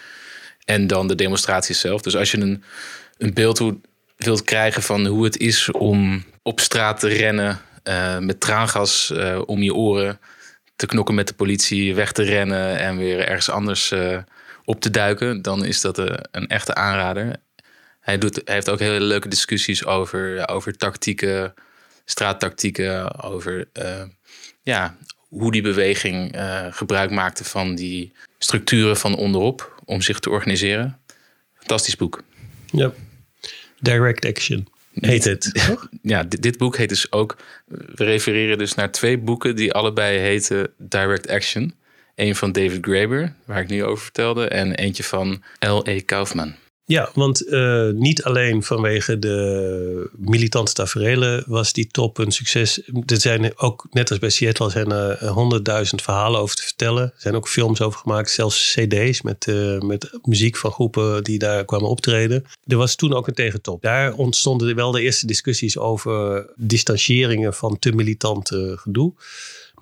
En 0.64 0.87
dan 0.87 1.09
de 1.09 1.14
demonstraties 1.14 1.80
zelf. 1.80 2.03
Dus 2.03 2.16
als 2.16 2.30
je 2.30 2.39
een, 2.39 2.64
een 3.18 3.35
beeld 3.35 3.62
wilt 4.16 4.43
krijgen 4.45 4.83
van 4.83 5.07
hoe 5.07 5.24
het 5.24 5.37
is 5.37 5.70
om 5.70 6.24
op 6.43 6.61
straat 6.61 7.01
te 7.01 7.09
rennen 7.09 7.61
uh, 7.85 8.18
met 8.18 8.41
traangas 8.41 9.11
uh, 9.14 9.43
om 9.47 9.62
je 9.62 9.74
oren 9.74 10.20
te 10.76 10.87
knokken 10.87 11.14
met 11.14 11.28
de 11.28 11.35
politie, 11.35 11.95
weg 11.95 12.12
te 12.12 12.22
rennen 12.22 12.78
en 12.78 12.97
weer 12.97 13.18
ergens 13.20 13.51
anders 13.51 13.91
uh, 13.91 14.18
op 14.64 14.80
te 14.80 14.91
duiken, 14.91 15.43
dan 15.43 15.64
is 15.64 15.80
dat 15.80 15.99
een 16.30 16.47
echte 16.49 16.74
aanrader. 16.74 17.37
Hij, 18.01 18.18
doet, 18.18 18.41
hij 18.45 18.55
heeft 18.55 18.70
ook 18.70 18.78
hele 18.78 19.01
leuke 19.05 19.28
discussies 19.28 19.85
over, 19.85 20.49
over 20.49 20.76
tactieken, 20.76 21.55
straattactieken, 22.05 23.22
over 23.22 23.68
ja, 24.62 24.97
hoe 25.28 25.53
die 25.53 25.62
beweging 25.62 26.37
gebruik 26.70 27.11
maakte 27.11 27.45
van 27.45 27.74
die 27.74 28.12
structuren 28.39 28.97
van 28.97 29.16
onderop 29.16 29.83
om 29.85 30.03
zich 30.03 30.18
te 30.18 30.30
organiseren. 30.30 31.01
Fantastisch 31.55 31.97
boek. 31.97 32.22
Ja, 32.66 32.93
Direct 33.80 34.24
Action 34.24 34.71
heet 34.93 35.24
het. 35.24 35.51
Ja, 36.03 36.22
dit, 36.22 36.43
dit, 36.43 36.59
boek 36.59 36.76
heet 36.76 36.88
dus 36.88 37.12
ook. 37.12 37.36
We 37.66 38.05
refereren 38.05 38.59
dus 38.59 38.74
naar 38.74 38.90
twee 38.90 39.18
boeken 39.18 39.57
die 39.57 39.72
allebei 39.72 40.18
heten 40.18 40.72
Direct 40.78 41.28
Action. 41.28 41.74
Eén 42.14 42.36
van 42.36 42.53
David 42.53 42.78
Graeber, 42.80 43.34
waar 43.45 43.61
ik 43.61 43.68
nu 43.68 43.84
over 43.84 44.03
vertelde, 44.03 44.49
en 44.49 44.74
eentje 44.74 45.05
van 45.05 45.43
L.E. 45.59 46.01
Kaufman. 46.01 46.55
Ja, 46.85 47.11
want 47.14 47.47
uh, 47.47 47.89
niet 47.91 48.22
alleen 48.22 48.62
vanwege 48.62 49.18
de 49.18 50.11
militante 50.16 50.72
taferelen 50.72 51.45
was 51.47 51.72
die 51.72 51.87
top 51.87 52.18
een 52.18 52.33
succes. 52.33 52.83
Er 53.07 53.20
zijn 53.20 53.59
ook, 53.59 53.87
net 53.91 54.11
als 54.11 54.18
bij 54.18 54.30
Seattle, 54.30 54.70
zijn 54.70 54.91
er 54.91 55.26
honderdduizend 55.26 56.03
verhalen 56.03 56.41
over 56.41 56.57
te 56.57 56.62
vertellen. 56.62 57.03
Er 57.03 57.12
zijn 57.16 57.35
ook 57.35 57.49
films 57.49 57.80
over 57.80 58.01
gemaakt, 58.01 58.30
zelfs 58.30 58.74
cd's 58.74 59.22
met, 59.22 59.47
uh, 59.47 59.78
met 59.78 60.18
muziek 60.22 60.57
van 60.57 60.70
groepen 60.70 61.24
die 61.24 61.39
daar 61.39 61.64
kwamen 61.64 61.89
optreden. 61.89 62.45
Er 62.66 62.76
was 62.76 62.95
toen 62.95 63.12
ook 63.12 63.26
een 63.26 63.35
tegentop. 63.35 63.83
Daar 63.83 64.14
ontstonden 64.14 64.74
wel 64.74 64.91
de 64.91 65.03
eerste 65.03 65.26
discussies 65.26 65.78
over 65.78 66.47
distancieringen 66.57 67.55
van 67.55 67.78
te 67.78 67.93
militante 67.93 68.74
gedoe. 68.78 69.14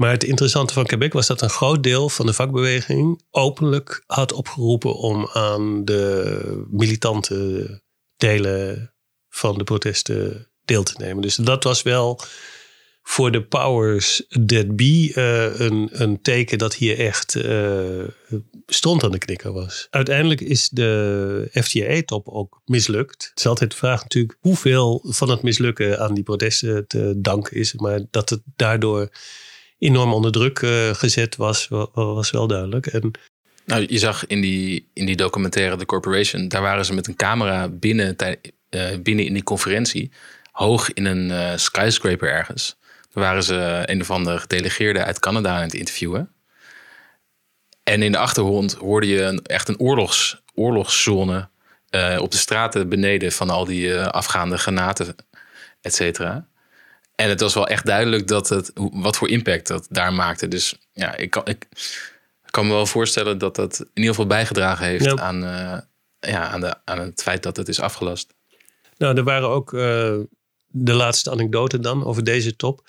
Maar 0.01 0.11
het 0.11 0.25
interessante 0.25 0.73
van 0.73 0.87
Quebec 0.87 1.13
was 1.13 1.27
dat 1.27 1.43
een 1.43 1.51
groot 1.51 1.83
deel 1.83 2.09
van 2.09 2.27
de 2.27 2.33
vakbeweging 2.33 3.23
openlijk 3.31 4.03
had 4.07 4.33
opgeroepen 4.33 4.95
om 4.95 5.29
aan 5.33 5.85
de 5.85 6.65
militante 6.71 7.83
delen 8.17 8.95
van 9.29 9.59
de 9.59 9.65
protesten 9.65 10.51
deel 10.65 10.83
te 10.83 10.95
nemen. 10.97 11.23
Dus 11.23 11.37
dat 11.37 11.65
was 11.65 11.83
wel 11.83 12.21
voor 13.03 13.31
de 13.31 13.43
powers 13.43 14.27
that 14.47 14.77
be 14.77 15.13
uh, 15.15 15.61
een, 15.61 15.89
een 15.93 16.23
teken 16.23 16.59
dat 16.59 16.75
hier 16.75 16.99
echt 16.99 17.35
uh, 17.35 18.05
stond 18.67 19.05
aan 19.05 19.13
de 19.13 19.19
knikker 19.19 19.53
was. 19.53 19.87
Uiteindelijk 19.91 20.41
is 20.41 20.69
de 20.69 21.49
FTA-top 21.53 22.29
ook 22.29 22.61
mislukt. 22.65 23.27
Het 23.31 23.39
is 23.39 23.47
altijd 23.47 23.71
de 23.71 23.77
vraag 23.77 24.03
natuurlijk 24.03 24.37
hoeveel 24.41 25.05
van 25.09 25.31
het 25.31 25.43
mislukken 25.43 26.01
aan 26.01 26.15
die 26.15 26.25
protesten 26.25 26.87
te 26.87 27.15
danken 27.17 27.57
is. 27.57 27.75
Maar 27.75 28.01
dat 28.11 28.31
het 28.31 28.43
daardoor 28.57 29.11
enorm 29.81 30.13
onder 30.13 30.33
druk 30.33 30.61
uh, 30.61 30.95
gezet 30.95 31.37
was, 31.37 31.69
was 31.93 32.31
wel 32.31 32.47
duidelijk. 32.47 32.87
En, 32.87 33.11
nou, 33.65 33.87
je 33.89 33.99
zag 33.99 34.27
in 34.27 34.41
die, 34.41 34.89
in 34.93 35.07
die 35.07 35.17
documentaire 35.17 35.77
The 35.77 35.87
Corporation, 35.87 36.49
daar 36.49 36.63
waren 36.63 36.85
ze 36.85 36.95
met 36.95 37.07
een 37.07 37.17
camera 37.17 37.69
binnen, 37.69 38.17
uh, 38.71 38.99
binnen 39.03 39.25
in 39.25 39.33
die 39.33 39.43
conferentie, 39.43 40.11
hoog 40.51 40.93
in 40.93 41.05
een 41.05 41.29
uh, 41.31 41.57
skyscraper 41.57 42.31
ergens. 42.31 42.77
Daar 43.13 43.25
waren 43.25 43.43
ze 43.43 43.83
een 43.85 44.01
of 44.01 44.11
andere 44.11 44.39
gedelegeerde 44.39 45.05
uit 45.05 45.19
Canada 45.19 45.57
aan 45.57 45.63
het 45.63 45.75
interviewen. 45.75 46.33
En 47.83 48.03
in 48.03 48.13
de 48.13 48.19
achtergrond 48.19 48.73
hoorde 48.75 49.07
je 49.07 49.23
een, 49.23 49.43
echt 49.43 49.69
een 49.69 49.79
oorlogs, 49.79 50.43
oorlogszone 50.55 51.49
op 52.19 52.31
de 52.31 52.37
straten 52.37 52.89
beneden 52.89 53.33
van 53.33 53.51
al 53.51 53.65
die 53.65 54.01
afgaande 54.01 54.59
granaten, 54.59 55.15
et 55.81 55.95
cetera. 55.95 56.47
En 57.21 57.29
het 57.29 57.41
was 57.41 57.55
wel 57.55 57.67
echt 57.67 57.87
duidelijk 57.87 58.27
dat 58.27 58.49
het, 58.49 58.73
wat 58.75 59.17
voor 59.17 59.29
impact 59.29 59.67
dat 59.67 59.87
daar 59.91 60.13
maakte. 60.13 60.49
Dus 60.49 60.79
ja, 60.93 61.17
ik 61.17 61.31
kan, 61.31 61.47
ik 61.47 61.69
kan 62.51 62.67
me 62.67 62.73
wel 62.73 62.87
voorstellen 62.87 63.39
dat 63.39 63.57
dat 63.57 63.79
in 63.81 63.89
ieder 63.95 64.11
geval 64.11 64.27
bijgedragen 64.27 64.87
heeft 64.87 65.21
aan, 65.21 65.45
uh, 65.45 65.79
ja, 66.19 66.49
aan, 66.49 66.61
de, 66.61 66.75
aan 66.85 66.99
het 66.99 67.23
feit 67.23 67.43
dat 67.43 67.57
het 67.57 67.69
is 67.69 67.81
afgelast. 67.81 68.35
Nou, 68.97 69.17
er 69.17 69.25
waren 69.25 69.49
ook 69.49 69.73
uh, 69.73 69.81
de 70.67 70.93
laatste 70.93 71.31
anekdote 71.31 71.79
dan 71.81 72.05
over 72.05 72.25
deze 72.25 72.57
top. 72.57 72.89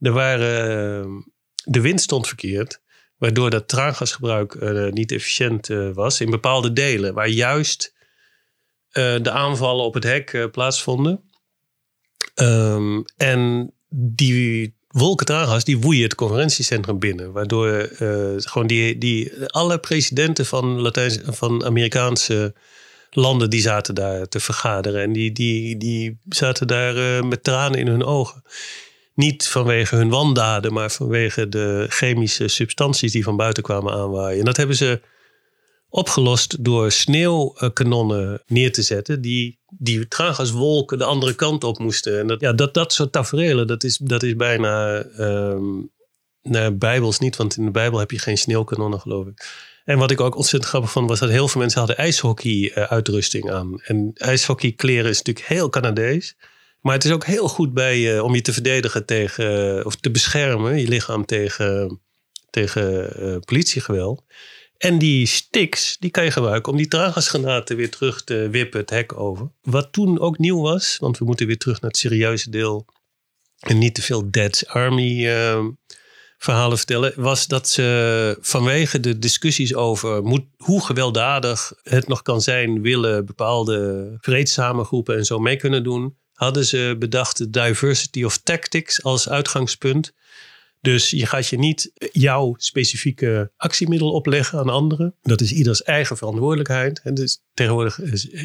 Er 0.00 0.12
waren, 0.12 1.06
uh, 1.06 1.22
de 1.64 1.80
wind 1.80 2.00
stond 2.00 2.26
verkeerd, 2.26 2.80
waardoor 3.16 3.50
dat 3.50 3.68
traangasgebruik 3.68 4.60
niet 4.90 5.12
efficiënt 5.12 5.66
was 5.94 6.20
in 6.20 6.30
bepaalde 6.30 6.72
delen, 6.72 7.14
waar 7.14 7.28
juist 7.28 7.94
de 8.92 9.30
aanvallen 9.30 9.84
op 9.84 9.94
het 9.94 10.04
hek 10.04 10.48
plaatsvonden. 10.50 11.32
Um, 12.34 13.04
en 13.16 13.72
die 13.88 14.74
wolkentraangas 14.88 15.64
die 15.64 15.78
woeien 15.78 16.02
het 16.02 16.14
conferentiecentrum 16.14 16.98
binnen. 16.98 17.32
Waardoor 17.32 17.68
uh, 18.00 18.34
gewoon 18.36 18.66
die, 18.66 18.98
die, 18.98 19.32
alle 19.46 19.78
presidenten 19.78 20.46
van, 20.46 20.80
Latijns, 20.80 21.18
van 21.24 21.64
Amerikaanse 21.64 22.54
landen 23.10 23.50
die 23.50 23.60
zaten 23.60 23.94
daar 23.94 24.28
te 24.28 24.40
vergaderen. 24.40 25.02
En 25.02 25.12
die, 25.12 25.32
die, 25.32 25.76
die 25.76 26.18
zaten 26.28 26.66
daar 26.66 26.96
uh, 26.96 27.22
met 27.22 27.44
tranen 27.44 27.78
in 27.78 27.86
hun 27.86 28.04
ogen. 28.04 28.42
Niet 29.14 29.48
vanwege 29.48 29.96
hun 29.96 30.08
wandaden, 30.08 30.72
maar 30.72 30.90
vanwege 30.90 31.48
de 31.48 31.86
chemische 31.88 32.48
substanties 32.48 33.12
die 33.12 33.24
van 33.24 33.36
buiten 33.36 33.62
kwamen 33.62 33.92
aanwaaien. 33.92 34.38
En 34.38 34.44
dat 34.44 34.56
hebben 34.56 34.76
ze 34.76 35.00
opgelost 35.88 36.64
door 36.64 36.90
sneeuwkanonnen 36.90 38.42
neer 38.46 38.72
te 38.72 38.82
zetten. 38.82 39.20
Die, 39.20 39.58
die 39.78 40.08
traangaswolken 40.08 40.98
de 40.98 41.04
andere 41.04 41.34
kant 41.34 41.64
op 41.64 41.78
moesten. 41.78 42.18
En 42.18 42.26
dat, 42.26 42.40
ja, 42.40 42.52
dat, 42.52 42.74
dat 42.74 42.92
soort 42.92 43.12
tafereelen, 43.12 43.66
dat 43.66 43.84
is, 43.84 43.96
dat 43.96 44.22
is 44.22 44.36
bijna 44.36 45.04
um, 45.18 45.90
bijbels 46.72 47.18
niet. 47.18 47.36
Want 47.36 47.56
in 47.56 47.64
de 47.64 47.70
Bijbel 47.70 47.98
heb 47.98 48.10
je 48.10 48.18
geen 48.18 48.38
sneeuwkanonnen, 48.38 49.00
geloof 49.00 49.26
ik. 49.26 49.46
En 49.84 49.98
wat 49.98 50.10
ik 50.10 50.20
ook 50.20 50.36
ontzettend 50.36 50.70
grappig 50.70 50.90
vond, 50.90 51.08
was 51.08 51.18
dat 51.18 51.28
heel 51.28 51.48
veel 51.48 51.60
mensen 51.60 51.78
hadden 51.78 51.96
ijshockey-uitrusting 51.96 53.50
aan. 53.50 53.80
En 53.80 54.10
ijshockeykleren 54.14 55.10
is 55.10 55.18
natuurlijk 55.18 55.46
heel 55.46 55.68
Canadees. 55.68 56.36
Maar 56.80 56.94
het 56.94 57.04
is 57.04 57.10
ook 57.10 57.24
heel 57.24 57.48
goed 57.48 57.74
bij 57.74 58.20
om 58.20 58.34
je 58.34 58.40
te 58.40 58.52
verdedigen 58.52 59.06
tegen, 59.06 59.84
of 59.84 59.96
te 59.96 60.10
beschermen, 60.10 60.80
je 60.80 60.88
lichaam 60.88 61.24
tegen, 61.24 62.00
tegen 62.50 63.40
politiegeweld. 63.44 64.22
En 64.84 64.98
die 64.98 65.26
sticks, 65.26 65.96
die 65.98 66.10
kan 66.10 66.24
je 66.24 66.30
gebruiken 66.30 66.72
om 66.72 66.78
die 66.78 66.88
traangasgranaten 66.88 67.76
weer 67.76 67.90
terug 67.90 68.24
te 68.24 68.48
wippen 68.50 68.80
het 68.80 68.90
hek 68.90 69.18
over. 69.18 69.50
Wat 69.62 69.92
toen 69.92 70.20
ook 70.20 70.38
nieuw 70.38 70.60
was, 70.60 70.96
want 71.00 71.18
we 71.18 71.24
moeten 71.24 71.46
weer 71.46 71.58
terug 71.58 71.80
naar 71.80 71.90
het 71.90 71.98
serieuze 71.98 72.50
deel. 72.50 72.86
En 73.58 73.78
niet 73.78 73.94
te 73.94 74.02
veel 74.02 74.30
Dead's 74.30 74.66
Army 74.66 75.26
uh, 75.26 75.64
verhalen 76.38 76.76
vertellen. 76.76 77.12
Was 77.16 77.46
dat 77.46 77.68
ze 77.68 78.38
vanwege 78.40 79.00
de 79.00 79.18
discussies 79.18 79.74
over 79.74 80.22
hoe 80.56 80.84
gewelddadig 80.84 81.72
het 81.82 82.08
nog 82.08 82.22
kan 82.22 82.40
zijn, 82.40 82.82
willen 82.82 83.26
bepaalde 83.26 84.08
vreedzame 84.20 84.84
groepen 84.84 85.16
en 85.16 85.24
zo 85.24 85.38
mee 85.38 85.56
kunnen 85.56 85.82
doen. 85.82 86.16
Hadden 86.32 86.64
ze 86.64 86.96
bedacht 86.98 87.38
de 87.38 87.50
diversity 87.50 88.24
of 88.24 88.38
tactics 88.38 89.02
als 89.02 89.28
uitgangspunt. 89.28 90.12
Dus 90.84 91.10
je 91.10 91.26
gaat 91.26 91.46
je 91.46 91.58
niet 91.58 91.92
jouw 92.12 92.54
specifieke 92.56 93.52
actiemiddel 93.56 94.10
opleggen 94.12 94.58
aan 94.58 94.68
anderen. 94.68 95.14
Dat 95.22 95.40
is 95.40 95.52
ieders 95.52 95.82
eigen 95.82 96.16
verantwoordelijkheid. 96.16 97.00
En 97.04 97.14
dus 97.14 97.42
tegenwoordig 97.54 98.00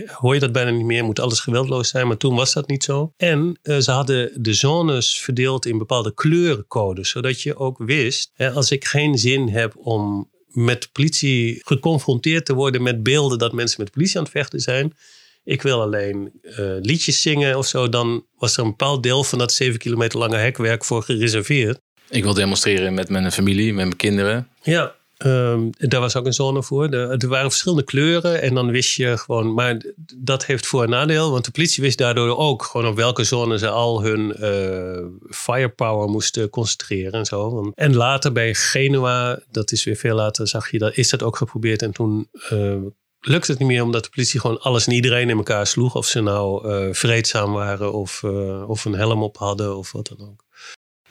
hoor 0.05 0.33
je 0.33 0.39
dat 0.39 0.51
bijna 0.51 0.69
niet 0.69 0.85
meer. 0.85 1.03
Moet 1.03 1.19
alles 1.19 1.39
geweldloos 1.39 1.89
zijn. 1.89 2.07
Maar 2.07 2.17
toen 2.17 2.35
was 2.35 2.53
dat 2.53 2.67
niet 2.67 2.83
zo. 2.83 3.13
En 3.17 3.59
uh, 3.63 3.77
ze 3.77 3.91
hadden 3.91 4.43
de 4.43 4.53
zones 4.53 5.19
verdeeld 5.19 5.65
in 5.65 5.77
bepaalde 5.77 6.13
kleurencodes. 6.13 7.09
Zodat 7.09 7.41
je 7.41 7.55
ook 7.55 7.77
wist, 7.77 8.31
hè, 8.33 8.51
als 8.51 8.71
ik 8.71 8.85
geen 8.85 9.17
zin 9.17 9.49
heb 9.49 9.77
om 9.77 10.29
met 10.47 10.89
politie 10.91 11.61
geconfronteerd 11.65 12.45
te 12.45 12.53
worden 12.53 12.83
met 12.83 13.03
beelden 13.03 13.37
dat 13.37 13.53
mensen 13.53 13.81
met 13.83 13.91
politie 13.91 14.17
aan 14.17 14.23
het 14.23 14.31
vechten 14.31 14.59
zijn. 14.59 14.93
Ik 15.43 15.61
wil 15.61 15.81
alleen 15.81 16.39
uh, 16.41 16.75
liedjes 16.79 17.21
zingen 17.21 17.57
of 17.57 17.67
zo. 17.67 17.89
Dan 17.89 18.25
was 18.35 18.57
er 18.57 18.63
een 18.63 18.69
bepaald 18.69 19.03
deel 19.03 19.23
van 19.23 19.39
dat 19.39 19.53
zeven 19.53 19.79
kilometer 19.79 20.19
lange 20.19 20.37
hekwerk 20.37 20.85
voor 20.85 21.03
gereserveerd. 21.03 21.79
Ik 22.09 22.23
wil 22.23 22.33
demonstreren 22.33 22.93
met 22.93 23.09
mijn 23.09 23.31
familie, 23.31 23.73
met 23.73 23.85
mijn 23.85 23.95
kinderen. 23.95 24.47
Ja, 24.61 24.95
um, 25.25 25.69
daar 25.77 25.99
was 25.99 26.15
ook 26.15 26.25
een 26.25 26.33
zone 26.33 26.63
voor. 26.63 26.87
er 26.89 27.27
waren 27.27 27.49
verschillende 27.49 27.83
kleuren 27.83 28.41
en 28.41 28.53
dan 28.53 28.71
wist 28.71 28.95
je 28.95 29.17
gewoon... 29.17 29.53
Maar 29.53 29.81
dat 30.15 30.45
heeft 30.45 30.67
voor- 30.67 30.83
en 30.83 30.89
nadeel, 30.89 31.31
want 31.31 31.45
de 31.45 31.51
politie 31.51 31.83
wist 31.83 31.97
daardoor 31.97 32.37
ook... 32.37 32.63
gewoon 32.63 32.87
op 32.87 32.95
welke 32.95 33.23
zone 33.23 33.57
ze 33.57 33.69
al 33.69 34.03
hun 34.03 34.35
uh, 34.39 35.35
firepower 35.35 36.09
moesten 36.09 36.49
concentreren 36.49 37.11
en 37.11 37.25
zo. 37.25 37.71
En 37.75 37.95
later 37.95 38.31
bij 38.31 38.53
Genua, 38.53 39.39
dat 39.51 39.71
is 39.71 39.83
weer 39.83 39.95
veel 39.95 40.15
later, 40.15 40.47
zag 40.47 40.71
je 40.71 40.77
dat, 40.77 40.97
is 40.97 41.09
dat 41.09 41.23
ook 41.23 41.37
geprobeerd. 41.37 41.81
En 41.81 41.91
toen... 41.91 42.29
Uh, 42.51 42.75
lukte 43.21 43.51
het 43.51 43.59
niet 43.59 43.69
meer 43.69 43.83
omdat 43.83 44.03
de 44.03 44.09
politie 44.09 44.39
gewoon 44.39 44.59
alles 44.59 44.87
en 44.87 44.93
iedereen 44.93 45.29
in 45.29 45.37
elkaar 45.37 45.67
sloeg. 45.67 45.95
Of 45.95 46.05
ze 46.05 46.21
nou 46.21 46.69
uh, 46.69 46.93
vreedzaam 46.93 47.53
waren 47.53 47.93
of, 47.93 48.23
of 48.67 48.85
een 48.85 48.93
helm 48.93 49.23
op 49.23 49.37
hadden 49.37 49.77
of 49.77 49.91
wat 49.91 50.07
dan 50.07 50.27
ook. 50.27 50.43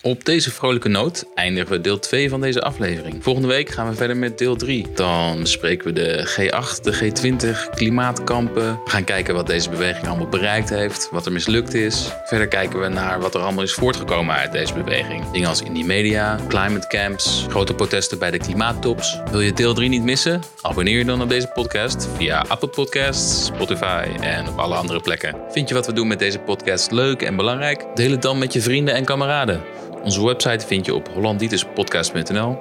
Op 0.02 0.24
deze 0.24 0.50
vrolijke 0.50 0.88
noot 0.88 1.24
eindigen 1.34 1.70
we 1.70 1.80
deel 1.80 1.98
2 1.98 2.28
van 2.28 2.40
deze 2.40 2.62
aflevering. 2.62 3.22
Volgende 3.22 3.48
week 3.48 3.68
gaan 3.68 3.88
we 3.88 3.94
verder 3.94 4.16
met 4.16 4.38
deel 4.38 4.56
3. 4.56 4.86
Dan 4.94 5.40
bespreken 5.40 5.86
we 5.86 5.92
de 5.92 6.28
G8, 6.28 6.80
de 6.82 6.94
G20, 6.94 7.74
klimaatkampen. 7.74 8.80
We 8.84 8.90
gaan 8.90 9.04
kijken 9.04 9.34
wat 9.34 9.46
deze 9.46 9.70
beweging 9.70 10.06
allemaal 10.06 10.28
bereikt 10.28 10.70
heeft, 10.70 11.08
wat 11.10 11.26
er 11.26 11.32
mislukt 11.32 11.74
is. 11.74 12.08
Verder 12.24 12.48
kijken 12.48 12.80
we 12.80 12.88
naar 12.88 13.20
wat 13.20 13.34
er 13.34 13.40
allemaal 13.40 13.62
is 13.62 13.72
voortgekomen 13.72 14.34
uit 14.34 14.52
deze 14.52 14.74
beweging. 14.74 15.30
Dingen 15.30 15.48
als 15.48 15.62
indie 15.62 15.84
media, 15.84 16.38
climate 16.48 16.86
camps, 16.86 17.46
grote 17.48 17.74
protesten 17.74 18.18
bij 18.18 18.30
de 18.30 18.38
klimaattops. 18.38 19.20
Wil 19.30 19.40
je 19.40 19.52
deel 19.52 19.74
3 19.74 19.88
niet 19.88 20.02
missen? 20.02 20.40
Abonneer 20.62 20.98
je 20.98 21.04
dan 21.04 21.22
op 21.22 21.28
deze 21.28 21.50
podcast 21.54 22.08
via 22.16 22.44
Apple 22.48 22.68
Podcasts, 22.68 23.46
Spotify 23.46 24.06
en 24.20 24.48
op 24.48 24.58
alle 24.58 24.74
andere 24.74 25.00
plekken. 25.00 25.36
Vind 25.50 25.68
je 25.68 25.74
wat 25.74 25.86
we 25.86 25.92
doen 25.92 26.08
met 26.08 26.18
deze 26.18 26.38
podcast 26.38 26.90
leuk 26.90 27.22
en 27.22 27.36
belangrijk? 27.36 27.84
Deel 27.94 28.10
het 28.10 28.22
dan 28.22 28.38
met 28.38 28.52
je 28.52 28.60
vrienden 28.60 28.94
en 28.94 29.04
kameraden. 29.04 29.62
Onze 30.02 30.24
website 30.24 30.66
vind 30.66 30.86
je 30.86 30.94
op 30.94 31.08
hollandituspodcast.nl. 31.08 32.58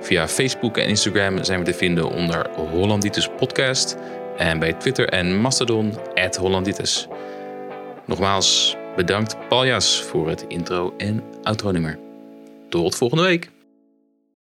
Via 0.00 0.28
Facebook 0.28 0.76
en 0.76 0.88
Instagram 0.88 1.44
zijn 1.44 1.58
we 1.58 1.64
te 1.64 1.74
vinden 1.74 2.10
onder 2.10 2.50
Hollanditis 2.50 3.28
Podcast. 3.36 3.96
En 4.36 4.58
bij 4.58 4.72
Twitter 4.72 5.08
en 5.08 5.40
Mastodon, 5.40 5.94
Hollanditis. 6.40 7.06
Nogmaals 8.06 8.76
bedankt 8.96 9.48
Paljas 9.48 10.02
voor 10.02 10.28
het 10.28 10.44
intro 10.48 10.94
en 10.96 11.22
outro 11.42 11.70
nummer. 11.70 11.98
Tot 12.68 12.94
volgende 12.94 13.24
week. 13.24 13.50